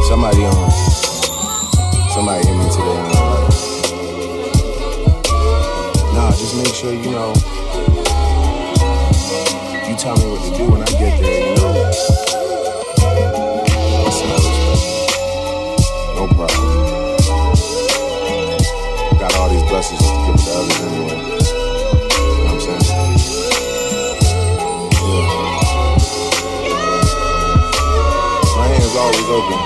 Somebody 0.06 0.44
on. 0.44 0.70
Somebody 2.12 2.46
hit 2.46 2.56
me 2.58 2.68
today 2.68 3.00
Nah, 6.12 6.30
just 6.32 6.54
make 6.58 6.74
sure 6.74 6.92
you 6.92 7.10
know. 7.10 7.32
You 9.88 9.96
tell 9.96 10.14
me 10.18 10.24
what 10.28 10.42
to 10.44 10.58
do 10.58 10.70
when 10.70 10.82
I 10.82 10.90
get 11.00 11.22
there, 11.22 11.48
you 11.48 11.56
know. 11.56 11.71
To 19.82 19.88
give 19.88 20.44
to 20.44 20.50
others 20.54 20.80
anyway. 20.80 21.10
You 21.10 22.22
know 22.22 22.38
what 22.38 22.52
I'm 22.52 22.60
saying? 22.60 22.82
Yeah. 25.02 25.18
My 28.56 28.66
hand's 28.68 28.96
always 28.96 29.28
open. 29.28 29.58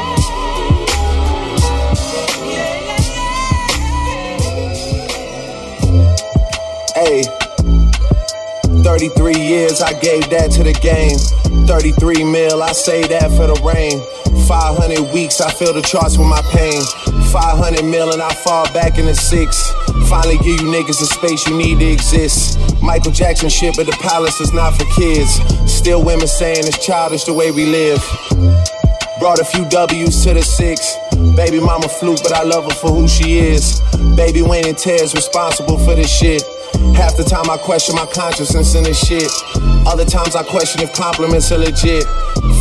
Hey, 6.94 7.22
33 8.82 9.34
years 9.34 9.82
I 9.82 9.92
gave 10.00 10.28
that 10.30 10.50
to 10.52 10.64
the 10.64 10.72
game. 10.72 11.18
33 11.66 12.24
mil, 12.24 12.62
I 12.62 12.72
say 12.72 13.06
that 13.08 13.30
for 13.32 13.46
the 13.46 13.60
rain. 13.62 14.00
500 14.46 15.12
weeks, 15.12 15.40
I 15.40 15.50
fill 15.50 15.74
the 15.74 15.82
charts 15.82 16.16
with 16.16 16.28
my 16.28 16.40
pain. 16.54 16.80
500 17.34 17.84
mil 17.84 18.12
and 18.12 18.22
I 18.22 18.32
fall 18.32 18.64
back 18.72 18.96
in 18.96 19.06
the 19.06 19.14
six. 19.14 19.72
Finally 20.08 20.38
give 20.38 20.62
you 20.62 20.70
niggas 20.70 21.00
the 21.02 21.10
space 21.10 21.46
you 21.48 21.56
need 21.56 21.80
to 21.80 21.86
exist. 21.86 22.56
Michael 22.80 23.10
Jackson 23.10 23.48
shit, 23.48 23.74
but 23.76 23.86
the 23.86 23.98
palace 23.98 24.40
is 24.40 24.52
not 24.52 24.78
for 24.78 24.84
kids. 24.94 25.34
Still 25.66 26.04
women 26.04 26.28
saying 26.28 26.62
it's 26.62 26.84
childish 26.84 27.24
the 27.24 27.34
way 27.34 27.50
we 27.50 27.66
live. 27.66 27.98
Brought 29.18 29.40
a 29.40 29.44
few 29.44 29.68
W's 29.68 30.22
to 30.24 30.34
the 30.34 30.42
six. 30.42 30.94
Baby 31.34 31.58
mama 31.58 31.88
fluke, 31.88 32.22
but 32.22 32.32
I 32.32 32.44
love 32.44 32.64
her 32.64 32.76
for 32.78 32.90
who 32.90 33.08
she 33.08 33.38
is. 33.38 33.80
Baby 34.14 34.42
Wayne 34.42 34.68
and 34.68 34.78
Ted's 34.78 35.14
responsible 35.14 35.78
for 35.78 35.96
this 35.96 36.10
shit. 36.10 36.42
Half 36.94 37.16
the 37.16 37.24
time 37.24 37.50
I 37.50 37.56
question 37.56 37.96
my 37.96 38.06
consciousness 38.06 38.74
in 38.76 38.84
this 38.84 38.98
shit. 39.04 39.30
Other 39.86 40.04
times 40.04 40.36
I 40.36 40.44
question 40.44 40.82
if 40.82 40.92
compliments 40.92 41.50
are 41.50 41.58
legit. 41.58 42.06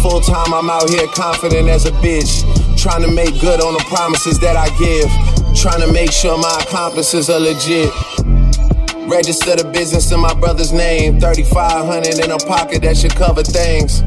Full 0.06 0.22
time 0.22 0.54
I'm 0.54 0.70
out 0.70 0.88
here 0.88 1.08
confident 1.08 1.68
as 1.68 1.88
a 1.88 1.92
bitch. 1.94 2.46
Trying 2.78 3.02
to 3.02 3.12
make 3.12 3.42
good 3.42 3.60
on 3.60 3.74
the 3.74 3.84
promises 3.88 4.38
that 4.38 4.56
I 4.56 4.70
give. 4.78 5.10
Trying 5.58 5.82
to 5.82 5.92
make 5.92 6.12
sure 6.12 6.38
my 6.38 6.62
accomplices 6.62 7.28
are 7.28 7.40
legit. 7.40 7.90
Register 9.10 9.56
the 9.56 9.68
business 9.74 10.12
in 10.12 10.20
my 10.20 10.36
brother's 10.36 10.72
name. 10.72 11.20
3500 11.20 12.24
in 12.24 12.30
a 12.30 12.38
pocket 12.38 12.84
that 12.84 12.98
should 12.98 13.16
cover 13.16 13.42
things. 13.42 14.04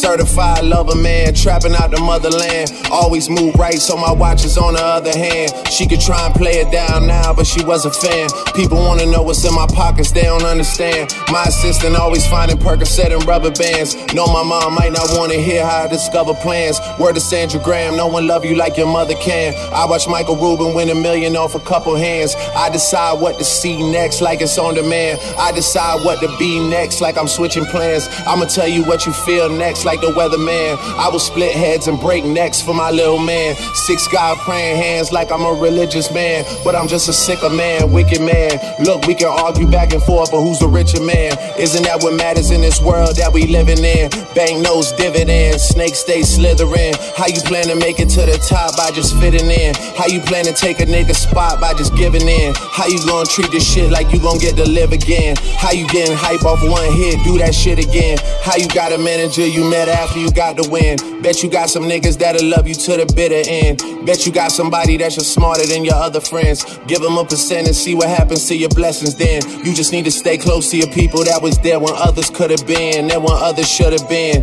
Certified 0.00 0.64
lover 0.64 0.96
man, 0.96 1.34
trapping 1.34 1.74
out 1.74 1.90
the 1.90 2.00
motherland. 2.00 2.72
Always 2.90 3.28
move 3.28 3.54
right, 3.56 3.74
so 3.74 3.98
my 3.98 4.10
watch 4.10 4.46
is 4.46 4.56
on 4.56 4.72
the 4.72 4.82
other 4.82 5.12
hand. 5.12 5.52
She 5.70 5.86
could 5.86 6.00
try 6.00 6.24
and 6.24 6.34
play 6.34 6.52
it 6.52 6.72
down 6.72 7.06
now, 7.06 7.34
but 7.34 7.46
she 7.46 7.62
was 7.62 7.84
a 7.84 7.90
fan. 7.90 8.30
People 8.56 8.78
wanna 8.78 9.04
know 9.04 9.22
what's 9.22 9.44
in 9.44 9.54
my 9.54 9.66
pockets, 9.66 10.10
they 10.10 10.22
don't 10.22 10.44
understand. 10.44 11.14
My 11.30 11.44
assistant 11.44 11.96
always 11.96 12.26
finding 12.26 12.56
Percocet 12.56 13.12
and 13.12 13.26
rubber 13.26 13.50
bands. 13.50 13.94
Know 14.14 14.26
my 14.26 14.42
mom 14.42 14.74
might 14.74 14.92
not 14.92 15.06
wanna 15.18 15.34
hear 15.34 15.66
how 15.66 15.84
I 15.84 15.88
discover 15.88 16.32
plans. 16.32 16.80
Word 16.98 17.16
to 17.16 17.20
Sandra 17.20 17.60
Graham, 17.60 17.94
no 17.94 18.06
one 18.06 18.26
love 18.26 18.42
you 18.42 18.56
like 18.56 18.78
your 18.78 18.86
mother 18.86 19.14
can. 19.16 19.52
I 19.70 19.84
watch 19.84 20.08
Michael 20.08 20.36
Rubin 20.36 20.74
win 20.74 20.88
a 20.88 20.94
million 20.94 21.36
off 21.36 21.54
a 21.54 21.60
couple 21.60 21.94
hands. 21.94 22.34
I 22.56 22.70
decide 22.70 23.20
what 23.20 23.36
to 23.38 23.44
see 23.44 23.76
next, 23.92 24.22
like 24.22 24.40
it's 24.40 24.56
on 24.56 24.76
demand. 24.76 25.20
I 25.36 25.52
decide 25.52 26.02
what 26.06 26.20
to 26.20 26.34
be 26.38 26.58
next, 26.70 27.02
like 27.02 27.18
I'm 27.18 27.28
switching 27.28 27.66
plans. 27.66 28.08
I'ma 28.26 28.46
tell 28.46 28.66
you 28.66 28.82
what 28.84 29.04
you 29.04 29.12
feel 29.12 29.50
next, 29.50 29.84
like 29.84 29.89
the 29.98 30.12
weatherman. 30.14 30.78
I 30.94 31.08
will 31.08 31.18
split 31.18 31.52
heads 31.52 31.88
and 31.88 31.98
break 31.98 32.24
necks 32.24 32.62
for 32.62 32.74
my 32.74 32.90
little 32.90 33.18
man. 33.18 33.56
Six 33.74 34.06
God 34.06 34.38
praying 34.38 34.76
hands 34.76 35.10
like 35.10 35.32
I'm 35.32 35.42
a 35.42 35.52
religious 35.52 36.12
man, 36.12 36.44
but 36.62 36.76
I'm 36.76 36.86
just 36.86 37.08
a 37.08 37.12
sicker 37.12 37.50
man, 37.50 37.90
wicked 37.90 38.20
man. 38.20 38.60
Look, 38.84 39.06
we 39.06 39.14
can 39.14 39.28
argue 39.28 39.66
back 39.66 39.92
and 39.92 40.02
forth, 40.02 40.30
but 40.30 40.42
who's 40.42 40.60
the 40.60 40.68
richer 40.68 41.02
man? 41.02 41.36
Isn't 41.58 41.82
that 41.84 42.02
what 42.02 42.14
matters 42.14 42.50
in 42.50 42.60
this 42.60 42.80
world 42.80 43.16
that 43.16 43.32
we 43.32 43.46
living 43.46 43.82
in? 43.82 44.10
Bank 44.34 44.62
knows 44.62 44.92
dividends, 44.92 45.62
snakes 45.64 45.98
stay 45.98 46.22
slithering. 46.22 46.94
How 47.16 47.26
you 47.26 47.40
plan 47.42 47.64
to 47.66 47.74
make 47.74 47.98
it 47.98 48.08
to 48.10 48.22
the 48.26 48.38
top 48.46 48.76
by 48.76 48.90
just 48.90 49.16
fitting 49.18 49.50
in? 49.50 49.74
How 49.96 50.06
you 50.06 50.20
plan 50.20 50.44
to 50.44 50.52
take 50.52 50.80
a 50.80 50.86
nigga 50.86 51.14
spot 51.14 51.60
by 51.60 51.74
just 51.74 51.96
giving 51.96 52.28
in? 52.28 52.54
How 52.54 52.86
you 52.86 52.98
gonna 53.06 53.26
treat 53.26 53.50
this 53.50 53.66
shit 53.66 53.90
like 53.90 54.12
you 54.12 54.20
gonna 54.20 54.38
get 54.38 54.56
to 54.56 54.68
live 54.68 54.92
again? 54.92 55.36
How 55.58 55.72
you 55.72 55.86
getting 55.88 56.16
hype 56.16 56.44
off 56.44 56.62
one 56.62 56.92
hit, 56.92 57.22
do 57.24 57.38
that 57.38 57.54
shit 57.54 57.78
again? 57.78 58.18
How 58.42 58.56
you 58.56 58.68
got 58.68 58.92
a 58.92 58.98
manager 58.98 59.46
you 59.46 59.64
met 59.86 59.98
after 59.98 60.18
you 60.18 60.30
got 60.32 60.56
the 60.56 60.68
win? 60.68 61.22
Bet 61.22 61.42
you 61.42 61.50
got 61.50 61.70
some 61.70 61.84
niggas 61.84 62.18
that'll 62.18 62.46
love 62.46 62.68
you 62.68 62.74
to 62.74 62.92
the 62.96 63.10
bitter 63.14 63.42
end. 63.48 63.80
Bet 64.04 64.26
you 64.26 64.32
got 64.32 64.52
somebody 64.52 64.96
that's 64.96 65.14
just 65.14 65.32
smarter 65.32 65.66
than 65.66 65.84
your 65.84 65.94
other 65.94 66.20
friends. 66.20 66.78
Give 66.86 67.00
them 67.00 67.16
a 67.16 67.24
percent 67.24 67.66
and 67.66 67.76
see 67.76 67.94
what 67.94 68.08
happens 68.08 68.46
to 68.48 68.56
your 68.56 68.68
blessings 68.70 69.14
then. 69.16 69.40
You 69.64 69.72
just 69.74 69.92
need 69.92 70.04
to 70.04 70.10
stay 70.10 70.36
close 70.36 70.70
to 70.70 70.76
your 70.76 70.92
people 70.92 71.24
that 71.24 71.40
was 71.42 71.58
there 71.60 71.78
when 71.80 71.94
others 71.96 72.28
could 72.28 72.50
have 72.50 72.66
been, 72.66 73.10
and 73.10 73.24
when 73.24 73.32
others 73.32 73.70
should 73.70 73.92
have 73.92 74.08
been. 74.08 74.42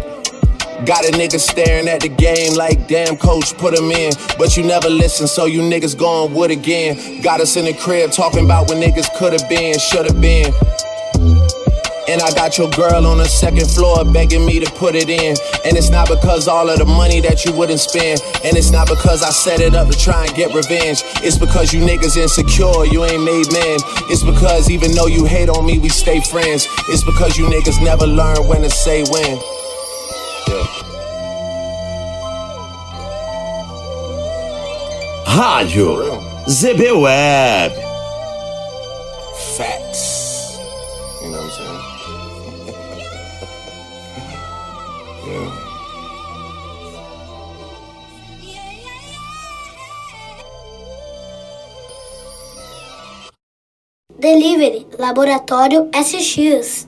Got 0.86 1.06
a 1.06 1.12
nigga 1.12 1.40
staring 1.40 1.88
at 1.88 2.02
the 2.02 2.10
game 2.10 2.54
like, 2.54 2.88
damn, 2.88 3.18
coach, 3.18 3.58
put 3.58 3.78
him 3.78 3.92
in. 3.92 4.14
But 4.38 4.58
you 4.58 4.64
never 4.64 4.90
listen, 4.90 5.28
so 5.28 5.46
you 5.46 5.62
niggas 5.62 5.98
going 5.98 6.34
wood 6.34 6.52
again. 6.52 7.22
Got 7.22 7.42
us 7.42 7.58
in 7.58 7.66
the 7.66 7.74
crib 7.74 8.12
talking 8.12 8.46
about 8.46 8.70
when 8.70 8.82
niggas 8.82 9.10
could've 9.18 9.48
been, 9.50 9.78
should've 9.78 10.20
been. 10.22 10.54
And 12.08 12.22
I 12.22 12.32
got 12.32 12.58
your 12.58 12.70
girl 12.70 13.06
on 13.06 13.18
the 13.18 13.26
second 13.26 13.70
floor 13.70 14.06
begging 14.06 14.46
me 14.46 14.60
to 14.60 14.72
put 14.72 14.96
it 14.96 15.10
in. 15.10 15.36
And 15.66 15.76
it's 15.76 15.90
not 15.90 16.08
because 16.08 16.48
all 16.48 16.70
of 16.70 16.80
the 16.80 16.86
money 16.86 17.20
that 17.22 17.44
you 17.44 17.52
wouldn't 17.54 17.80
spend. 17.80 18.22
And 18.44 18.56
it's 18.56 18.72
not 18.72 18.88
because 18.88 19.24
I 19.24 19.30
set 19.30 19.60
it 19.60 19.76
up 19.76 19.90
to 19.90 19.98
try 19.98 20.26
and 20.26 20.36
get 20.36 20.54
revenge. 20.54 21.04
It's 21.24 21.38
because 21.38 21.74
you 21.74 21.82
niggas 21.82 22.16
insecure, 22.16 22.86
you 22.86 23.04
ain't 23.04 23.24
made 23.24 23.52
men. 23.52 23.78
It's 24.08 24.24
because 24.24 24.70
even 24.70 24.94
though 24.94 25.08
you 25.08 25.26
hate 25.26 25.50
on 25.50 25.66
me, 25.66 25.80
we 25.80 25.90
stay 25.90 26.22
friends. 26.22 26.68
It's 26.88 27.04
because 27.04 27.38
you 27.38 27.46
niggas 27.46 27.84
never 27.84 28.08
learn 28.08 28.48
when 28.48 28.62
to 28.62 28.70
say 28.70 29.04
when. 29.12 29.38
Rádio 35.38 36.24
ZB 36.48 37.02
Web. 37.02 37.72
Facts. 39.56 40.17
Delivery 54.28 54.86
Laboratório 55.00 55.88
SX. 55.94 56.86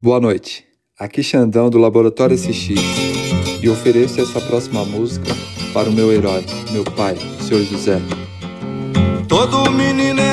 Boa 0.00 0.18
noite. 0.18 0.64
Aqui 0.98 1.22
Xandão 1.22 1.68
do 1.68 1.76
Laboratório 1.76 2.34
SX 2.34 2.80
e 3.62 3.68
ofereço 3.68 4.18
essa 4.18 4.40
próxima 4.40 4.86
música 4.86 5.30
para 5.74 5.90
o 5.90 5.92
meu 5.92 6.10
herói, 6.10 6.46
meu 6.72 6.84
pai, 6.84 7.12
o 7.12 7.42
Sr. 7.42 7.62
José. 7.64 8.00
Todo 9.28 9.70
menino 9.70 10.18
é 10.18 10.27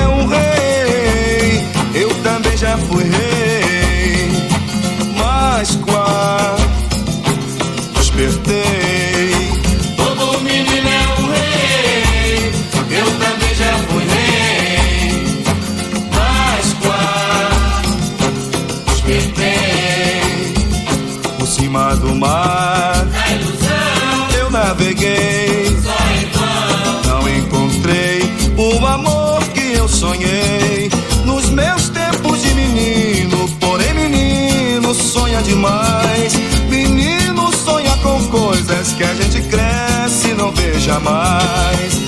demais. 35.65 36.33
Menino 36.69 37.51
sonha 37.55 37.95
com 37.97 38.23
coisas 38.27 38.93
que 38.93 39.03
a 39.03 39.13
gente 39.15 39.41
cresce 39.43 40.29
e 40.29 40.33
não 40.33 40.51
vê 40.51 40.79
jamais. 40.79 42.04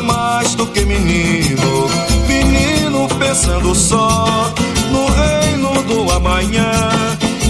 Mais 0.00 0.54
do 0.54 0.66
que 0.66 0.84
menino. 0.84 1.88
Menino 2.26 3.08
pensando 3.18 3.74
só 3.74 4.52
no 4.90 5.06
reino 5.06 5.82
do 5.84 6.12
amanhã, 6.12 6.70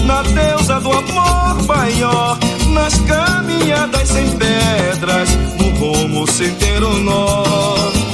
na 0.05 0.21
deusa 0.21 0.79
do 0.79 0.91
amor 0.91 1.63
maior, 1.67 2.37
nas 2.67 2.93
caminhadas 3.01 4.07
sem 4.07 4.29
pedras, 4.37 5.29
no 5.57 5.69
rumo 5.77 6.29
sem 6.31 6.53
ter 6.55 6.83
um 6.83 6.99
nó. 6.99 8.10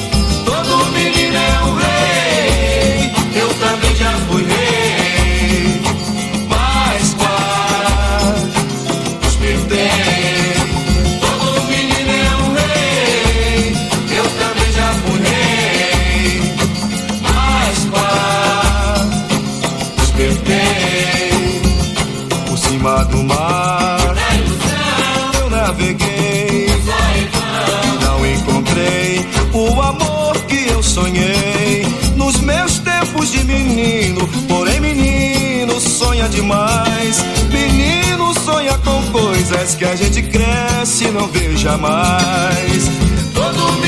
Sonhei 30.98 31.86
nos 32.16 32.40
meus 32.42 32.80
tempos 32.80 33.32
de 33.32 33.44
menino. 33.44 34.28
Porém, 34.48 34.80
menino 34.80 35.80
sonha 35.80 36.28
demais. 36.28 37.24
Menino 37.52 38.34
sonha 38.44 38.76
com 38.80 39.04
coisas 39.12 39.76
que 39.76 39.86
a 39.86 39.96
gente 39.96 40.24
cresce 40.24 41.06
e 41.06 41.12
não 41.12 41.28
vê 41.28 41.56
jamais. 41.56 42.90
Todo 43.32 43.87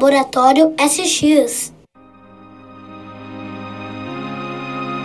Laboratório 0.00 0.74
SX. 0.78 1.74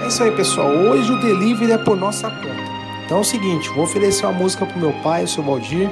É 0.02 0.08
isso 0.08 0.24
aí, 0.24 0.32
pessoal. 0.32 0.70
Hoje 0.70 1.12
o 1.12 1.20
delivery 1.20 1.74
é 1.74 1.78
por 1.78 1.98
nossa 1.98 2.30
conta. 2.30 2.64
Então 3.04 3.18
é 3.18 3.20
o 3.20 3.24
seguinte, 3.26 3.68
vou 3.72 3.84
oferecer 3.84 4.26
uma 4.26 4.32
música 4.32 4.66
pro 4.66 4.80
meu 4.80 4.94
pai, 5.04 5.26
o 5.26 5.28
seu 5.28 5.44
Valdir, 5.44 5.92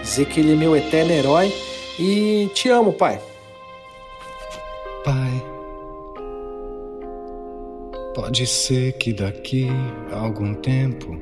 dizer 0.00 0.26
que 0.26 0.38
ele 0.38 0.52
é 0.52 0.54
meu 0.54 0.76
eterno 0.76 1.10
herói 1.10 1.52
e 1.98 2.48
te 2.54 2.68
amo, 2.68 2.92
pai. 2.92 3.18
Pai, 5.04 5.42
pode 8.14 8.46
ser 8.46 8.92
que 8.92 9.12
daqui 9.12 9.68
a 10.12 10.20
algum 10.20 10.54
tempo 10.54 11.18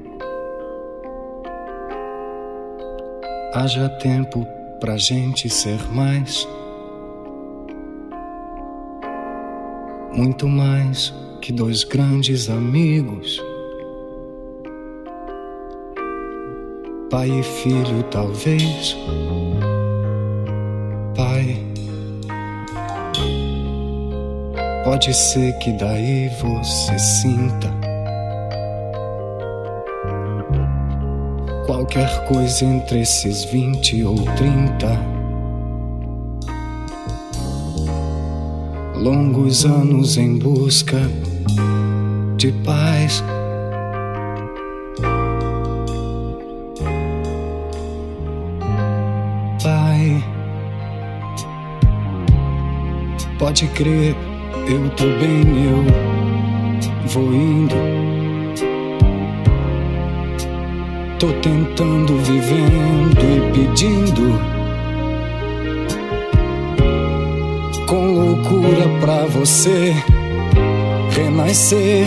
haja 3.54 3.88
tempo 3.88 4.46
pra 4.78 4.98
gente 4.98 5.48
ser 5.48 5.80
mais, 5.90 6.46
muito 10.14 10.48
mais 10.48 11.12
que 11.40 11.52
dois 11.52 11.84
grandes 11.84 12.48
amigos. 12.48 13.42
Pai 17.10 17.28
e 17.30 17.42
filho, 17.42 18.02
talvez. 18.10 18.96
Pai. 21.16 21.62
Pode 24.84 25.12
ser 25.14 25.52
que 25.58 25.72
daí 25.72 26.28
você 26.40 26.98
sinta 26.98 27.72
qualquer 31.66 32.24
coisa 32.26 32.64
entre 32.64 33.00
esses 33.00 33.44
vinte 33.44 34.02
ou 34.04 34.16
trinta. 34.36 35.13
longos 39.04 39.66
anos 39.66 40.16
em 40.16 40.38
busca 40.38 40.98
de 42.38 42.50
paz. 42.64 43.22
Pai, 49.62 50.24
pode 53.38 53.66
crer, 53.68 54.16
eu 54.66 54.88
tô 54.96 55.04
bem, 55.04 55.44
eu 55.66 57.08
vou 57.08 57.34
indo. 57.34 57.74
Tô 61.18 61.30
tentando, 61.42 62.16
vivendo 62.20 63.20
e 63.20 63.52
pedindo 63.52 64.53
Com 67.86 68.12
loucura 68.12 68.88
pra 69.00 69.26
você 69.26 69.94
renascer. 71.10 72.06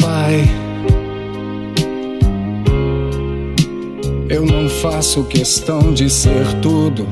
Pai, 0.00 0.48
eu 4.28 4.44
não 4.44 4.68
faço 4.68 5.24
questão 5.24 5.92
de 5.92 6.10
ser 6.10 6.46
tudo. 6.60 7.06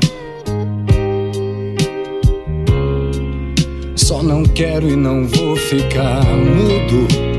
Só 3.94 4.22
não 4.22 4.42
quero 4.42 4.88
e 4.88 4.96
não 4.96 5.26
vou 5.26 5.56
ficar 5.56 6.24
mudo. 6.24 7.29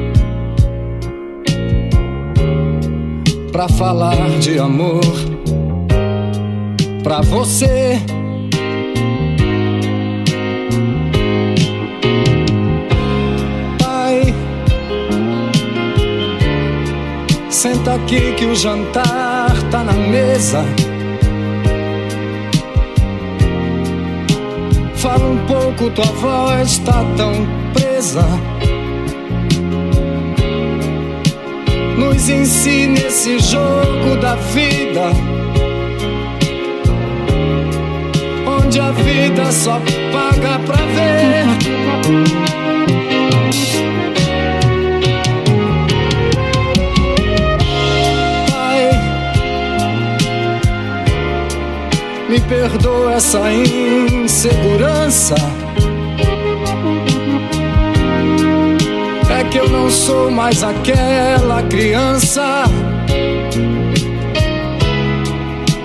Pra 3.51 3.67
falar 3.67 4.39
de 4.39 4.57
amor 4.57 5.01
pra 7.03 7.21
você. 7.21 7.99
Pai, 13.77 14.33
senta 17.49 17.95
aqui 17.95 18.33
que 18.33 18.45
o 18.45 18.55
jantar 18.55 19.51
tá 19.69 19.83
na 19.83 19.93
mesa. 19.93 20.63
Fala 24.95 25.25
um 25.25 25.45
pouco, 25.45 25.89
tua 25.91 26.05
voz 26.05 26.77
tá 26.79 27.03
tão 27.17 27.33
presa. 27.73 28.25
Nos 32.21 32.29
ensine 32.29 32.99
esse 32.99 33.39
jogo 33.39 34.15
da 34.21 34.35
vida. 34.35 35.09
Onde 38.45 38.79
a 38.79 38.91
vida 38.91 39.51
só 39.51 39.81
paga 40.11 40.59
pra 40.59 40.75
ver. 40.75 41.47
Pai, 48.51 48.91
me 52.29 52.39
perdoa 52.41 53.13
essa 53.15 53.51
insegurança. 53.51 55.33
Que 59.51 59.57
eu 59.57 59.67
não 59.67 59.89
sou 59.89 60.31
mais 60.31 60.63
aquela 60.63 61.61
criança 61.63 62.63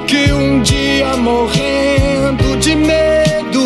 que 0.07 0.33
um 0.33 0.63
dia 0.63 1.17
morrendo 1.17 2.57
de 2.61 2.77
medo 2.77 3.65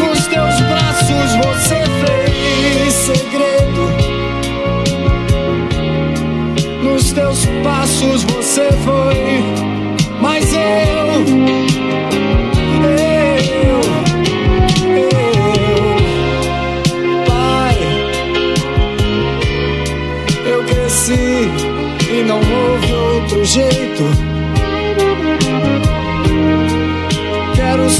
nos 0.00 0.26
teus 0.26 0.60
braços 0.62 1.36
você 1.44 1.84
fez 2.02 2.92
segredo 2.92 3.88
nos 6.82 7.12
teus 7.12 7.46
passos 7.62 8.24
você 8.24 8.68
foi 8.84 9.23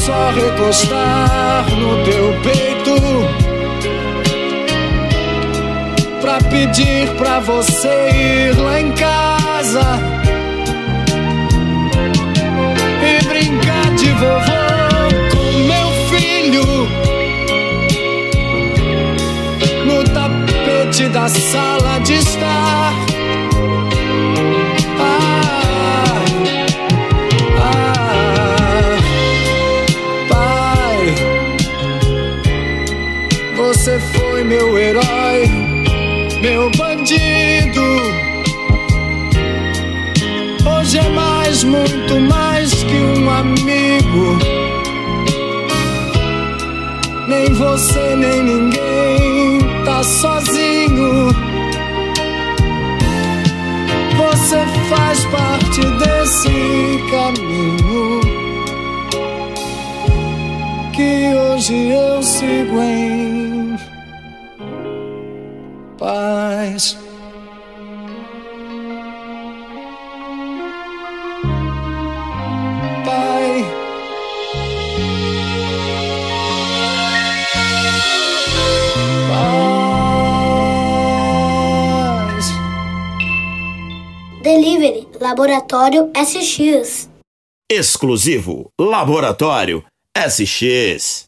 só 0.05 0.31
recostar 0.33 1.65
no 1.79 2.05
teu 2.05 2.35
peito 2.43 2.95
pra 6.21 6.39
pedir 6.51 7.09
pra 7.17 7.41
você 7.41 8.11
ir 8.11 8.59
lá 8.59 8.81
em 8.83 8.93
casa 8.93 9.99
e 13.03 13.25
brincar 13.25 13.95
de 13.95 14.11
vovô 14.11 14.65
com 15.33 15.59
meu 15.61 15.89
filho 16.11 16.67
no 19.87 20.05
tapete 20.05 21.09
da 21.09 21.29
sala 21.31 21.99
de 22.01 22.13
estar. 22.13 23.14
Meu 34.75 34.79
herói, 34.79 35.49
meu 36.43 36.71
bandido. 36.77 37.81
Hoje 40.69 40.99
é 40.99 41.09
mais, 41.11 41.63
muito 41.63 42.21
mais 42.21 42.73
que 42.83 42.97
um 42.97 43.31
amigo. 43.31 44.39
Nem 47.29 47.53
você, 47.55 48.17
nem 48.17 48.43
ninguém 48.43 49.61
tá 49.85 50.03
sozinho. 50.03 51.29
Você 54.17 54.59
faz 54.89 55.25
parte 55.27 55.81
desse 55.99 57.01
caminho 57.13 58.21
que 60.93 61.35
hoje 61.35 61.91
eu 61.91 62.23
sigo 62.23 62.81
em 62.81 63.14
Laboratório 85.35 86.13
SX. 86.15 87.09
Exclusivo 87.69 88.71
Laboratório 88.81 89.83
SX. 90.17 91.25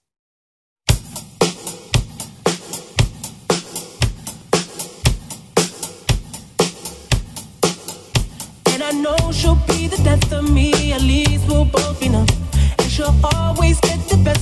And 8.71 8.85
I 8.85 8.93
know 8.93 9.17
she'll 9.33 9.57
be 9.67 9.89
the 9.89 10.01
death 10.05 10.33
of 10.33 10.49
me, 10.53 10.93
at 10.93 11.01
least 11.01 11.49
we'll 11.49 11.65
both 11.65 11.99
be 11.99 12.09
numb. 12.09 12.29
And 12.79 12.89
she'll 12.89 13.13
always 13.35 13.81
get 13.81 13.99
the 14.09 14.19
best 14.19 14.36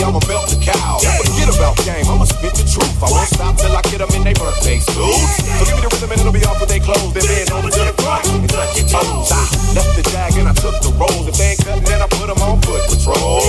steady, 0.00 0.08
I'ma 0.08 0.20
melt 0.26 0.48
the 0.48 0.58
cow. 0.60 0.98
Forget 0.98 1.48
about 1.52 1.76
game, 1.84 2.06
I'ma 2.08 2.24
spit 2.24 2.54
the 2.56 2.64
truth. 2.64 3.02
I 3.02 3.08
won't 3.10 3.28
stop 3.28 3.56
till 3.56 3.76
I 3.76 3.82
get 3.82 3.98
them 3.98 4.10
in 4.16 4.24
their 4.24 4.34
birthday 4.34 4.78
suits. 4.80 5.36
So 5.60 5.64
give 5.68 5.76
me 5.76 5.82
the 5.84 5.90
rhythm 5.92 6.10
and 6.12 6.20
it'll 6.20 6.32
be 6.32 6.44
off 6.44 6.60
with 6.60 6.70
their 6.70 6.80
clothes. 6.80 7.12
Then 7.12 7.24
bend 7.28 7.50
over 7.52 7.70
to 7.70 7.82
the 7.84 7.94
front 8.00 8.26
and 8.32 8.48
touch 8.48 8.76
your 8.76 8.88
toes. 8.88 9.28
I 9.32 9.44
left 9.76 9.92
the 9.96 10.04
jag 10.08 10.32
and 10.40 10.48
I 10.48 10.54
took 10.56 10.76
the 10.80 10.92
rolls. 10.96 11.28
If 11.28 11.36
they 11.36 11.52
ain't 11.52 11.60
cutting, 11.60 11.84
then 11.84 12.00
I 12.00 12.08
put 12.08 12.26
them 12.26 12.40
on 12.40 12.60
foot 12.64 12.82
patrol. 12.88 13.44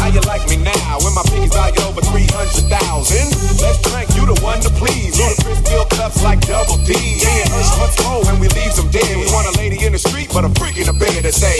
How 0.00 0.10
you 0.10 0.18
like 0.26 0.42
me 0.50 0.58
now 0.58 0.98
when 1.06 1.14
my 1.14 1.22
piggy's 1.30 1.54
valued 1.54 1.78
over 1.86 2.02
300,000? 2.02 2.66
Let's 3.62 3.78
drink, 3.86 4.10
you 4.18 4.26
the 4.26 4.34
one 4.42 4.58
to 4.66 4.70
please. 4.74 5.14
Ludacris 5.14 5.62
fill 5.62 5.86
cups 5.94 6.18
like 6.26 6.42
double 6.42 6.74
D. 6.82 6.90
Me 6.96 7.22
and 7.22 7.50
Hush 7.54 7.70
once 7.78 7.94
more 8.02 8.18
when 8.26 8.42
we 8.42 8.50
leave 8.50 8.74
them 8.74 8.90
dead. 8.90 9.14
We 9.14 9.30
want 9.30 9.46
a 9.46 9.54
lady 9.62 9.78
in 9.86 9.94
the 9.94 10.02
street, 10.02 10.34
but 10.34 10.42
a 10.42 10.50
freak 10.58 10.82
in 10.82 10.90
the 10.90 10.96
bed 10.96 11.22
to 11.22 11.30
say. 11.30 11.54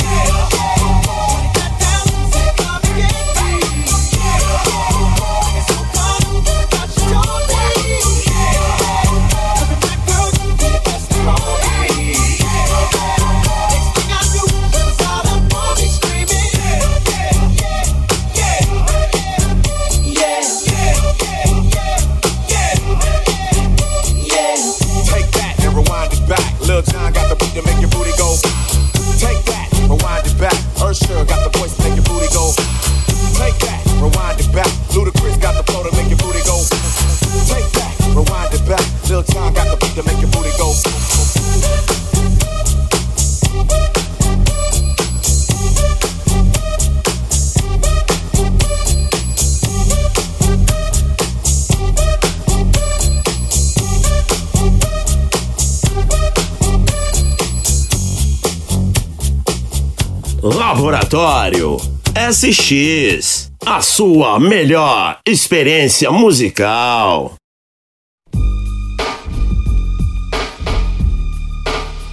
SX. 62.32 63.52
A 63.66 63.82
sua 63.82 64.40
melhor 64.40 65.18
experiência 65.28 66.10
musical. 66.10 67.34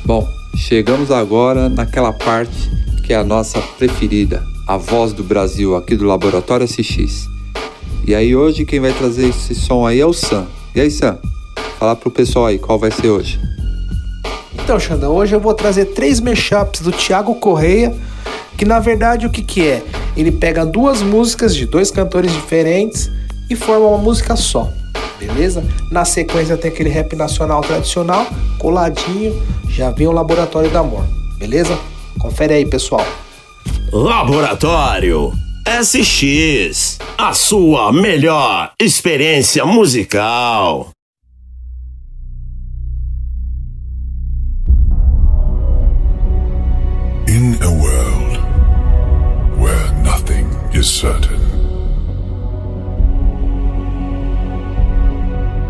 Bom, 0.03 0.27
chegamos 0.57 1.09
agora 1.09 1.69
naquela 1.69 2.11
parte 2.11 2.69
que 3.05 3.13
é 3.13 3.15
a 3.15 3.23
nossa 3.23 3.61
preferida, 3.77 4.43
a 4.67 4.75
voz 4.75 5.13
do 5.13 5.23
Brasil 5.23 5.73
aqui 5.77 5.95
do 5.95 6.05
Laboratório 6.05 6.67
SX. 6.67 7.29
E 8.05 8.13
aí 8.13 8.35
hoje 8.35 8.65
quem 8.65 8.81
vai 8.81 8.91
trazer 8.91 9.29
esse 9.29 9.55
som 9.55 9.87
aí 9.87 10.01
é 10.01 10.05
o 10.05 10.11
Sam. 10.11 10.47
E 10.75 10.81
aí 10.81 10.91
Sam, 10.91 11.17
fala 11.79 11.95
pro 11.95 12.11
pessoal 12.11 12.47
aí 12.47 12.59
qual 12.59 12.77
vai 12.77 12.91
ser 12.91 13.07
hoje. 13.07 13.39
Então, 14.53 14.77
Xandão, 14.77 15.15
hoje 15.15 15.33
eu 15.33 15.39
vou 15.39 15.53
trazer 15.53 15.85
três 15.85 16.19
mashups 16.19 16.81
do 16.81 16.91
Thiago 16.91 17.35
Correia, 17.35 17.95
que 18.57 18.65
na 18.65 18.79
verdade 18.81 19.25
o 19.25 19.29
que 19.29 19.41
que 19.41 19.65
é? 19.65 19.81
Ele 20.15 20.31
pega 20.31 20.65
duas 20.65 21.01
músicas 21.01 21.55
de 21.55 21.65
dois 21.65 21.91
cantores 21.91 22.31
diferentes 22.31 23.09
e 23.49 23.55
forma 23.55 23.87
uma 23.87 23.97
música 23.97 24.35
só, 24.35 24.69
beleza? 25.17 25.63
Na 25.91 26.05
sequência 26.05 26.57
tem 26.57 26.71
aquele 26.71 26.89
rap 26.89 27.15
nacional 27.15 27.61
tradicional, 27.61 28.27
coladinho, 28.57 29.41
já 29.69 29.91
vem 29.91 30.07
o 30.07 30.11
Laboratório 30.11 30.69
do 30.69 30.77
Amor, 30.77 31.05
beleza? 31.37 31.77
Confere 32.19 32.53
aí, 32.53 32.65
pessoal. 32.65 33.05
Laboratório 33.91 35.31
SX. 35.65 36.97
A 37.17 37.33
sua 37.33 37.91
melhor 37.91 38.71
experiência 38.79 39.65
musical. 39.65 40.89
In 47.27 47.55
a 47.61 47.88
is 50.79 50.89
certain, 50.89 51.41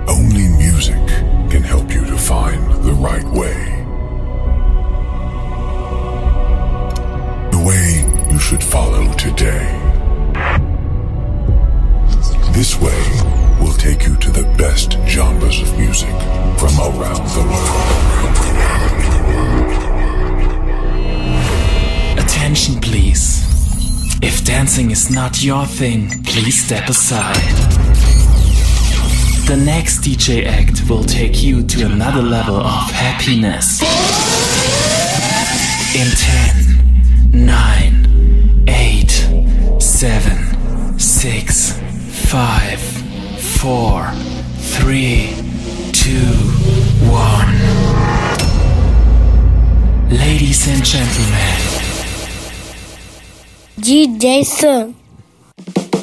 only 0.07 0.47
music 0.65 1.03
can 1.49 1.63
help 1.63 1.91
you 1.91 2.05
to 2.05 2.15
find 2.15 2.61
the 2.83 2.93
right 2.93 3.27
way. 3.41 3.59
The 7.55 7.61
way 7.69 7.85
you 8.31 8.39
should 8.39 8.63
follow 8.63 9.11
today. 9.13 9.65
This 12.53 12.79
way 12.79 13.01
will 13.59 13.77
take 13.87 14.05
you 14.05 14.15
to 14.15 14.29
the 14.29 14.45
best 14.59 14.91
genres 15.07 15.59
of 15.63 15.75
music 15.79 16.15
from 16.59 16.73
around 16.87 17.23
the 17.37 17.45
world. 17.51 17.79
Attention, 22.23 22.79
please. 22.79 23.28
If 24.21 24.43
dancing 24.43 24.91
is 24.91 25.09
not 25.09 25.41
your 25.41 25.65
thing, 25.65 26.09
please 26.23 26.65
step 26.65 26.89
aside. 26.89 27.35
The 29.47 29.55
next 29.55 30.01
DJ 30.01 30.45
act 30.45 30.89
will 30.89 31.05
take 31.05 31.41
you 31.41 31.63
to 31.63 31.85
another 31.85 32.21
level 32.21 32.57
of 32.57 32.91
happiness. 32.91 33.81
In 35.95 36.11
10, 37.31 37.45
9, 37.45 38.65
8, 38.67 39.81
7, 39.81 40.99
6, 40.99 41.79
5, 42.29 42.79
4, 42.79 44.11
3, 44.11 45.33
2, 45.93 46.11
1. 50.09 50.09
Ladies 50.11 50.67
and 50.67 50.83
gentlemen, 50.83 51.68
DJ 53.81 54.43
San. 54.43 54.93
Os 55.93 55.98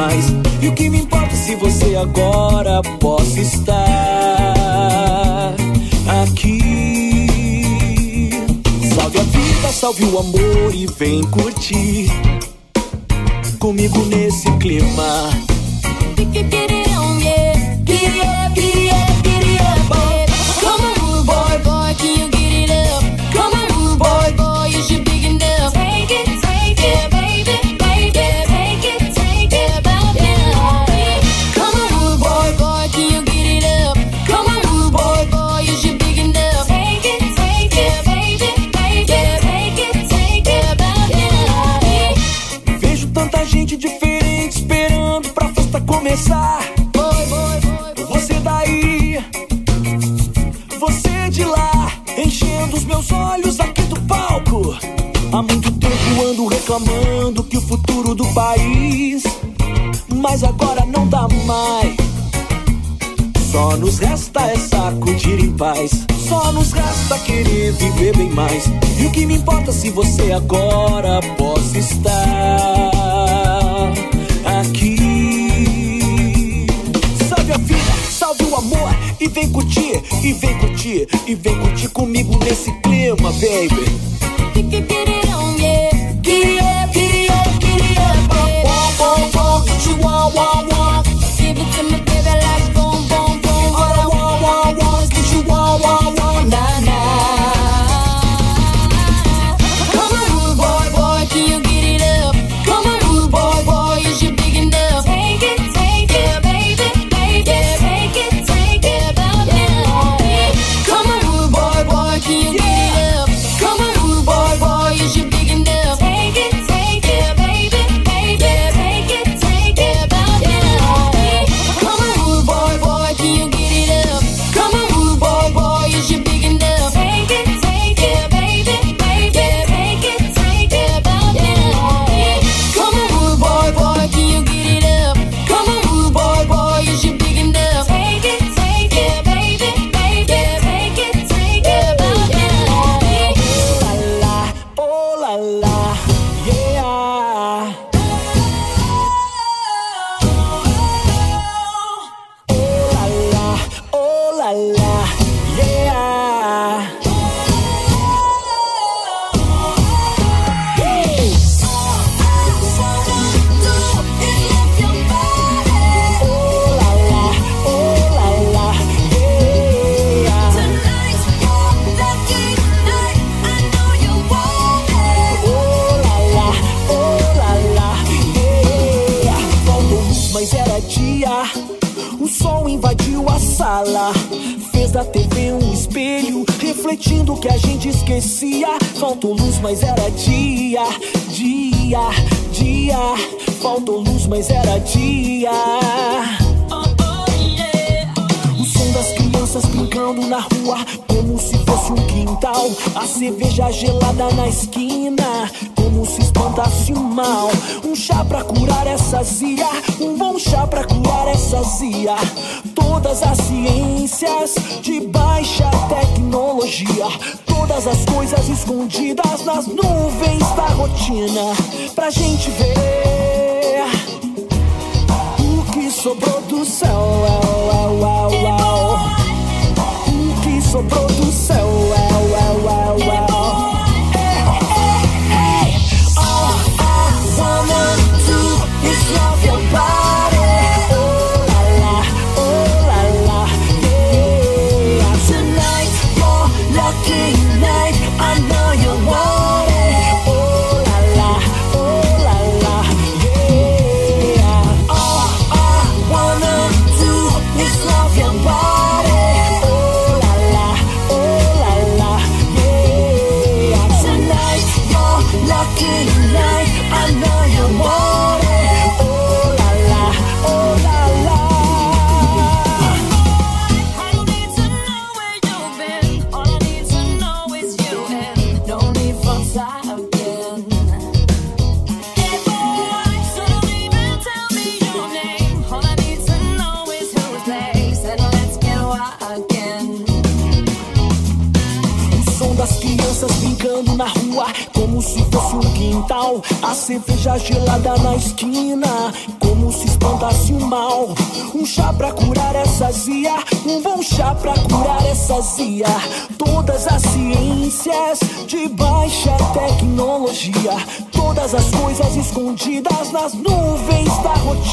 mais. 0.00 0.24
E 0.62 0.68
o 0.68 0.72
que 0.72 0.88
me 0.88 1.00
importa 1.00 1.36
se 1.36 1.54
você 1.56 1.94
agora 1.96 2.80
possa 2.98 3.38
estar 3.40 3.74
aqui? 6.22 6.70
Salve 8.94 9.18
a 9.18 9.22
vida, 9.22 9.68
salve 9.68 10.04
o 10.04 10.18
amor 10.18 10.74
e 10.74 10.86
vem 10.86 11.22
curtir 11.24 12.10
comigo 13.58 13.98
nesse 14.06 14.50
clima 14.52 15.49
se 69.80 69.88
você 69.88 70.30
agora 70.30 71.20
pode. 71.38 71.49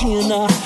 you 0.03 0.27
know. 0.27 0.56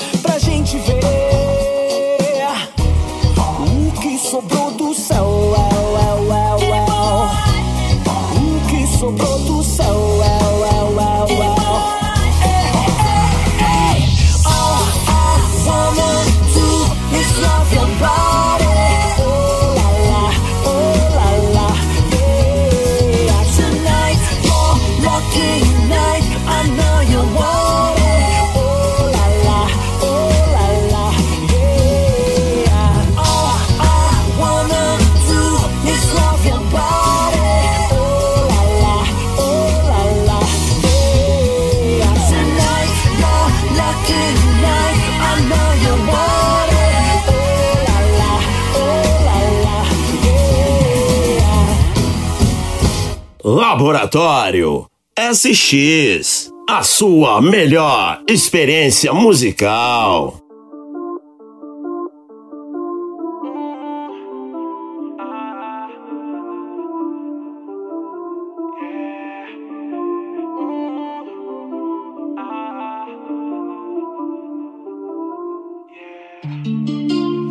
Laboratório 53.82 54.86
SX, 55.18 56.52
a 56.70 56.84
sua 56.84 57.41
melhor 57.41 58.22
experiência 58.28 59.12
musical. 59.12 60.38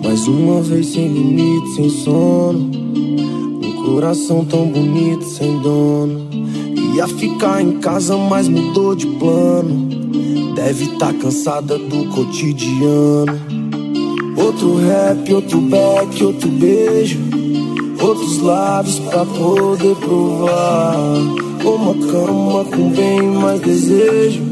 Mais 0.05 0.29
uma 0.29 0.63
vez 0.63 0.87
sem 0.87 1.09
limite, 1.09 1.75
sem 1.75 1.91
sono. 1.91 3.40
Um 3.63 3.85
coração 3.85 4.45
tão 4.45 4.67
bonito, 4.67 5.25
sem 5.25 5.59
dono. 5.61 6.29
Ia 6.95 7.07
ficar 7.07 7.63
em 7.63 7.79
casa, 7.79 8.17
mas 8.17 8.49
mudou 8.49 8.95
de 8.95 9.07
plano. 9.07 9.89
Deve 10.55 10.87
tá 10.99 11.13
cansada 11.13 11.79
do 11.79 12.07
cotidiano. 12.07 13.39
Outro 14.37 14.77
rap, 14.77 15.35
outro 15.35 15.61
back, 15.61 16.25
outro 16.25 16.49
beijo. 16.49 17.19
Outros 18.01 18.39
lábios 18.39 18.99
pra 19.01 19.27
poder 19.27 19.95
provar. 19.97 20.97
Uma 21.63 21.95
cama 22.11 22.65
com 22.65 22.91
bem 22.91 23.23
mais 23.23 23.61
desejo. 23.61 24.43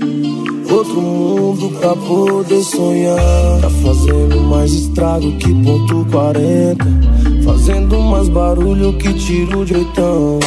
Outro 0.70 1.00
mundo 1.00 1.70
pra 1.80 1.96
poder 1.96 2.62
sonhar. 2.62 3.60
Tá 3.62 3.70
fazendo 3.70 4.42
mais 4.42 4.72
estrago 4.72 5.32
que 5.38 5.52
ponto 5.64 6.06
40. 6.10 7.17
Fazendo 7.48 7.98
mais 8.02 8.28
barulho 8.28 8.92
que 8.98 9.10
tiro 9.14 9.64
de 9.64 9.74
oitão 9.74 10.38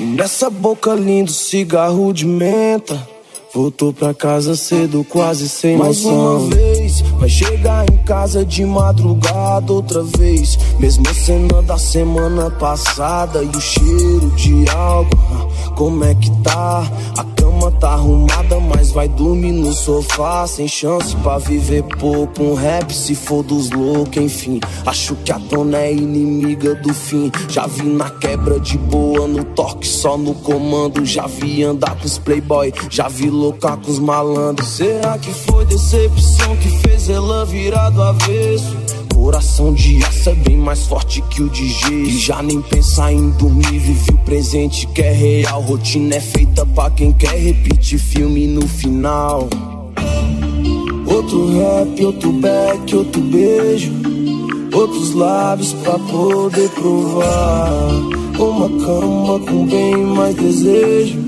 E 0.00 0.02
nessa 0.02 0.50
boca 0.50 0.92
lindo 0.92 1.30
cigarro 1.30 2.12
de 2.12 2.26
menta 2.26 3.14
Voltou 3.54 3.92
pra 3.92 4.12
casa 4.12 4.56
cedo, 4.56 5.04
quase 5.04 5.48
sem 5.48 5.76
mais 5.76 6.02
noção. 6.02 6.40
Mais 6.40 6.42
uma 6.42 6.56
vez, 6.56 7.00
vai 7.02 7.28
chegar 7.28 7.88
em 7.88 7.98
casa 7.98 8.44
de 8.44 8.64
madrugada 8.64 9.72
outra 9.72 10.02
vez. 10.02 10.58
Mesma 10.80 11.14
cena 11.14 11.62
da 11.62 11.78
semana 11.78 12.50
passada 12.50 13.44
e 13.44 13.46
o 13.46 13.60
cheiro 13.60 14.28
de 14.34 14.68
algo 14.70 15.16
como 15.74 16.04
é 16.04 16.14
que 16.14 16.30
tá? 16.42 16.90
A 17.16 17.24
cama 17.36 17.70
tá 17.72 17.90
arrumada, 17.90 18.58
mas 18.60 18.90
vai 18.92 19.08
dormir 19.08 19.52
no 19.52 19.72
sofá. 19.72 20.46
Sem 20.46 20.68
chance 20.68 21.14
pra 21.16 21.38
viver 21.38 21.82
pouco. 21.98 22.42
Um 22.42 22.54
rap 22.54 22.92
se 22.92 23.14
for 23.14 23.42
dos 23.42 23.70
loucos, 23.70 24.16
enfim. 24.16 24.60
Acho 24.86 25.14
que 25.16 25.32
a 25.32 25.38
dona 25.38 25.78
é 25.78 25.92
inimiga 25.92 26.74
do 26.74 26.92
fim. 26.92 27.30
Já 27.48 27.66
vi 27.66 27.84
na 27.84 28.10
quebra 28.10 28.58
de 28.58 28.78
boa, 28.78 29.26
no 29.26 29.44
toque, 29.44 29.86
só 29.86 30.16
no 30.16 30.34
comando. 30.34 31.04
Já 31.04 31.26
vi 31.26 31.62
andar 31.62 31.96
com 31.96 32.06
os 32.06 32.18
playboy, 32.18 32.72
já 32.90 33.08
vi 33.08 33.28
loucar 33.28 33.76
com 33.76 33.90
os 33.90 33.98
malandros. 33.98 34.68
Será 34.68 35.18
que 35.18 35.32
foi 35.32 35.64
decepção 35.66 36.56
que 36.56 36.68
fez 36.80 37.08
ela 37.08 37.44
virar 37.44 37.90
do 37.90 38.02
avesso? 38.02 39.03
Coração 39.14 39.72
de 39.72 40.04
aço 40.04 40.28
é 40.28 40.34
bem 40.34 40.56
mais 40.56 40.86
forte 40.86 41.22
que 41.22 41.40
o 41.40 41.48
de 41.48 41.68
giz. 41.68 42.14
E 42.14 42.18
já 42.18 42.42
nem 42.42 42.60
pensa 42.60 43.12
em 43.12 43.30
dormir, 43.30 43.78
vive 43.78 44.10
o 44.10 44.18
presente 44.18 44.88
que 44.88 45.00
é 45.00 45.12
real. 45.12 45.62
Rotina 45.62 46.16
é 46.16 46.20
feita 46.20 46.66
pra 46.66 46.90
quem 46.90 47.12
quer, 47.12 47.38
repetir 47.38 47.98
filme 47.98 48.48
no 48.48 48.66
final. 48.66 49.48
Outro 51.06 51.46
rap, 51.56 52.04
outro 52.04 52.32
back, 52.32 52.96
outro 52.96 53.20
beijo. 53.22 53.92
Outros 54.74 55.14
lábios 55.14 55.72
pra 55.74 55.96
poder 55.96 56.68
provar. 56.70 57.90
Uma 58.36 58.68
cama 58.84 59.38
com 59.38 59.66
bem 59.66 59.96
mais 59.96 60.34
desejo. 60.34 61.20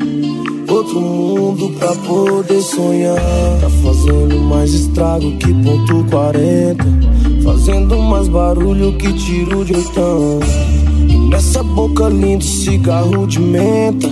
Outro 0.69 1.01
mundo 1.01 1.73
pra 1.79 1.95
poder 1.95 2.61
sonhar. 2.61 3.17
Tá 3.61 3.71
fazendo 3.71 4.41
mais 4.41 4.75
estrago 4.75 5.37
que 5.39 5.55
ponto 5.55 6.05
40. 6.11 7.16
Fazendo 7.47 7.97
mais 8.03 8.27
barulho 8.27 8.99
que 8.99 9.13
tiro 9.13 9.65
de 9.65 9.73
oitão. 9.73 10.41
Nessa 11.31 11.63
boca 11.63 12.09
linda, 12.09 12.45
cigarro 12.45 13.25
de 13.25 13.39
menta. 13.39 14.09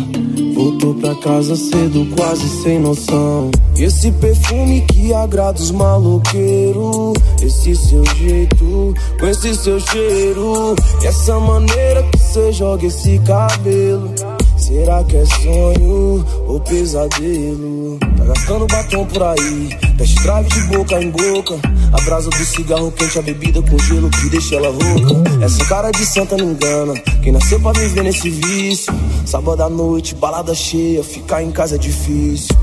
Voltou 0.54 0.94
pra 0.94 1.16
casa 1.16 1.56
cedo, 1.56 2.06
quase 2.16 2.48
sem 2.62 2.78
noção. 2.78 3.50
Esse 3.76 4.12
perfume 4.12 4.82
que 4.82 5.12
agrada 5.12 5.58
os 5.58 5.72
maloqueiros. 5.72 7.14
Esse 7.42 7.74
seu 7.74 8.04
jeito, 8.14 8.94
com 9.18 9.26
esse 9.26 9.52
seu 9.56 9.80
cheiro. 9.80 10.76
Essa 11.02 11.40
maneira 11.40 12.04
que 12.04 12.18
você 12.18 12.52
joga 12.52 12.86
esse 12.86 13.18
cabelo. 13.18 14.14
Será 14.64 15.04
que 15.04 15.14
é 15.14 15.26
sonho 15.26 16.24
ou 16.48 16.58
pesadelo? 16.58 17.98
Tá 18.16 18.24
gastando 18.24 18.66
batom 18.66 19.04
por 19.04 19.22
aí, 19.22 19.68
test 19.98 20.22
drive 20.22 20.48
de 20.48 20.60
boca 20.74 21.02
em 21.02 21.10
boca. 21.10 21.56
A 21.92 22.00
brasa 22.00 22.30
do 22.30 22.44
cigarro 22.46 22.90
quente, 22.92 23.18
a 23.18 23.20
bebida 23.20 23.60
com 23.60 23.78
gelo 23.78 24.08
que 24.08 24.30
deixa 24.30 24.54
ela 24.54 24.68
rouca. 24.68 25.44
Essa 25.44 25.62
cara 25.66 25.90
de 25.90 26.06
santa 26.06 26.38
não 26.38 26.52
engana, 26.52 26.94
quem 27.22 27.30
nasceu 27.30 27.60
pra 27.60 27.72
viver 27.72 28.04
nesse 28.04 28.30
vício. 28.30 28.90
Sábado 29.26 29.62
à 29.62 29.68
noite, 29.68 30.14
balada 30.14 30.54
cheia, 30.54 31.04
ficar 31.04 31.42
em 31.42 31.50
casa 31.50 31.74
é 31.74 31.78
difícil. 31.78 32.56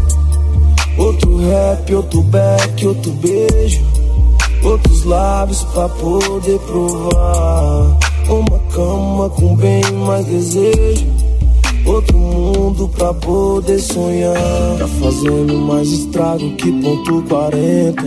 Outro 0.97 1.37
rap, 1.37 1.93
outro 1.93 2.23
back, 2.23 2.87
outro 2.87 3.11
beijo. 3.11 3.85
Outros 4.63 5.03
lábios 5.03 5.63
pra 5.65 5.87
poder 5.87 6.57
provar. 6.61 7.99
Uma 8.27 8.59
cama 8.71 9.29
com 9.29 9.55
bem 9.55 9.83
mais 10.03 10.25
desejo. 10.25 11.30
Outro 11.85 12.17
mundo 12.17 12.87
pra 12.89 13.13
poder 13.13 13.79
sonhar. 13.79 14.35
Tá 14.77 14.87
fazendo 14.87 15.57
mais 15.57 15.89
estrago 15.89 16.55
que 16.55 16.71
ponto 16.81 17.23
40. 17.27 18.03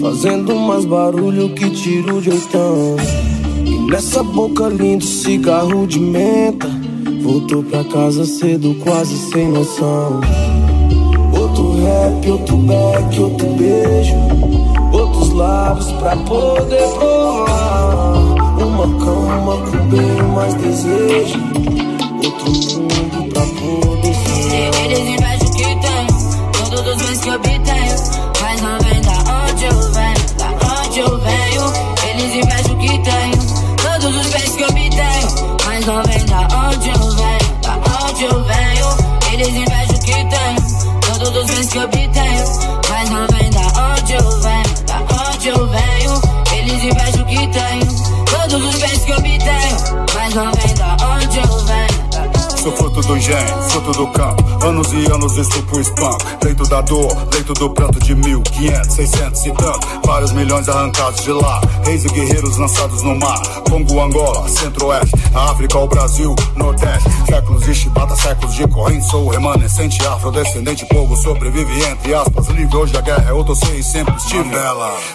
Fazendo 0.00 0.54
mais 0.54 0.84
barulho 0.84 1.54
que 1.54 1.70
tiro 1.70 2.20
de 2.20 2.30
oitão. 2.30 2.96
E 3.64 3.90
nessa 3.90 4.22
boca 4.22 4.68
linda, 4.68 5.04
cigarro 5.04 5.86
de 5.86 6.00
menta. 6.00 6.68
Voltou 7.22 7.62
pra 7.62 7.84
casa 7.84 8.24
cedo, 8.24 8.74
quase 8.82 9.16
sem 9.30 9.48
noção. 9.48 10.20
Outro 11.38 11.76
rap, 11.82 12.30
outro 12.30 12.56
back, 12.56 13.20
outro 13.20 13.46
beijo. 13.50 14.14
Outros 14.92 15.32
lábios 15.32 15.92
pra 15.92 16.16
poder 16.16 16.88
provar. 16.94 18.14
Uma 18.58 18.86
cama 19.04 19.56
com 19.70 19.88
bem 19.88 20.22
mais 20.34 20.54
desejo. 20.54 21.38
Outro 22.24 22.79
engenho, 53.30 53.62
fruto 53.70 53.92
do 53.92 54.06
campo. 54.08 54.66
Anos 54.66 54.92
e 54.92 55.10
anos 55.10 55.36
estupro 55.36 55.78
e 55.78 55.82
espanco. 55.82 56.18
Leito 56.42 56.64
da 56.68 56.80
dor, 56.80 57.16
leito 57.32 57.54
do 57.54 57.70
pranto 57.70 57.98
de 58.00 58.14
mil, 58.14 58.42
quinhentos, 58.42 58.94
seiscentos 58.94 59.44
e 59.46 59.52
tanto. 59.52 59.86
Vários 60.04 60.32
milhões 60.32 60.68
arrancados 60.68 61.22
de 61.22 61.32
lá. 61.32 61.60
Reis 61.84 62.04
e 62.04 62.08
guerreiros 62.08 62.56
lançados 62.56 63.02
no 63.02 63.14
mar. 63.16 63.40
Congo, 63.68 64.00
Angola, 64.00 64.48
Centro-Oeste. 64.48 65.14
África, 65.34 65.78
o 65.78 65.86
Brasil, 65.86 66.34
Nordeste. 66.56 67.08
Séculos 67.26 67.64
de 67.64 67.74
chibata, 67.74 68.16
séculos 68.16 68.54
de 68.54 68.66
corrente. 68.66 69.06
Sou 69.06 69.28
remanescente 69.28 70.04
afrodescendente. 70.06 70.84
Povo 70.86 71.16
sobrevive 71.16 71.84
entre 71.84 72.14
aspas. 72.14 72.48
Livre 72.48 72.76
hoje 72.76 72.96
a 72.96 73.00
guerra, 73.00 73.30
eu 73.30 73.44
tô 73.44 73.54
sei 73.54 73.82
sempre 73.82 74.14
estive. 74.16 74.50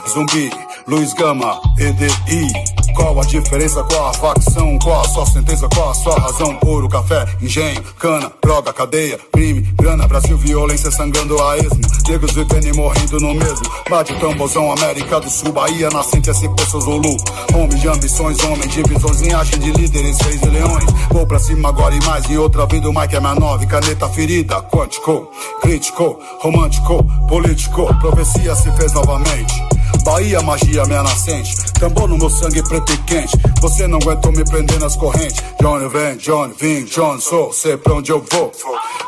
Zumbi, 0.10 0.52
Luiz 0.88 1.14
Gama, 1.14 1.60
EDI. 1.78 2.85
Qual 2.96 3.20
a 3.20 3.26
diferença? 3.26 3.84
Qual 3.84 4.08
a 4.08 4.14
facção? 4.14 4.80
Qual 4.80 5.02
a 5.02 5.08
sua 5.10 5.26
sentença? 5.26 5.68
Qual 5.68 5.90
a 5.90 5.94
sua 5.94 6.18
razão? 6.18 6.58
Ouro, 6.66 6.88
café, 6.88 7.26
engenho, 7.42 7.84
cana, 8.00 8.32
droga, 8.42 8.72
cadeia, 8.72 9.20
crime, 9.34 9.62
grana, 9.76 10.08
Brasil, 10.08 10.38
violência 10.38 10.90
sangrando 10.90 11.42
a 11.42 11.58
esmo. 11.58 11.80
Negros 12.08 12.32
vivendo 12.32 12.76
morrendo 12.76 13.20
no 13.20 13.34
mesmo. 13.34 13.66
Bate 13.90 14.18
tambozão, 14.20 14.72
América 14.72 15.20
do 15.20 15.30
Sul, 15.30 15.52
Bahia, 15.52 15.90
nascente 15.90 16.32
SP, 16.32 16.56
sou 16.70 16.80
Zulu. 16.80 17.18
Homem 17.54 17.78
de 17.78 17.88
ambições, 17.88 18.42
homem 18.44 18.68
de 18.68 18.82
visões, 18.84 19.22
linhagem 19.22 19.60
de 19.60 19.72
líderes, 19.72 20.18
reis 20.22 20.42
e 20.42 20.50
leões. 20.50 20.86
Vou 21.12 21.28
pra 21.28 21.40
cima 21.40 21.70
agora 21.70 21.94
e 21.94 22.04
mais, 22.06 22.30
em 22.30 22.38
outra 22.38 22.66
vida 22.66 22.90
o 22.90 22.94
Mike 22.94 23.16
é 23.16 23.20
minha 23.20 23.36
nove, 23.36 23.66
caneta 23.66 24.08
ferida, 24.08 24.62
quântico, 24.62 25.30
crítico, 25.62 26.18
romântico, 26.40 27.04
político, 27.28 27.94
profecia 28.00 28.56
se 28.56 28.72
fez 28.72 28.94
novamente. 28.94 29.75
Bahia, 30.04 30.42
magia, 30.42 30.86
minha 30.86 31.04
nascente. 31.04 31.56
Tambor 31.74 32.08
no 32.08 32.18
meu 32.18 32.30
sangue 32.30 32.62
preto 32.64 32.94
e 32.94 32.98
quente. 33.00 33.38
Você 33.62 33.88
não 33.88 33.98
aguentou 33.98 34.32
me 34.32 34.44
prender 34.44 34.80
nas 34.80 34.96
correntes. 34.96 35.44
Johnny 35.60 35.88
vem, 35.90 36.18
Johnny 36.18 36.54
vim, 36.60 36.86
John 36.86 37.20
sou. 37.20 37.52
Sei 37.52 37.76
pra 37.78 37.96
onde 37.96 38.12
eu 38.12 38.24
vou. 38.32 38.52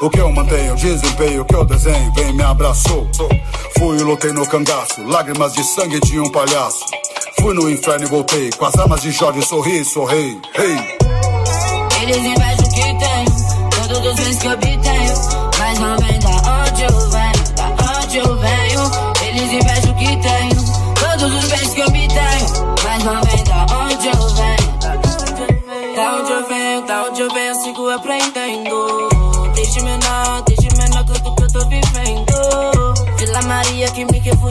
O 0.02 0.10
que 0.10 0.20
eu 0.20 0.32
mantenho, 0.32 0.76
desempenho, 0.76 1.42
o 1.42 1.46
que 1.46 1.56
eu 1.56 1.66
desenho. 1.66 2.14
Vem, 2.14 2.34
me 2.34 2.44
abraçou. 2.44 3.10
Fui 3.78 3.98
e 3.98 4.04
lutei 4.04 4.32
no 4.32 4.46
cangaço. 4.48 5.02
Lágrimas 5.04 5.54
de 5.54 5.64
sangue 5.64 6.00
de 6.00 6.20
um 6.20 6.30
palhaço. 6.32 6.86
Fui 7.42 7.54
no 7.54 7.70
inferno 7.70 8.06
e 8.06 8.08
voltei. 8.08 8.50
Com 8.52 8.66
as 8.66 8.76
armas 8.78 9.02
de 9.02 9.12
Jorge, 9.12 9.42
sorri, 9.44 9.86
sorri. 9.86 10.40
Hey. 10.58 10.98
Eles 12.02 12.18
invejam 12.18 12.66
o 12.66 12.70
que 12.70 12.82
tenho, 12.82 13.88
todos 13.88 14.08
os 14.08 14.16
bens 14.16 14.38
que 14.38 14.48
obtenho. 14.48 14.77
Mas 14.77 14.77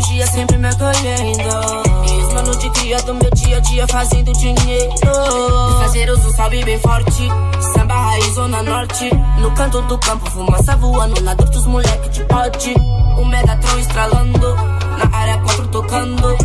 refugia, 0.06 0.26
sempre 0.26 0.58
me 0.58 0.68
acolhendo. 0.68 2.26
Os 2.26 2.32
manos 2.32 2.58
de 2.58 2.70
cria 2.70 3.00
do 3.02 3.14
meu 3.14 3.30
dia 3.34 3.56
a 3.56 3.60
dia 3.60 3.86
fazendo 3.88 4.32
dinheiro. 4.32 4.94
Passageiros, 5.78 6.24
um 6.24 6.30
salve 6.32 6.64
bem 6.64 6.78
forte. 6.78 7.28
Samba 7.74 7.94
raiz, 7.94 8.34
zona 8.34 8.62
norte. 8.62 9.10
No 9.38 9.50
canto 9.52 9.82
do 9.82 9.98
campo, 9.98 10.30
fumaça 10.30 10.76
voando. 10.76 11.20
Na 11.22 11.34
dor 11.34 11.48
dos 11.48 11.66
moleque 11.66 12.08
de 12.10 12.24
pote. 12.24 12.74
O 13.18 13.24
Megatron 13.24 13.78
estralando. 13.78 14.54
Na 14.98 15.16
área 15.16 15.38
4 15.38 15.68
tocando. 15.68 16.36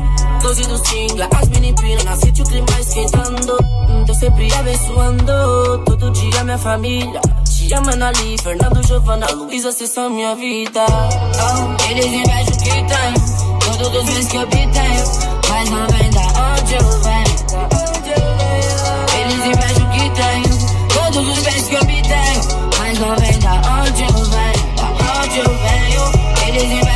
Doze 0.42 0.64
do 0.64 0.78
Singla, 0.88 1.30
as 1.40 1.48
mini 1.50 1.74
pina 1.76 2.04
na 2.04 2.16
sítio, 2.16 2.44
o 2.44 2.48
clima 2.48 2.80
esquentando. 2.80 3.58
Deus 4.06 4.18
sempre 4.18 4.52
abençoando. 4.54 5.84
Todo 5.86 6.10
dia 6.12 6.44
minha 6.44 6.58
família. 6.58 7.22
Tia 7.46 7.80
Manali, 7.82 8.38
Fernando, 8.42 8.86
Giovanna, 8.86 9.28
Luísa, 9.32 9.72
vocês 9.72 9.92
são 9.92 10.10
minha 10.10 10.36
vida. 10.36 10.84
Oh, 10.90 11.90
eles 11.92 12.06
invejam 12.08 12.54
o 12.54 12.58
que 12.58 12.70
tenho. 12.70 13.41
Todos 13.82 14.03
os 14.03 14.14
bens 14.14 14.28
que 14.28 14.38
obtenho. 14.38 15.06
Mas 15.49 15.70
não 15.72 15.88
vem 15.88 16.12
da 16.12 16.22
onde 16.22 16.76
eu 16.76 17.02
venho. 17.02 17.36
Eles 19.20 19.45
invejam 19.45 19.88
o 19.88 19.91
que 19.91 20.10
tenho. 20.12 20.53
Todos 20.94 21.28
os 21.28 21.44
bens 21.44 21.68
que 21.68 21.76
obtenho. 21.78 22.41
Mas 22.78 22.99
não 22.99 23.16
vem 23.16 23.40
da 23.40 23.53
onde 23.82 24.03
eu 24.03 24.14
venho. 24.14 24.76
Da 24.76 25.22
onde 25.24 25.40
eu 25.40 25.45
venho. 25.45 26.02
Eles 26.48 26.64
invejam 26.64 26.91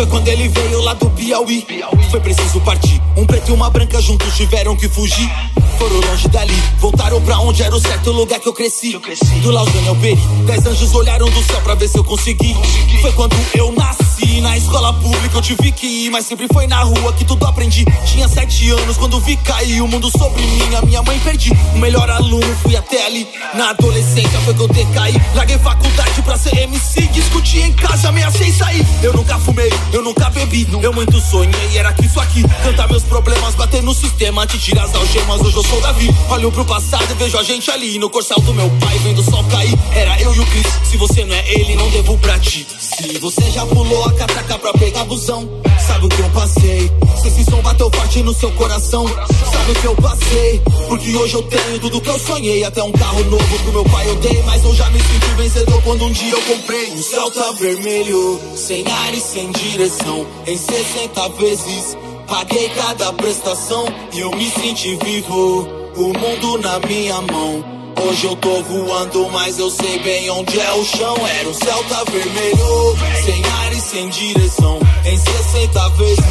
Foi 0.00 0.06
quando 0.06 0.28
ele 0.28 0.48
veio 0.48 0.80
lá 0.80 0.94
do 0.94 1.10
Piauí. 1.10 1.66
Foi 2.10 2.20
preciso 2.20 2.58
partir. 2.62 3.02
Um 3.18 3.26
preto 3.26 3.50
e 3.50 3.52
uma 3.52 3.68
branca 3.68 4.00
juntos 4.00 4.34
tiveram 4.34 4.74
que 4.74 4.88
fugir. 4.88 5.30
Foram 5.76 6.00
longe 6.00 6.26
dali, 6.28 6.54
voltaram 6.78 7.20
pra 7.20 7.38
onde 7.40 7.62
era 7.62 7.76
o 7.76 7.78
certo 7.78 8.10
lugar 8.10 8.40
que 8.40 8.48
eu 8.48 8.52
cresci. 8.54 8.98
Do 9.42 9.50
Lausana 9.50 9.90
ao 9.90 9.96
Peri, 9.96 10.18
dez 10.46 10.64
anjos 10.64 10.94
olharam 10.94 11.28
do 11.28 11.42
céu 11.42 11.60
pra 11.60 11.74
ver 11.74 11.86
se 11.86 11.98
eu 11.98 12.04
consegui. 12.04 12.56
Foi 13.02 13.12
quando 13.12 13.36
eu 13.54 13.72
nasci. 13.72 13.99
Na 14.40 14.56
escola 14.56 14.92
pública, 14.94 15.36
eu 15.36 15.42
tive 15.42 15.72
que 15.72 15.86
ir, 15.86 16.10
mas 16.10 16.26
sempre 16.26 16.46
foi 16.52 16.66
na 16.66 16.82
rua 16.82 17.12
que 17.12 17.24
tudo 17.24 17.46
aprendi. 17.46 17.84
Tinha 18.04 18.28
sete 18.28 18.70
anos 18.70 18.96
quando 18.96 19.20
vi 19.20 19.36
cair 19.36 19.80
o 19.82 19.88
mundo 19.88 20.10
sobre 20.10 20.42
mim. 20.42 20.74
A 20.74 20.82
minha 20.82 21.02
mãe 21.02 21.18
perdi, 21.20 21.50
o 21.74 21.78
melhor 21.78 22.08
aluno 22.10 22.56
fui 22.62 22.76
até 22.76 23.06
ali. 23.06 23.26
Na 23.54 23.70
adolescência 23.70 24.38
foi 24.40 24.54
que 24.54 24.60
eu 24.60 24.68
decaí. 24.68 25.14
Larguei 25.34 25.58
faculdade 25.58 26.22
pra 26.22 26.36
ser 26.36 26.56
MC. 26.56 27.02
Discuti 27.08 27.60
em 27.60 27.72
casa, 27.72 28.08
ameacei 28.08 28.52
sair. 28.52 28.86
Eu 29.02 29.12
nunca 29.12 29.38
fumei, 29.38 29.72
eu 29.92 30.02
nunca 30.02 30.28
bebi. 30.30 30.66
Eu 30.82 30.92
muito 30.92 31.20
sonhei, 31.20 31.76
era 31.76 31.92
que 31.92 32.06
isso 32.06 32.20
aqui. 32.20 32.42
Cantar 32.62 32.88
meus 32.88 33.02
problemas, 33.02 33.54
bater 33.54 33.82
no 33.82 33.94
sistema, 33.94 34.46
te 34.46 34.58
tirar 34.58 34.84
as 34.84 34.94
algemas. 34.94 35.40
Hoje 35.40 35.56
eu 35.56 35.64
sou 35.64 35.80
Davi. 35.80 36.14
Olho 36.28 36.52
pro 36.52 36.64
passado 36.64 37.06
e 37.10 37.14
vejo 37.14 37.38
a 37.38 37.42
gente 37.42 37.70
ali. 37.70 37.98
No 37.98 38.10
corcel 38.10 38.40
do 38.40 38.52
meu 38.52 38.70
pai, 38.80 38.98
vendo 38.98 39.20
o 39.20 39.24
sol 39.24 39.44
cair. 39.44 39.78
Era 39.94 40.20
eu 40.20 40.34
e 40.34 40.40
o 40.40 40.46
Cris. 40.46 40.66
Se 40.84 40.96
você 40.96 41.24
não 41.24 41.34
é 41.34 41.52
ele, 41.52 41.76
não 41.76 41.88
devo 41.90 42.18
pra 42.18 42.38
ti. 42.38 42.66
Se 42.78 43.18
você 43.18 43.50
já 43.50 43.64
pulou 43.66 44.09
a 44.10 44.12
catraca 44.12 44.58
pra 44.58 44.72
pegar 44.74 45.04
busão, 45.04 45.48
sabe 45.86 46.06
o 46.06 46.08
que 46.08 46.20
eu 46.20 46.30
passei. 46.30 46.90
Se 47.22 47.28
esse 47.28 47.44
som 47.44 47.60
bateu 47.62 47.90
forte 47.90 48.22
no 48.22 48.34
seu 48.34 48.50
coração, 48.52 49.06
sabe 49.06 49.72
o 49.72 49.74
que 49.74 49.86
eu 49.86 49.94
passei. 49.96 50.62
Porque 50.88 51.16
hoje 51.16 51.34
eu 51.34 51.42
tenho 51.42 51.78
tudo 51.80 52.00
que 52.00 52.08
eu 52.08 52.18
sonhei. 52.18 52.64
Até 52.64 52.82
um 52.82 52.92
carro 52.92 53.22
novo 53.24 53.58
pro 53.60 53.72
meu 53.72 53.84
pai 53.84 54.08
eu 54.08 54.16
dei. 54.16 54.42
Mas 54.44 54.64
eu 54.64 54.74
já 54.74 54.88
me 54.90 54.98
senti 54.98 55.34
vencedor 55.36 55.82
quando 55.82 56.04
um 56.04 56.12
dia 56.12 56.32
eu 56.32 56.42
comprei 56.42 56.90
um 56.92 57.02
Celta 57.02 57.52
vermelho. 57.52 58.40
Sem 58.56 58.84
ar 58.86 59.14
e 59.14 59.20
sem 59.20 59.50
direção, 59.52 60.26
em 60.46 60.56
60 60.56 61.28
vezes. 61.30 61.96
Paguei 62.26 62.68
cada 62.70 63.12
prestação 63.12 63.84
e 64.12 64.20
eu 64.20 64.30
me 64.32 64.50
senti 64.50 64.96
vivo. 64.96 65.68
O 65.96 66.12
mundo 66.18 66.58
na 66.58 66.78
minha 66.80 67.20
mão. 67.20 67.79
Hoje 67.96 68.26
eu 68.26 68.36
tô 68.36 68.62
voando, 68.62 69.28
mas 69.30 69.58
eu 69.58 69.70
sei 69.70 69.98
bem 70.00 70.30
onde 70.30 70.58
é 70.58 70.72
o 70.72 70.84
chão. 70.84 71.16
Era 71.26 71.48
um 71.48 71.54
Celta 71.54 72.04
vermelho, 72.10 72.96
sem 73.24 73.44
ar 73.44 73.72
e 73.72 73.80
sem 73.80 74.08
direção. 74.08 74.78
Em 75.04 75.16
60 75.16 75.88
vezes, 75.90 76.24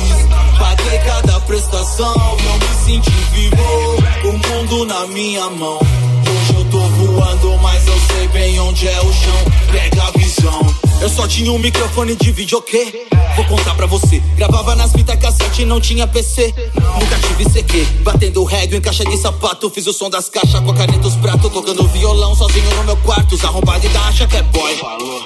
paguei 0.57 0.99
cada 0.99 1.39
prestação. 1.41 2.37
Eu 2.45 2.57
me 2.57 2.85
senti 2.85 3.11
vivo, 3.31 3.55
o 4.25 4.49
mundo 4.49 4.85
na 4.85 5.07
minha 5.07 5.49
mão. 5.49 5.79
Hoje 5.79 6.59
eu 6.59 6.65
tô 6.65 6.79
voando, 6.79 7.57
mas 7.61 7.87
eu 7.87 7.99
sei 8.11 8.27
bem 8.29 8.59
onde 8.59 8.87
é 8.87 8.99
o 8.99 9.13
chão. 9.13 9.45
Pega 9.71 10.03
a 10.03 10.11
visão. 10.11 10.78
Eu 11.01 11.07
só 11.07 11.25
tinha 11.25 11.51
um 11.51 11.57
microfone 11.57 12.13
de 12.13 12.29
videokê. 12.31 13.07
Vou 13.37 13.45
contar 13.45 13.73
pra 13.73 13.85
você. 13.85 14.21
Gravava 14.35 14.75
nas 14.75 14.91
fitas 14.91 15.15
cassete 15.17 15.61
e 15.61 15.65
não 15.65 15.79
tinha 15.79 16.05
PC. 16.05 16.53
Nunca 16.75 17.17
tive 17.25 17.45
CQ. 17.49 17.87
Batendo 18.03 18.43
régua 18.43 18.77
em 18.77 18.81
caixa 18.81 19.05
de 19.05 19.15
sapato. 19.15 19.69
Fiz 19.69 19.87
o 19.87 19.93
som 19.93 20.09
das 20.09 20.27
caixas 20.27 20.59
com 20.59 20.71
a 20.71 20.75
caneta 20.75 21.07
os 21.07 21.15
pratos. 21.15 21.49
Tocando 21.49 21.87
violão 21.87 22.35
sozinho 22.35 22.69
no 22.75 22.83
meu 22.83 22.97
quarto. 22.97 23.35
Os 23.35 23.43
arrombados 23.45 23.85
ainda 23.85 23.99
acha 24.01 24.27
que 24.27 24.35
é 24.35 24.41
boy. 24.41 24.77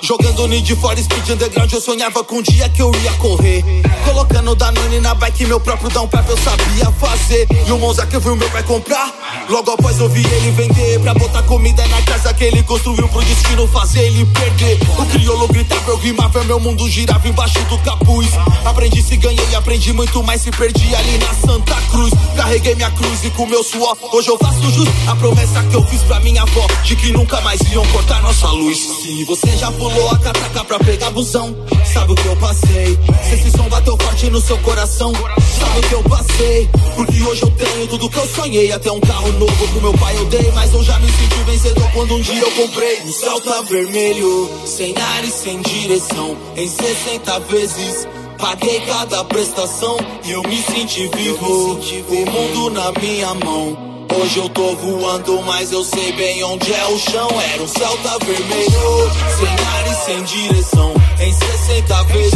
Jogando 0.04 0.48
Need 0.48 0.76
for 0.76 0.95
Speed 0.95 1.30
Underground. 1.30 1.74
Eu 1.74 1.82
sonhava 1.82 2.24
com 2.24 2.36
um 2.36 2.41
dia 2.44 2.70
que 2.70 2.82
eu 2.82 2.91
ia 3.04 3.14
correr. 3.14 3.64
Colocando 4.06 4.54
Danone 4.54 5.00
na 5.00 5.16
bike. 5.16 5.48
Meu 5.48 5.60
próprio 5.60 5.90
down 5.90 6.08
pipe 6.08 6.30
eu 6.30 6.38
sabia 6.38 6.91
fazer. 7.00 7.48
E 7.68 7.72
o 7.72 7.80
Monza 7.80 8.06
que 8.06 8.16
eu 8.16 8.22
vi 8.22 8.30
o 8.30 8.36
meu 8.36 8.50
pai 8.52 8.62
comprar. 8.62 9.12
Logo 9.50 9.72
após 9.72 10.00
eu 10.00 10.08
vi 10.08 10.24
ele 10.24 10.52
vender. 10.52 11.00
Pra 11.00 11.16
botar 11.16 11.41
comida 11.44 11.84
na 11.88 12.00
casa 12.04 12.32
que 12.32 12.44
ele 12.44 12.62
construiu 12.62 13.10
pro 13.10 13.24
destino 13.24 13.68
fazer 13.70 14.02
ele 14.02 14.24
perder. 14.26 14.78
O 15.00 15.06
crioulo 15.08 15.48
gritava, 15.64 15.91
eu 15.91 15.98
rimava. 15.98 16.44
Meu 16.44 16.60
mundo 16.60 16.88
girava 16.90 17.27
embaixo 17.27 17.60
do 17.65 17.77
capuz. 17.80 18.27
Aprendi 18.65 19.02
se 19.02 19.15
ganhei, 19.18 19.56
aprendi 19.56 19.94
muito 19.94 20.22
mais 20.23 20.41
se 20.41 20.52
perdi 20.52 20.94
ali 20.95 21.18
na 21.18 21.34
Santa 21.34 21.76
Cruz. 21.90 22.14
Carreguei 22.35 22.76
minha 22.76 22.91
cruz 22.91 23.23
e 23.23 23.30
com 23.31 23.45
meu 23.45 23.64
suor. 23.64 23.98
Hoje 24.11 24.30
eu 24.30 24.38
faço 24.38 24.72
jus 24.72 24.88
a 25.07 25.15
promessa 25.15 25.64
que 25.64 25.76
eu 25.76 25.85
fiz 25.88 26.02
pra 26.03 26.19
minha 26.19 26.41
avó. 26.41 26.68
De 26.84 26.95
que 26.95 27.11
nunca 27.11 27.40
mais 27.41 27.60
iam 27.72 27.85
cortar 27.88 28.22
nossa 28.22 28.48
luz. 28.49 28.77
Se 29.02 29.23
você 29.23 29.56
já 29.57 29.72
pulou 29.72 30.10
a 30.10 30.19
catraca 30.19 30.64
pra 30.65 30.80
pegar 30.80 31.10
busão, 31.11 31.56
sabe 31.91 32.11
o 32.11 32.15
que 32.15 32.26
eu 32.26 32.35
passei. 32.38 32.99
Se 33.23 33.35
esse 33.35 33.52
som 33.52 33.69
bateu 33.69 33.98
forte 33.98 34.30
no 34.30 34.41
seu 34.41 34.57
coração, 34.60 35.14
sabe 35.14 35.80
o 35.80 35.81
que 35.81 35.94
eu 35.94 36.03
passei. 36.03 36.69
Porque 36.95 37.23
hoje 37.23 37.41
eu 37.44 37.52
tenho 37.52 37.88
tudo 37.88 38.10
que 38.10 38.18
eu 38.18 38.27
sonhei. 38.27 38.72
Até 38.72 38.91
um 38.91 38.99
carro 38.99 39.31
novo 39.34 39.68
pro 39.69 39.81
meu 39.81 39.94
pai 39.94 40.15
eu 40.18 40.26
dei. 40.26 40.52
Mas 40.53 40.73
eu 40.73 40.84
já 40.84 40.99
me 40.99 41.11
senti 41.11 41.44
vencedor 41.45 41.90
quando 41.94 42.15
um 42.15 42.22
dia 42.22 42.41
eu 42.41 42.52
comprei 42.52 43.02
um 43.03 43.11
Celta 43.11 43.61
vermelho. 43.64 44.49
Sem 44.65 44.95
ar 44.98 45.23
e 45.23 45.31
sem 45.31 45.53
direção. 45.62 46.38
Em 46.56 46.68
60 46.68 47.40
vezes. 47.42 48.08
Paguei 48.38 48.82
cada 48.82 49.24
prestação 49.24 49.96
e 50.26 50.32
eu 50.32 50.44
me 50.44 50.62
senti 50.62 51.08
vivo. 51.16 51.80
O 51.80 52.32
mundo 52.32 52.70
na 52.72 52.92
minha 53.00 53.34
mão. 53.36 53.94
Hoje 54.20 54.38
eu 54.38 54.50
tô 54.50 54.76
voando, 54.76 55.42
mas 55.44 55.72
eu 55.72 55.84
sei 55.84 56.12
bem 56.12 56.44
onde 56.44 56.72
é 56.72 56.86
o 56.86 57.00
chão. 57.00 57.28
Era 57.54 57.64
um 57.64 57.68
Celta 57.68 58.20
vermelho, 58.24 59.12
sem 59.40 59.48
ar 59.48 59.88
e 59.88 60.06
sem 60.06 60.24
direção. 60.24 60.94
Em 61.20 61.34
60 61.34 62.04
vezes, 62.04 62.34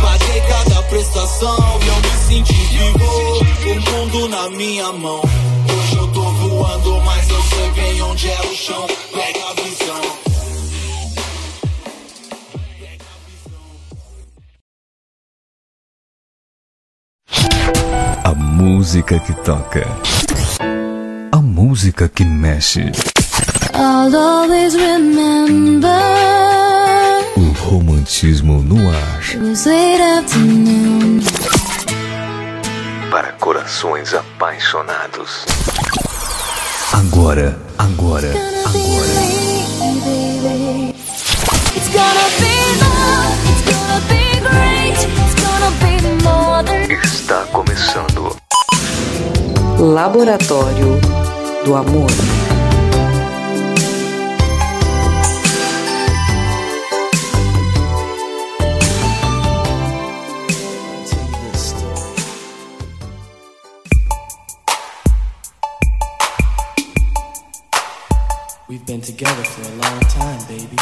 paguei 0.00 0.40
cada 0.42 0.82
prestação 0.84 1.80
e 1.82 1.88
eu 1.88 1.96
me 1.96 2.28
senti 2.28 2.52
vivo. 2.52 3.40
O 3.66 3.90
mundo 3.90 4.28
na 4.28 4.50
minha 4.50 4.92
mão. 4.92 5.20
Hoje 5.20 5.96
eu 5.96 6.06
tô 6.08 6.22
voando, 6.22 7.00
mas 7.00 7.28
eu 7.28 7.42
sei 7.42 7.70
bem 7.70 8.02
onde 8.02 8.28
é 8.28 8.40
o 8.42 8.54
chão. 8.54 8.86
Pega 9.12 9.40
a 9.48 9.54
visão. 9.54 10.29
A 18.24 18.34
música 18.34 19.18
que 19.20 19.32
toca. 19.42 19.86
A 21.32 21.36
música 21.38 22.08
que 22.08 22.24
mexe. 22.24 22.92
I'll 23.74 24.14
always 24.14 24.74
remember 24.74 25.88
O 27.36 27.52
romantismo 27.68 28.62
no 28.62 28.76
ar. 28.88 29.20
Para 33.10 33.32
corações 33.32 34.14
apaixonados. 34.14 35.46
Agora, 36.92 37.58
agora, 37.78 38.30
agora. 38.66 39.40
Está 47.30 47.44
começando. 47.52 48.36
Laboratório 49.78 51.00
do 51.64 51.76
Amor. 51.76 52.10
We've 68.68 68.84
been 68.84 69.00
together 69.00 69.44
for 69.44 69.62
a 69.62 69.76
long 69.76 70.00
time, 70.08 70.40
baby. 70.48 70.76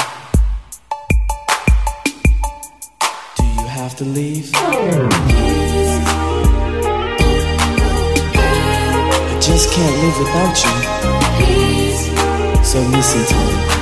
Do 3.37 3.45
you 3.45 3.67
have 3.69 3.95
to 3.97 4.05
leave? 4.07 5.68
Just 9.49 9.73
can't 9.73 9.97
live 10.03 10.19
without 10.19 10.63
you. 10.63 10.75
So 12.63 12.81
listen 12.81 13.25
to 13.25 13.35
me. 13.35 13.78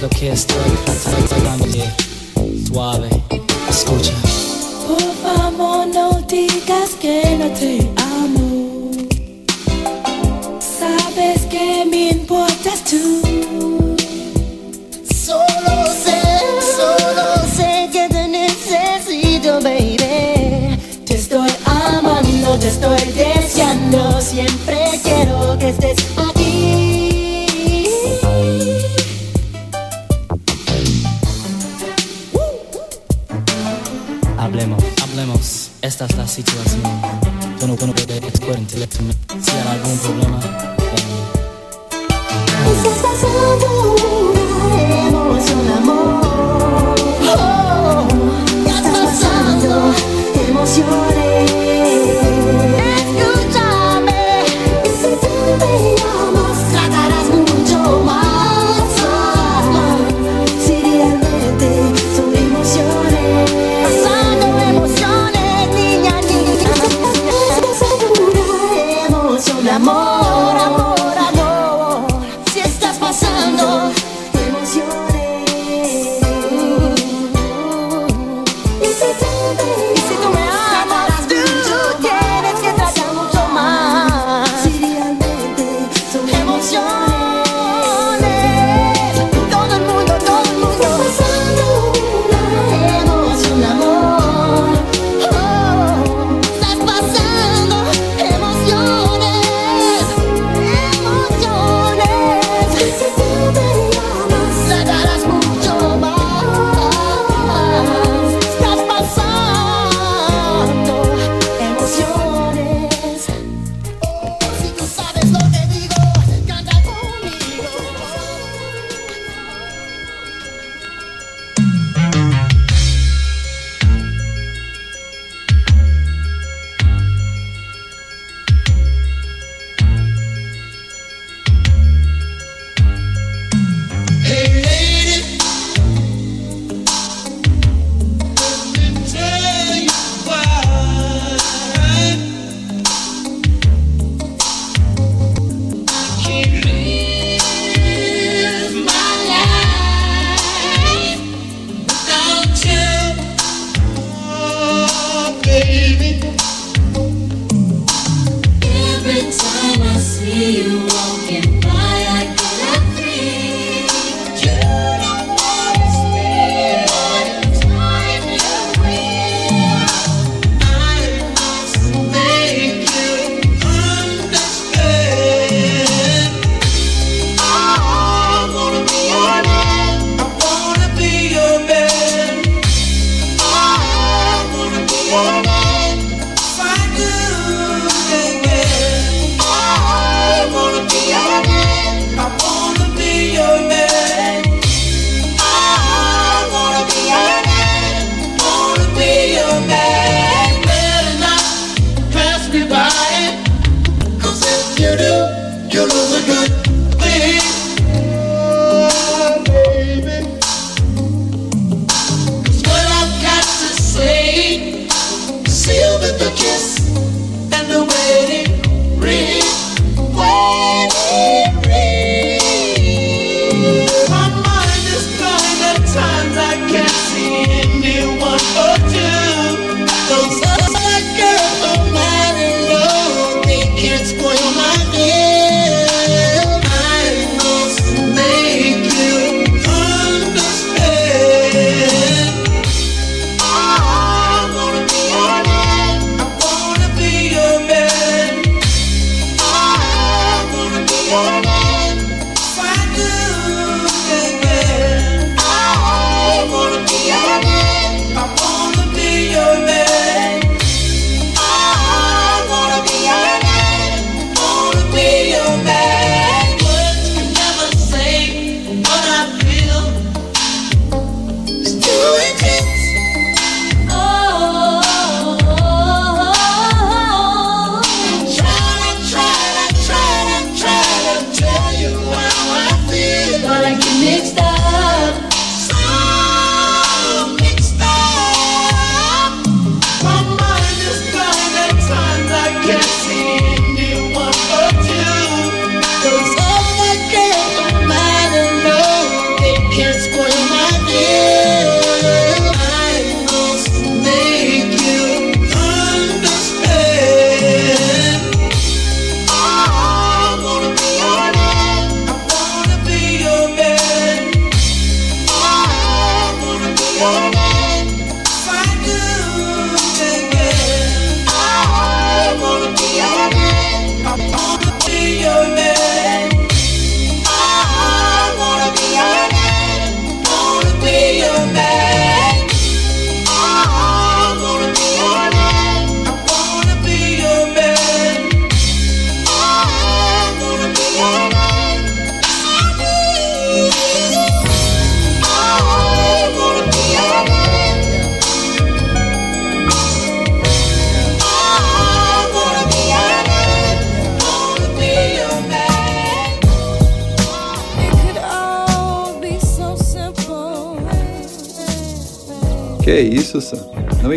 lo 0.00 0.08
que 0.10 0.30
estoy 0.32 0.56
tratando 1.28 1.66
de 1.66 1.84
suave. 2.66 3.08
Escucha. 3.68 4.12
Por 4.86 5.00
favor, 5.22 5.86
no 5.86 6.20
digas 6.28 6.90
que 7.00 7.36
no 7.38 7.48
te 7.52 8.05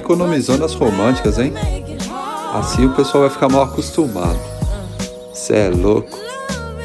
economizou 0.10 0.58
nas 0.58 0.74
românticas, 0.74 1.38
hein? 1.38 1.54
Assim 2.52 2.86
o 2.88 2.96
pessoal 2.96 3.22
vai 3.22 3.30
ficar 3.30 3.48
mal 3.48 3.62
acostumado. 3.62 4.40
Cê 5.32 5.54
é 5.54 5.70
louco. 5.70 6.18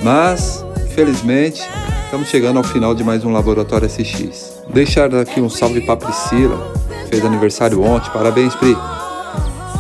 Mas, 0.03 0.63
infelizmente, 0.85 1.63
estamos 2.05 2.29
chegando 2.29 2.59
ao 2.59 2.63
final 2.63 2.95
de 2.95 3.03
mais 3.03 3.25
um 3.25 3.33
Laboratório 3.33 3.89
SX. 3.89 4.59
Deixar 4.69 5.15
aqui 5.15 5.41
um 5.41 5.49
salve 5.49 5.81
pra 5.81 5.97
Priscila, 5.97 6.71
fez 7.09 7.25
aniversário 7.25 7.83
ontem. 7.83 8.11
Parabéns, 8.11 8.55
Pri. 8.57 8.77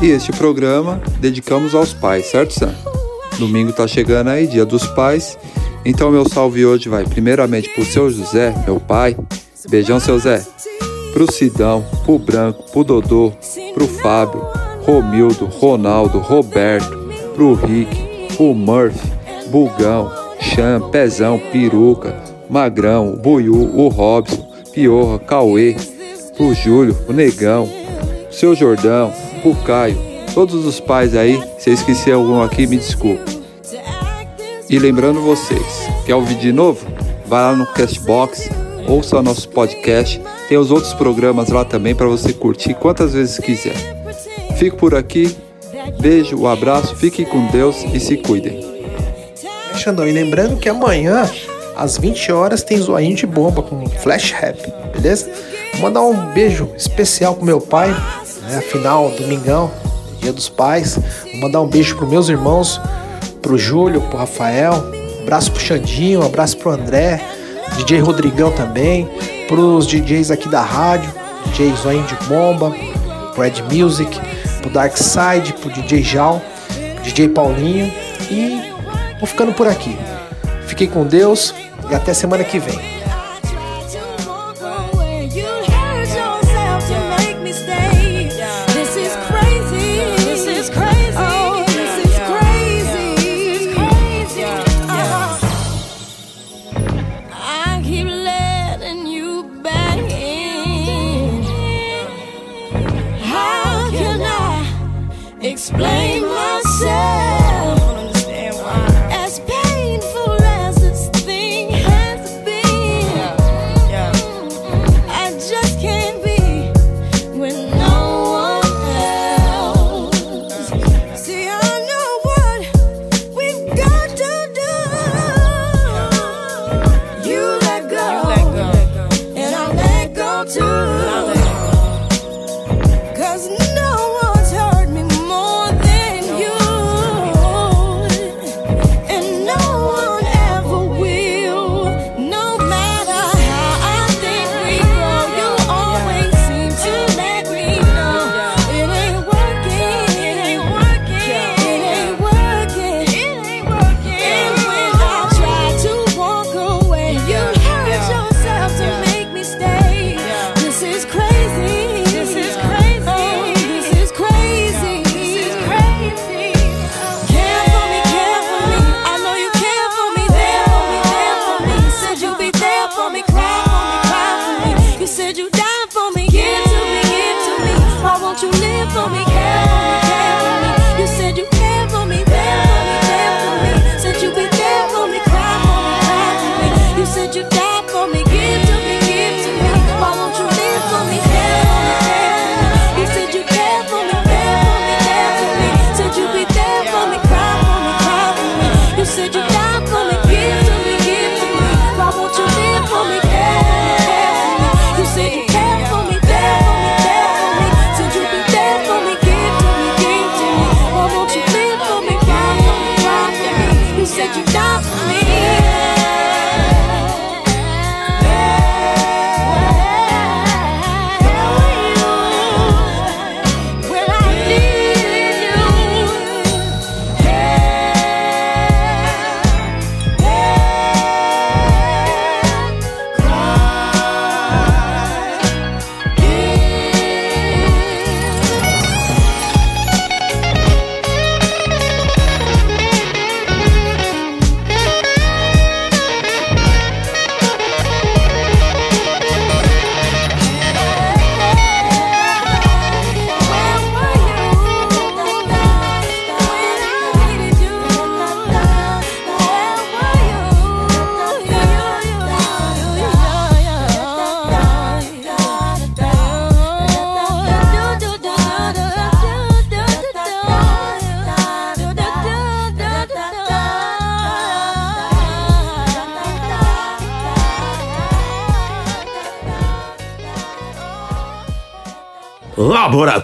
E 0.00 0.06
este 0.06 0.32
programa 0.32 1.02
dedicamos 1.20 1.74
aos 1.74 1.92
pais, 1.92 2.30
certo, 2.30 2.54
Sam? 2.54 2.74
Domingo 3.38 3.74
tá 3.74 3.86
chegando 3.86 4.28
aí, 4.30 4.46
dia 4.46 4.64
dos 4.64 4.86
pais. 4.86 5.36
Então 5.84 6.10
meu 6.10 6.26
salve 6.26 6.64
hoje 6.64 6.88
vai 6.88 7.04
primeiramente 7.04 7.68
pro 7.74 7.84
seu 7.84 8.08
José, 8.10 8.54
meu 8.64 8.80
pai. 8.80 9.14
Beijão, 9.68 10.00
seu 10.00 10.18
Zé. 10.18 10.42
Pro 11.12 11.30
Sidão, 11.30 11.84
pro 12.05 12.18
Branco, 12.18 12.62
pro 12.70 12.85
Dodô, 12.85 13.32
pro 13.72 13.89
Fábio, 13.89 14.47
Romildo, 14.86 15.47
Ronaldo, 15.47 16.18
Roberto, 16.18 16.97
pro 17.35 17.55
Rick, 17.55 18.35
pro 18.36 18.55
Murphy, 18.55 19.12
Bugão, 19.48 20.12
Chan, 20.39 20.81
Pezão, 20.90 21.40
Peruca, 21.51 22.14
Magrão, 22.48 23.16
Buiú, 23.16 23.70
o 23.74 23.89
Robson, 23.89 24.52
Piorra, 24.72 25.18
Cauê, 25.18 25.74
pro 26.36 26.55
Júlio, 26.55 26.97
o 27.09 27.12
Negão, 27.12 27.68
seu 28.31 28.55
Jordão, 28.55 29.12
pro 29.43 29.55
Caio, 29.56 29.97
todos 30.35 30.66
os 30.66 30.81
pais 30.81 31.16
aí, 31.16 31.43
se 31.59 31.70
eu 31.70 31.74
esqueci 31.74 32.12
algum 32.12 32.43
aqui, 32.43 32.66
me 32.66 32.76
desculpe. 32.76 33.43
E 34.68 34.78
lembrando 34.78 35.20
vocês, 35.20 35.89
quer 36.05 36.14
ouvir 36.14 36.36
de 36.36 36.52
novo? 36.52 36.86
Vai 37.26 37.43
lá 37.43 37.56
no 37.56 37.66
Castbox, 37.66 38.51
ouça 38.86 39.23
nosso 39.23 39.48
podcast, 39.48 40.20
tem 40.48 40.59
os 40.59 40.70
outros 40.70 40.93
programas 40.93 41.48
lá 41.48 41.65
também 41.65 41.94
para 41.94 42.06
você 42.06 42.32
curtir 42.32 42.74
quantas 42.74 43.15
vezes 43.15 43.39
quiser. 43.39 43.74
Fico 44.56 44.77
por 44.77 44.94
aqui, 44.94 45.36
beijo, 46.01 46.36
um 46.36 46.47
abraço, 46.47 46.94
fiquem 46.97 47.24
com 47.24 47.47
Deus 47.47 47.85
e 47.93 48.01
se 48.01 48.16
cuidem. 48.16 48.65
Xandão, 49.77 50.06
e 50.06 50.12
lembrando 50.12 50.56
que 50.56 50.69
amanhã, 50.69 51.28
às 51.77 51.98
20 51.98 52.32
horas, 52.32 52.62
tem 52.62 52.78
zoinho 52.78 53.16
de 53.16 53.27
bomba 53.27 53.62
com 53.62 53.86
Flash 53.86 54.31
Rap, 54.32 54.59
beleza? 54.93 55.31
Vou 55.73 55.82
mandar 55.82 56.02
um 56.02 56.32
beijo 56.32 56.70
especial 56.77 57.35
pro 57.35 57.44
meu 57.44 57.61
pai, 57.61 57.89
né? 58.48 58.59
Afinal, 58.59 59.11
domingão, 59.11 59.70
dia 60.20 60.32
dos 60.32 60.48
pais. 60.48 60.98
Vou 61.32 61.40
mandar 61.40 61.61
um 61.61 61.66
beijo 61.66 61.97
pros 61.97 62.09
meus 62.09 62.28
irmãos, 62.28 62.81
pro 63.43 63.59
Júlio, 63.59 64.01
pro 64.02 64.19
Rafael. 64.19 64.73
Um 65.19 65.23
abraço 65.23 65.52
pro 65.52 65.61
Xandinho, 65.61 66.20
um 66.20 66.27
abraço 66.27 66.56
pro 66.59 66.70
André, 66.70 67.20
DJ 67.76 68.01
Rodrigão 68.01 68.52
também, 68.52 69.09
pros 69.48 69.86
DJs 69.86 70.30
aqui 70.30 70.48
da 70.48 70.62
rádio, 70.62 71.10
DJ 71.46 71.72
Zoinho 71.74 72.05
de 72.05 72.14
Bomba, 72.26 72.72
pro 73.34 73.44
Ed 73.44 73.62
Music, 73.64 74.20
pro 74.60 74.70
Dark 74.70 74.96
Side, 74.96 75.52
pro 75.60 75.70
DJ 75.70 76.02
Jal, 76.02 76.42
DJ 77.02 77.28
Paulinho 77.28 77.92
e 78.30 78.72
vou 79.18 79.26
ficando 79.26 79.52
por 79.52 79.66
aqui. 79.66 79.96
Fiquem 80.66 80.88
com 80.88 81.05
Deus 81.05 81.55
e 81.90 81.94
até 81.94 82.14
semana 82.14 82.44
que 82.44 82.59
vem. 82.59 82.93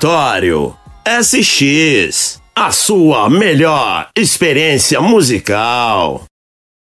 Laboratório 0.02 0.74
SX, 1.04 2.40
a 2.56 2.72
sua 2.72 3.28
melhor 3.28 4.08
experiência 4.16 4.98
musical. 4.98 6.29